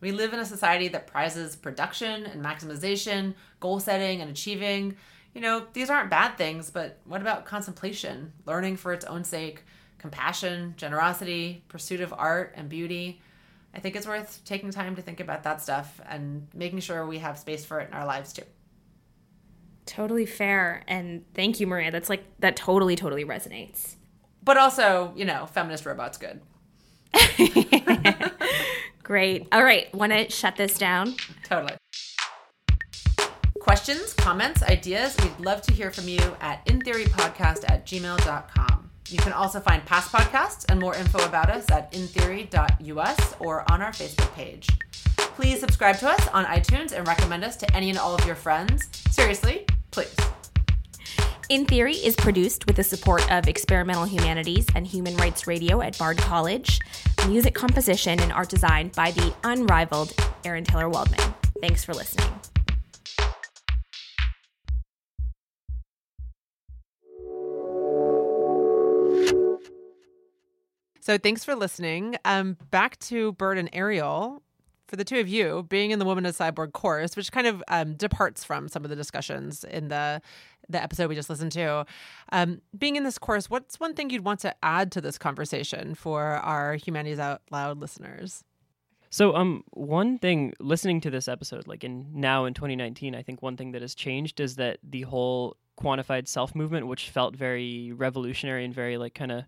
We 0.00 0.12
live 0.12 0.34
in 0.34 0.40
a 0.40 0.44
society 0.44 0.88
that 0.88 1.06
prizes 1.06 1.56
production 1.56 2.26
and 2.26 2.44
maximization, 2.44 3.34
goal 3.60 3.80
setting 3.80 4.20
and 4.20 4.30
achieving. 4.30 4.96
You 5.32 5.40
know, 5.40 5.66
these 5.72 5.90
aren't 5.90 6.10
bad 6.10 6.36
things, 6.36 6.70
but 6.70 6.98
what 7.04 7.22
about 7.22 7.46
contemplation, 7.46 8.32
learning 8.46 8.76
for 8.76 8.92
its 8.92 9.04
own 9.04 9.24
sake, 9.24 9.62
compassion, 9.98 10.74
generosity, 10.76 11.62
pursuit 11.68 12.00
of 12.00 12.12
art 12.12 12.52
and 12.56 12.68
beauty? 12.68 13.20
I 13.74 13.80
think 13.80 13.96
it's 13.96 14.06
worth 14.06 14.40
taking 14.44 14.70
time 14.70 14.96
to 14.96 15.02
think 15.02 15.20
about 15.20 15.42
that 15.44 15.60
stuff 15.60 16.00
and 16.08 16.48
making 16.54 16.80
sure 16.80 17.06
we 17.06 17.18
have 17.18 17.38
space 17.38 17.64
for 17.64 17.80
it 17.80 17.88
in 17.88 17.94
our 17.94 18.06
lives 18.06 18.32
too. 18.32 18.42
Totally 19.84 20.26
fair. 20.26 20.82
And 20.88 21.24
thank 21.34 21.60
you, 21.60 21.66
Maria. 21.66 21.90
That's 21.90 22.08
like, 22.08 22.24
that 22.40 22.56
totally, 22.56 22.96
totally 22.96 23.24
resonates. 23.24 23.96
But 24.42 24.56
also, 24.56 25.12
you 25.16 25.24
know, 25.24 25.46
feminist 25.46 25.86
robots 25.86 26.18
good. 26.18 26.40
Great. 29.02 29.46
All 29.52 29.62
right. 29.62 29.94
Want 29.94 30.12
to 30.12 30.28
shut 30.30 30.56
this 30.56 30.78
down? 30.78 31.14
Totally. 31.44 31.74
Questions, 33.60 34.14
comments, 34.14 34.62
ideas, 34.62 35.16
we'd 35.20 35.44
love 35.44 35.60
to 35.62 35.72
hear 35.72 35.90
from 35.90 36.08
you 36.08 36.20
at 36.40 36.64
intheorypodcast 36.66 37.68
at 37.68 37.84
gmail.com. 37.84 38.85
You 39.08 39.18
can 39.18 39.32
also 39.32 39.60
find 39.60 39.84
past 39.84 40.10
podcasts 40.10 40.64
and 40.68 40.80
more 40.80 40.94
info 40.96 41.24
about 41.24 41.48
us 41.48 41.70
at 41.70 41.92
intheory.us 41.92 43.34
or 43.38 43.70
on 43.70 43.80
our 43.80 43.92
Facebook 43.92 44.32
page. 44.34 44.68
Please 45.16 45.60
subscribe 45.60 45.98
to 45.98 46.08
us 46.08 46.26
on 46.28 46.44
iTunes 46.46 46.92
and 46.92 47.06
recommend 47.06 47.44
us 47.44 47.56
to 47.56 47.76
any 47.76 47.90
and 47.90 47.98
all 47.98 48.14
of 48.14 48.26
your 48.26 48.34
friends. 48.34 48.88
Seriously, 49.10 49.66
please. 49.90 50.14
In 51.48 51.64
Theory 51.64 51.94
is 51.94 52.16
produced 52.16 52.66
with 52.66 52.74
the 52.74 52.82
support 52.82 53.30
of 53.30 53.46
Experimental 53.46 54.04
Humanities 54.04 54.66
and 54.74 54.84
Human 54.84 55.16
Rights 55.16 55.46
Radio 55.46 55.80
at 55.80 55.96
Bard 55.96 56.18
College. 56.18 56.80
Music 57.28 57.54
composition 57.54 58.20
and 58.20 58.32
art 58.32 58.48
design 58.48 58.90
by 58.96 59.12
the 59.12 59.32
unrivaled 59.44 60.12
Aaron 60.44 60.64
Taylor 60.64 60.88
Waldman. 60.88 61.20
Thanks 61.60 61.84
for 61.84 61.94
listening. 61.94 62.28
So 71.06 71.16
thanks 71.16 71.44
for 71.44 71.54
listening. 71.54 72.16
Um, 72.24 72.56
back 72.72 72.98
to 72.98 73.30
Bird 73.34 73.58
and 73.58 73.70
Ariel. 73.72 74.42
For 74.88 74.96
the 74.96 75.04
two 75.04 75.20
of 75.20 75.28
you, 75.28 75.64
being 75.68 75.92
in 75.92 76.00
the 76.00 76.04
Woman 76.04 76.26
as 76.26 76.36
Cyborg 76.36 76.72
course, 76.72 77.14
which 77.14 77.30
kind 77.30 77.46
of 77.46 77.62
um, 77.68 77.94
departs 77.94 78.42
from 78.42 78.66
some 78.66 78.82
of 78.82 78.90
the 78.90 78.96
discussions 78.96 79.62
in 79.62 79.86
the 79.86 80.20
the 80.68 80.82
episode 80.82 81.08
we 81.08 81.14
just 81.14 81.30
listened 81.30 81.52
to, 81.52 81.86
um, 82.32 82.60
being 82.76 82.96
in 82.96 83.04
this 83.04 83.18
course, 83.18 83.48
what's 83.48 83.78
one 83.78 83.94
thing 83.94 84.10
you'd 84.10 84.24
want 84.24 84.40
to 84.40 84.52
add 84.64 84.90
to 84.90 85.00
this 85.00 85.16
conversation 85.16 85.94
for 85.94 86.24
our 86.24 86.74
Humanities 86.74 87.20
Out 87.20 87.40
Loud 87.52 87.78
listeners? 87.78 88.42
So, 89.08 89.36
um, 89.36 89.62
one 89.70 90.18
thing 90.18 90.54
listening 90.58 91.00
to 91.02 91.10
this 91.10 91.28
episode, 91.28 91.68
like 91.68 91.84
in 91.84 92.08
now 92.14 92.46
in 92.46 92.54
2019, 92.54 93.14
I 93.14 93.22
think 93.22 93.42
one 93.42 93.56
thing 93.56 93.70
that 93.72 93.82
has 93.82 93.94
changed 93.94 94.40
is 94.40 94.56
that 94.56 94.78
the 94.82 95.02
whole 95.02 95.56
quantified 95.80 96.26
self 96.26 96.56
movement, 96.56 96.88
which 96.88 97.10
felt 97.10 97.36
very 97.36 97.92
revolutionary 97.92 98.64
and 98.64 98.74
very 98.74 98.98
like 98.98 99.14
kind 99.14 99.30
of 99.30 99.44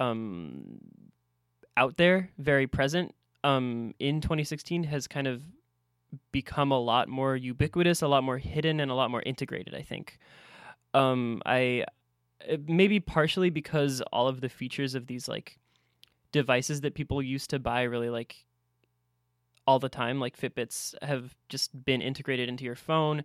um 0.00 0.78
out 1.76 1.96
there, 1.96 2.30
very 2.38 2.66
present, 2.66 3.14
um, 3.42 3.94
in 3.98 4.20
2016 4.20 4.84
has 4.84 5.08
kind 5.08 5.26
of 5.26 5.42
become 6.30 6.70
a 6.70 6.78
lot 6.78 7.08
more 7.08 7.34
ubiquitous, 7.34 8.00
a 8.00 8.08
lot 8.08 8.22
more 8.22 8.38
hidden, 8.38 8.80
and 8.80 8.90
a 8.90 8.94
lot 8.94 9.10
more 9.10 9.22
integrated. 9.22 9.74
I 9.74 9.82
think. 9.82 10.18
Um, 10.94 11.42
I 11.44 11.84
maybe 12.66 13.00
partially 13.00 13.50
because 13.50 14.00
all 14.12 14.28
of 14.28 14.40
the 14.40 14.48
features 14.48 14.94
of 14.94 15.06
these 15.06 15.28
like 15.28 15.58
devices 16.32 16.80
that 16.82 16.94
people 16.94 17.22
used 17.22 17.50
to 17.50 17.58
buy 17.58 17.82
really 17.82 18.10
like 18.10 18.44
all 19.66 19.78
the 19.78 19.88
time 19.88 20.20
like 20.20 20.36
fitbits 20.38 20.94
have 21.02 21.34
just 21.48 21.84
been 21.84 22.02
integrated 22.02 22.48
into 22.48 22.64
your 22.64 22.74
phone 22.74 23.24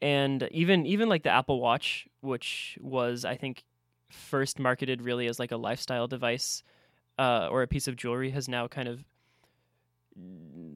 and 0.00 0.48
even 0.52 0.86
even 0.86 1.08
like 1.08 1.22
the 1.22 1.30
apple 1.30 1.60
watch 1.60 2.06
which 2.20 2.78
was 2.80 3.24
i 3.24 3.36
think 3.36 3.64
first 4.08 4.58
marketed 4.58 5.02
really 5.02 5.26
as 5.26 5.38
like 5.38 5.52
a 5.52 5.56
lifestyle 5.56 6.06
device 6.06 6.62
uh, 7.18 7.48
or 7.50 7.62
a 7.62 7.66
piece 7.66 7.88
of 7.88 7.96
jewelry 7.96 8.30
has 8.30 8.48
now 8.48 8.68
kind 8.68 8.88
of 8.88 9.04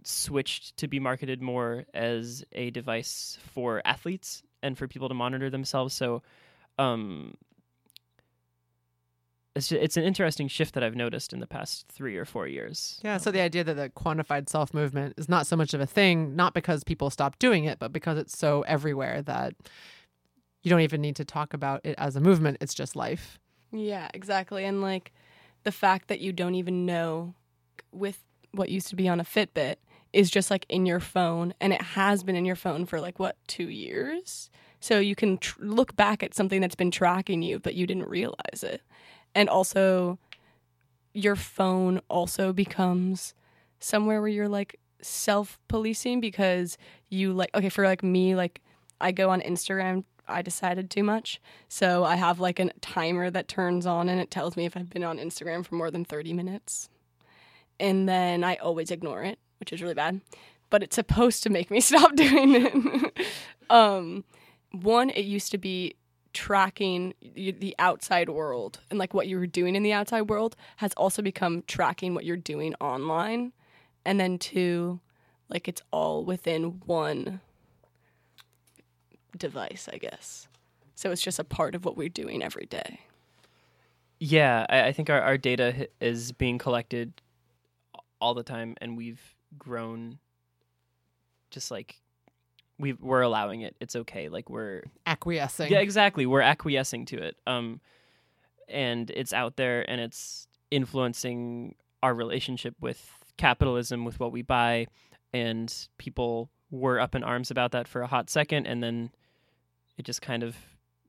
switched 0.05 0.76
to 0.76 0.89
be 0.89 0.99
marketed 0.99 1.41
more 1.41 1.85
as 1.95 2.45
a 2.53 2.70
device 2.70 3.39
for 3.55 3.81
athletes 3.85 4.43
and 4.62 4.76
for 4.76 4.87
people 4.87 5.09
to 5.09 5.14
monitor 5.14 5.49
themselves 5.49 5.95
so 5.95 6.22
um, 6.78 7.35
it's 9.57 9.68
just, 9.68 9.83
it's 9.83 9.97
an 9.97 10.05
interesting 10.05 10.49
shift 10.49 10.74
that 10.74 10.85
I've 10.85 10.95
noticed 10.95 11.33
in 11.33 11.41
the 11.41 11.47
past 11.47 11.87
three 11.89 12.16
or 12.16 12.24
four 12.24 12.47
years. 12.47 13.01
Yeah, 13.03 13.16
so 13.16 13.31
the 13.31 13.41
idea 13.41 13.64
that 13.64 13.74
the 13.74 13.91
quantified 13.91 14.49
self 14.49 14.72
movement 14.72 15.14
is 15.16 15.28
not 15.28 15.47
so 15.47 15.57
much 15.57 15.74
of 15.74 15.81
a 15.81 15.87
thing, 15.87 16.37
not 16.37 16.55
because 16.55 16.85
people 16.85 17.11
stopped 17.11 17.39
doing 17.41 17.64
it, 17.64 17.78
but 17.78 17.93
because 17.93 18.16
it's 18.16 18.39
so 18.39 18.62
everywhere 18.62 19.22
that 19.22 19.55
you 20.62 20.70
don't 20.70 20.80
even 20.80 21.00
need 21.00 21.16
to 21.16 21.24
talk 21.24 21.54
about 21.54 21.80
it 21.84 21.94
as 21.98 22.16
a 22.16 22.20
movement. 22.20 22.58
It's 22.61 22.74
just 22.74 22.96
life. 22.96 23.38
Yeah, 23.72 24.08
exactly. 24.14 24.64
And 24.64 24.82
like 24.82 25.12
the 25.64 25.72
fact 25.72 26.08
that 26.08 26.20
you 26.20 26.32
don't 26.32 26.54
even 26.54 26.86
know 26.86 27.34
with 27.92 28.22
what 28.52 28.68
used 28.68 28.88
to 28.88 28.96
be 28.96 29.08
on 29.08 29.20
a 29.20 29.24
Fitbit 29.24 29.76
is 30.12 30.30
just 30.30 30.50
like 30.50 30.66
in 30.68 30.86
your 30.86 31.00
phone 31.00 31.54
and 31.61 31.72
it 31.72 31.80
has 31.80 32.24
been 32.24 32.34
in 32.34 32.44
your 32.44 32.56
phone 32.56 32.84
for 32.84 33.00
like 33.00 33.18
what, 33.18 33.36
two 33.46 33.68
years? 33.68 34.50
So 34.80 34.98
you 34.98 35.14
can 35.14 35.38
tr- 35.38 35.62
look 35.62 35.94
back 35.94 36.22
at 36.22 36.34
something 36.34 36.61
that's 36.61 36.74
been 36.74 36.90
tracking 36.90 37.42
you, 37.42 37.58
but 37.58 37.74
you 37.74 37.86
didn't 37.86 38.08
realize 38.08 38.62
it 38.62 38.82
and 39.34 39.48
also 39.48 40.18
your 41.12 41.36
phone 41.36 42.00
also 42.08 42.52
becomes 42.52 43.34
somewhere 43.78 44.20
where 44.20 44.28
you're 44.28 44.48
like 44.48 44.78
self-policing 45.02 46.20
because 46.20 46.76
you 47.08 47.32
like 47.32 47.50
okay 47.54 47.68
for 47.68 47.84
like 47.84 48.02
me 48.02 48.34
like 48.34 48.61
I 49.00 49.12
go 49.12 49.30
on 49.30 49.40
Instagram 49.40 50.04
I 50.31 50.43
decided 50.43 50.91
too 50.91 51.03
much. 51.03 51.41
So 51.68 52.05
I 52.05 52.16
have 52.16 52.41
like 52.41 52.59
a 52.59 52.72
timer 52.81 53.31
that 53.31 53.49
turns 53.49 53.87
on 53.87 54.09
and 54.09 54.20
it 54.20 54.31
tells 54.31 54.57
me 54.57 54.66
if 54.66 54.76
I've 54.76 54.91
been 54.91 55.05
on 55.05 55.18
Instagram 55.18 55.64
for 55.64 55.74
more 55.74 55.91
than 55.91 56.05
30 56.05 56.33
minutes. 56.33 56.89
And 57.78 58.09
then 58.09 58.45
I 58.45 58.57
always 58.57 58.91
ignore 58.91 59.22
it 59.22 59.39
which 59.61 59.72
is 59.72 59.83
really 59.83 59.95
bad. 59.95 60.20
But 60.70 60.83
it's 60.83 60.97
supposed 60.97 61.43
to 61.45 61.51
make 61.51 61.70
me 61.70 61.81
stop 61.81 62.16
doing 62.16 62.55
it. 62.57 63.26
Um 63.70 64.24
one 64.72 65.11
it 65.11 65.24
used 65.26 65.53
to 65.53 65.59
be 65.59 65.95
tracking 66.33 67.14
the 67.22 67.72
outside 67.78 68.28
world 68.28 68.81
and 68.91 68.99
like 68.99 69.14
what 69.14 69.28
you 69.28 69.39
were 69.39 69.47
doing 69.47 69.76
in 69.76 69.85
the 69.85 69.93
outside 69.93 70.22
world 70.22 70.57
has 70.78 70.93
also 70.95 71.22
become 71.22 71.62
tracking 71.68 72.12
what 72.12 72.24
you're 72.24 72.37
doing 72.37 72.74
online. 72.81 73.53
And 74.05 74.18
then 74.18 74.39
two 74.39 74.99
like 75.49 75.68
it's 75.68 75.83
all 75.93 76.24
within 76.24 76.81
one 76.85 77.41
device 79.39 79.89
i 79.93 79.97
guess 79.97 80.47
so 80.95 81.11
it's 81.11 81.22
just 81.22 81.39
a 81.39 81.45
part 81.45 81.74
of 81.74 81.85
what 81.85 81.97
we're 81.97 82.09
doing 82.09 82.43
every 82.43 82.66
day 82.66 83.01
yeah 84.18 84.66
i, 84.68 84.89
I 84.89 84.93
think 84.93 85.11
our, 85.11 85.20
our 85.20 85.39
data 85.39 85.89
is 86.01 86.33
being 86.33 86.59
collected 86.59 87.12
all 88.20 88.35
the 88.35 88.43
time 88.43 88.76
and 88.81 88.97
we've 88.97 89.35
grown 89.59 90.18
just 91.51 91.70
like 91.70 92.01
we 92.81 92.95
we're 92.95 93.20
allowing 93.20 93.61
it. 93.61 93.76
It's 93.81 93.95
okay. 93.95 94.28
Like 94.28 94.49
we're 94.49 94.83
acquiescing. 95.07 95.70
Yeah, 95.70 95.81
exactly. 95.81 96.26
We're 96.26 96.41
acquiescing 96.41 97.05
to 97.07 97.22
it. 97.22 97.37
Um, 97.47 97.81
and 98.68 99.11
it's 99.11 99.33
out 99.33 99.57
there, 99.57 99.89
and 99.89 100.01
it's 100.01 100.49
influencing 100.70 101.74
our 102.03 102.14
relationship 102.14 102.74
with 102.81 103.11
capitalism, 103.37 104.05
with 104.05 104.18
what 104.18 104.33
we 104.33 104.43
buy, 104.43 104.87
and 105.33 105.72
people 105.99 106.51
were 106.70 107.01
up 107.01 107.14
in 107.14 107.22
arms 107.22 107.51
about 107.51 107.72
that 107.72 107.89
for 107.89 108.01
a 108.01 108.07
hot 108.07 108.31
second, 108.31 108.66
and 108.66 108.83
then 108.83 109.11
it 110.01 110.05
just 110.05 110.22
kind 110.22 110.42
of 110.42 110.57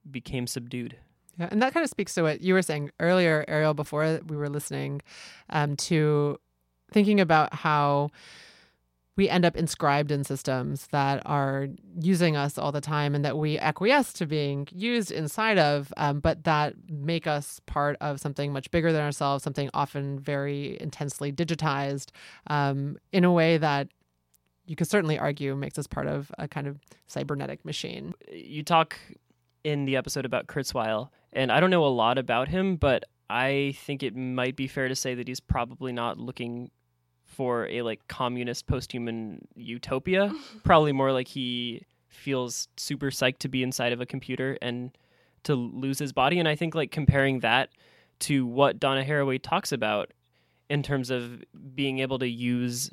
became 0.10 0.46
subdued. 0.46 0.96
Yeah, 1.40 1.48
and 1.50 1.62
that 1.62 1.74
kind 1.74 1.84
of 1.84 1.90
speaks 1.90 2.14
to 2.16 2.24
what 2.24 2.42
you 2.42 2.54
were 2.54 2.62
saying 2.62 2.92
earlier, 3.00 3.46
Ariel, 3.48 3.74
before 3.74 4.20
we 4.28 4.36
were 4.36 4.50
listening, 4.50 5.02
um, 5.50 5.76
to 5.78 6.38
thinking 6.92 7.20
about 7.20 7.54
how 7.54 8.12
we 9.18 9.30
end 9.30 9.46
up 9.46 9.56
inscribed 9.56 10.12
in 10.12 10.24
systems 10.24 10.88
that 10.88 11.22
are 11.26 11.68
using 12.00 12.36
us 12.36 12.58
all 12.58 12.72
the 12.72 12.82
time 12.82 13.14
and 13.14 13.24
that 13.24 13.38
we 13.38 13.58
acquiesce 13.60 14.14
to 14.14 14.26
being 14.26 14.68
used 14.72 15.12
inside 15.12 15.58
of, 15.58 15.94
um, 15.98 16.20
but 16.20 16.44
that 16.44 16.74
make 16.90 17.28
us 17.28 17.62
part 17.66 17.98
of 18.02 18.20
something 18.20 18.52
much 18.52 18.72
bigger 18.72 18.92
than 18.92 19.02
ourselves, 19.02 19.44
something 19.44 19.70
often 19.74 20.20
very 20.20 20.78
intensely 20.82 21.32
digitized 21.32 22.10
um, 22.48 22.98
in 23.12 23.24
a 23.24 23.32
way 23.32 23.58
that 23.58 23.90
you 24.66 24.76
could 24.76 24.88
certainly 24.88 25.18
argue 25.18 25.56
makes 25.56 25.78
us 25.78 25.88
part 25.88 26.08
of 26.08 26.32
a 26.38 26.48
kind 26.48 26.68
of 26.68 26.80
cybernetic 27.08 27.66
machine. 27.66 28.14
You 28.32 28.64
talk 28.64 28.98
in 29.64 29.86
the 29.86 29.96
episode 29.96 30.26
about 30.26 30.48
Kurzweil, 30.48 31.10
and 31.34 31.52
I 31.52 31.60
don't 31.60 31.70
know 31.70 31.86
a 31.86 31.88
lot 31.88 32.18
about 32.18 32.48
him, 32.48 32.76
but 32.76 33.06
I 33.30 33.76
think 33.78 34.04
it 34.04 34.16
might 34.16 34.56
be 34.56 34.68
fair 34.68 34.88
to 34.88 34.96
say 34.96 35.16
that 35.16 35.28
he's 35.28 35.40
probably 35.40 35.92
not 35.92 36.18
looking 36.18 36.72
for 37.26 37.68
a 37.68 37.82
like 37.82 38.08
communist 38.08 38.68
post-human 38.68 39.48
utopia. 39.56 40.34
Probably 40.64 40.92
more 40.92 41.14
like 41.14 41.30
he 41.30 41.86
feels 42.10 42.68
super 42.76 43.10
psyched 43.10 43.38
to 43.40 43.48
be 43.48 43.64
inside 43.64 43.94
of 43.94 44.02
a 44.02 44.06
computer 44.06 44.58
and 44.62 44.92
to 45.44 45.56
lose 45.56 45.98
his 45.98 46.12
body. 46.12 46.40
And 46.40 46.48
I 46.48 46.56
think 46.56 46.76
like 46.76 46.92
comparing 46.92 47.40
that 47.40 47.70
to 48.20 48.46
what 48.46 48.80
Donna 48.80 49.04
Haraway 49.04 49.42
talks 49.42 49.72
about 49.72 50.12
in 50.70 50.84
terms 50.84 51.10
of 51.10 51.42
being 51.74 52.00
able 52.00 52.20
to 52.20 52.28
use 52.28 52.92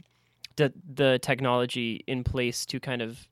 the 0.59 0.72
the 0.94 1.18
technology 1.22 2.04
in 2.06 2.22
place 2.24 2.66
to 2.66 2.78
kind 2.78 3.00
of 3.00 3.26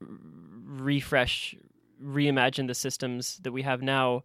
refresh, 0.00 1.54
reimagine 2.02 2.66
the 2.66 2.74
systems 2.74 3.38
that 3.42 3.52
we 3.52 3.62
have 3.62 3.82
now, 3.82 4.22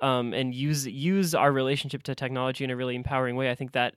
um, 0.00 0.32
and 0.32 0.54
use 0.54 0.86
use 0.86 1.34
our 1.34 1.52
relationship 1.52 2.02
to 2.04 2.14
technology 2.14 2.64
in 2.64 2.70
a 2.70 2.76
really 2.76 2.94
empowering 2.94 3.36
way. 3.36 3.50
I 3.50 3.54
think 3.54 3.72
that 3.72 3.94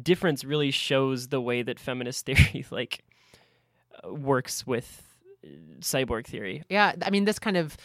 difference 0.00 0.44
really 0.44 0.70
shows 0.70 1.28
the 1.28 1.40
way 1.40 1.62
that 1.62 1.80
feminist 1.80 2.26
theory 2.26 2.64
like 2.70 3.04
uh, 4.04 4.12
works 4.14 4.66
with 4.66 5.02
uh, 5.44 5.48
cyborg 5.80 6.26
theory. 6.26 6.62
Yeah, 6.68 6.94
I 7.02 7.10
mean 7.10 7.24
this 7.24 7.38
kind 7.38 7.56
of 7.56 7.76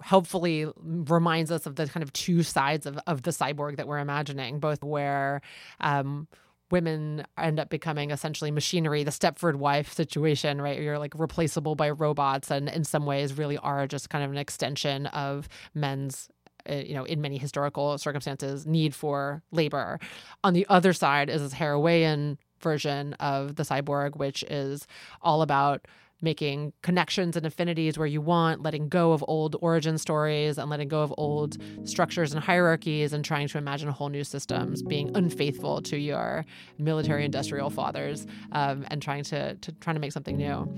helpfully 0.00 0.66
reminds 0.76 1.50
us 1.50 1.66
of 1.66 1.76
the 1.76 1.86
kind 1.86 2.02
of 2.02 2.12
two 2.12 2.42
sides 2.42 2.86
of, 2.86 2.98
of 3.06 3.22
the 3.22 3.30
cyborg 3.30 3.76
that 3.76 3.88
we're 3.88 3.98
imagining, 3.98 4.60
both 4.60 4.84
where 4.84 5.42
um, 5.80 6.28
women 6.70 7.24
end 7.38 7.58
up 7.58 7.68
becoming 7.68 8.10
essentially 8.10 8.50
machinery, 8.50 9.02
the 9.04 9.10
Stepford 9.10 9.56
wife 9.56 9.92
situation, 9.92 10.60
right? 10.60 10.80
You're 10.80 10.98
like 10.98 11.14
replaceable 11.16 11.74
by 11.74 11.90
robots 11.90 12.50
and 12.50 12.68
in 12.68 12.84
some 12.84 13.06
ways 13.06 13.36
really 13.36 13.58
are 13.58 13.86
just 13.86 14.10
kind 14.10 14.24
of 14.24 14.30
an 14.30 14.38
extension 14.38 15.06
of 15.06 15.48
men's 15.74 16.28
uh, 16.68 16.74
you 16.74 16.94
know, 16.94 17.04
in 17.04 17.22
many 17.22 17.38
historical 17.38 17.96
circumstances, 17.96 18.66
need 18.66 18.94
for 18.94 19.42
labor. 19.50 19.98
On 20.44 20.52
the 20.52 20.66
other 20.68 20.92
side 20.92 21.30
is 21.30 21.40
this 21.40 21.54
Harawayan 21.54 22.36
version 22.60 23.14
of 23.14 23.56
the 23.56 23.62
cyborg, 23.62 24.16
which 24.16 24.42
is 24.44 24.86
all 25.22 25.40
about 25.40 25.86
making 26.20 26.72
connections 26.82 27.36
and 27.36 27.46
affinities 27.46 27.98
where 27.98 28.06
you 28.06 28.20
want, 28.20 28.62
letting 28.62 28.88
go 28.88 29.12
of 29.12 29.24
old 29.28 29.56
origin 29.60 29.98
stories 29.98 30.58
and 30.58 30.70
letting 30.70 30.88
go 30.88 31.02
of 31.02 31.14
old 31.18 31.56
structures 31.84 32.32
and 32.32 32.42
hierarchies 32.42 33.12
and 33.12 33.24
trying 33.24 33.48
to 33.48 33.58
imagine 33.58 33.88
whole 33.88 34.08
new 34.08 34.24
systems, 34.24 34.82
being 34.82 35.14
unfaithful 35.16 35.82
to 35.82 35.98
your 35.98 36.44
military 36.78 37.24
industrial 37.24 37.70
fathers 37.70 38.26
um, 38.52 38.84
and 38.90 39.02
trying 39.02 39.24
to, 39.24 39.54
to 39.56 39.72
trying 39.72 39.94
to 39.94 40.00
make 40.00 40.12
something 40.12 40.36
new. 40.36 40.68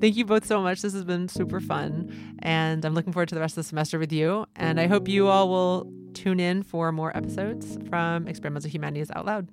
Thank 0.00 0.16
you 0.16 0.24
both 0.24 0.44
so 0.44 0.60
much. 0.60 0.82
This 0.82 0.94
has 0.94 1.04
been 1.04 1.28
super 1.28 1.60
fun. 1.60 2.36
And 2.40 2.84
I'm 2.84 2.94
looking 2.94 3.12
forward 3.12 3.28
to 3.28 3.36
the 3.36 3.40
rest 3.40 3.52
of 3.52 3.64
the 3.64 3.68
semester 3.68 4.00
with 4.00 4.12
you. 4.12 4.46
And 4.56 4.80
I 4.80 4.88
hope 4.88 5.06
you 5.06 5.28
all 5.28 5.48
will 5.48 5.92
Tune 6.14 6.40
in 6.40 6.62
for 6.62 6.92
more 6.92 7.16
episodes 7.16 7.78
from 7.88 8.28
Experimental 8.28 8.70
Humanities 8.70 9.10
Out 9.14 9.26
Loud. 9.26 9.48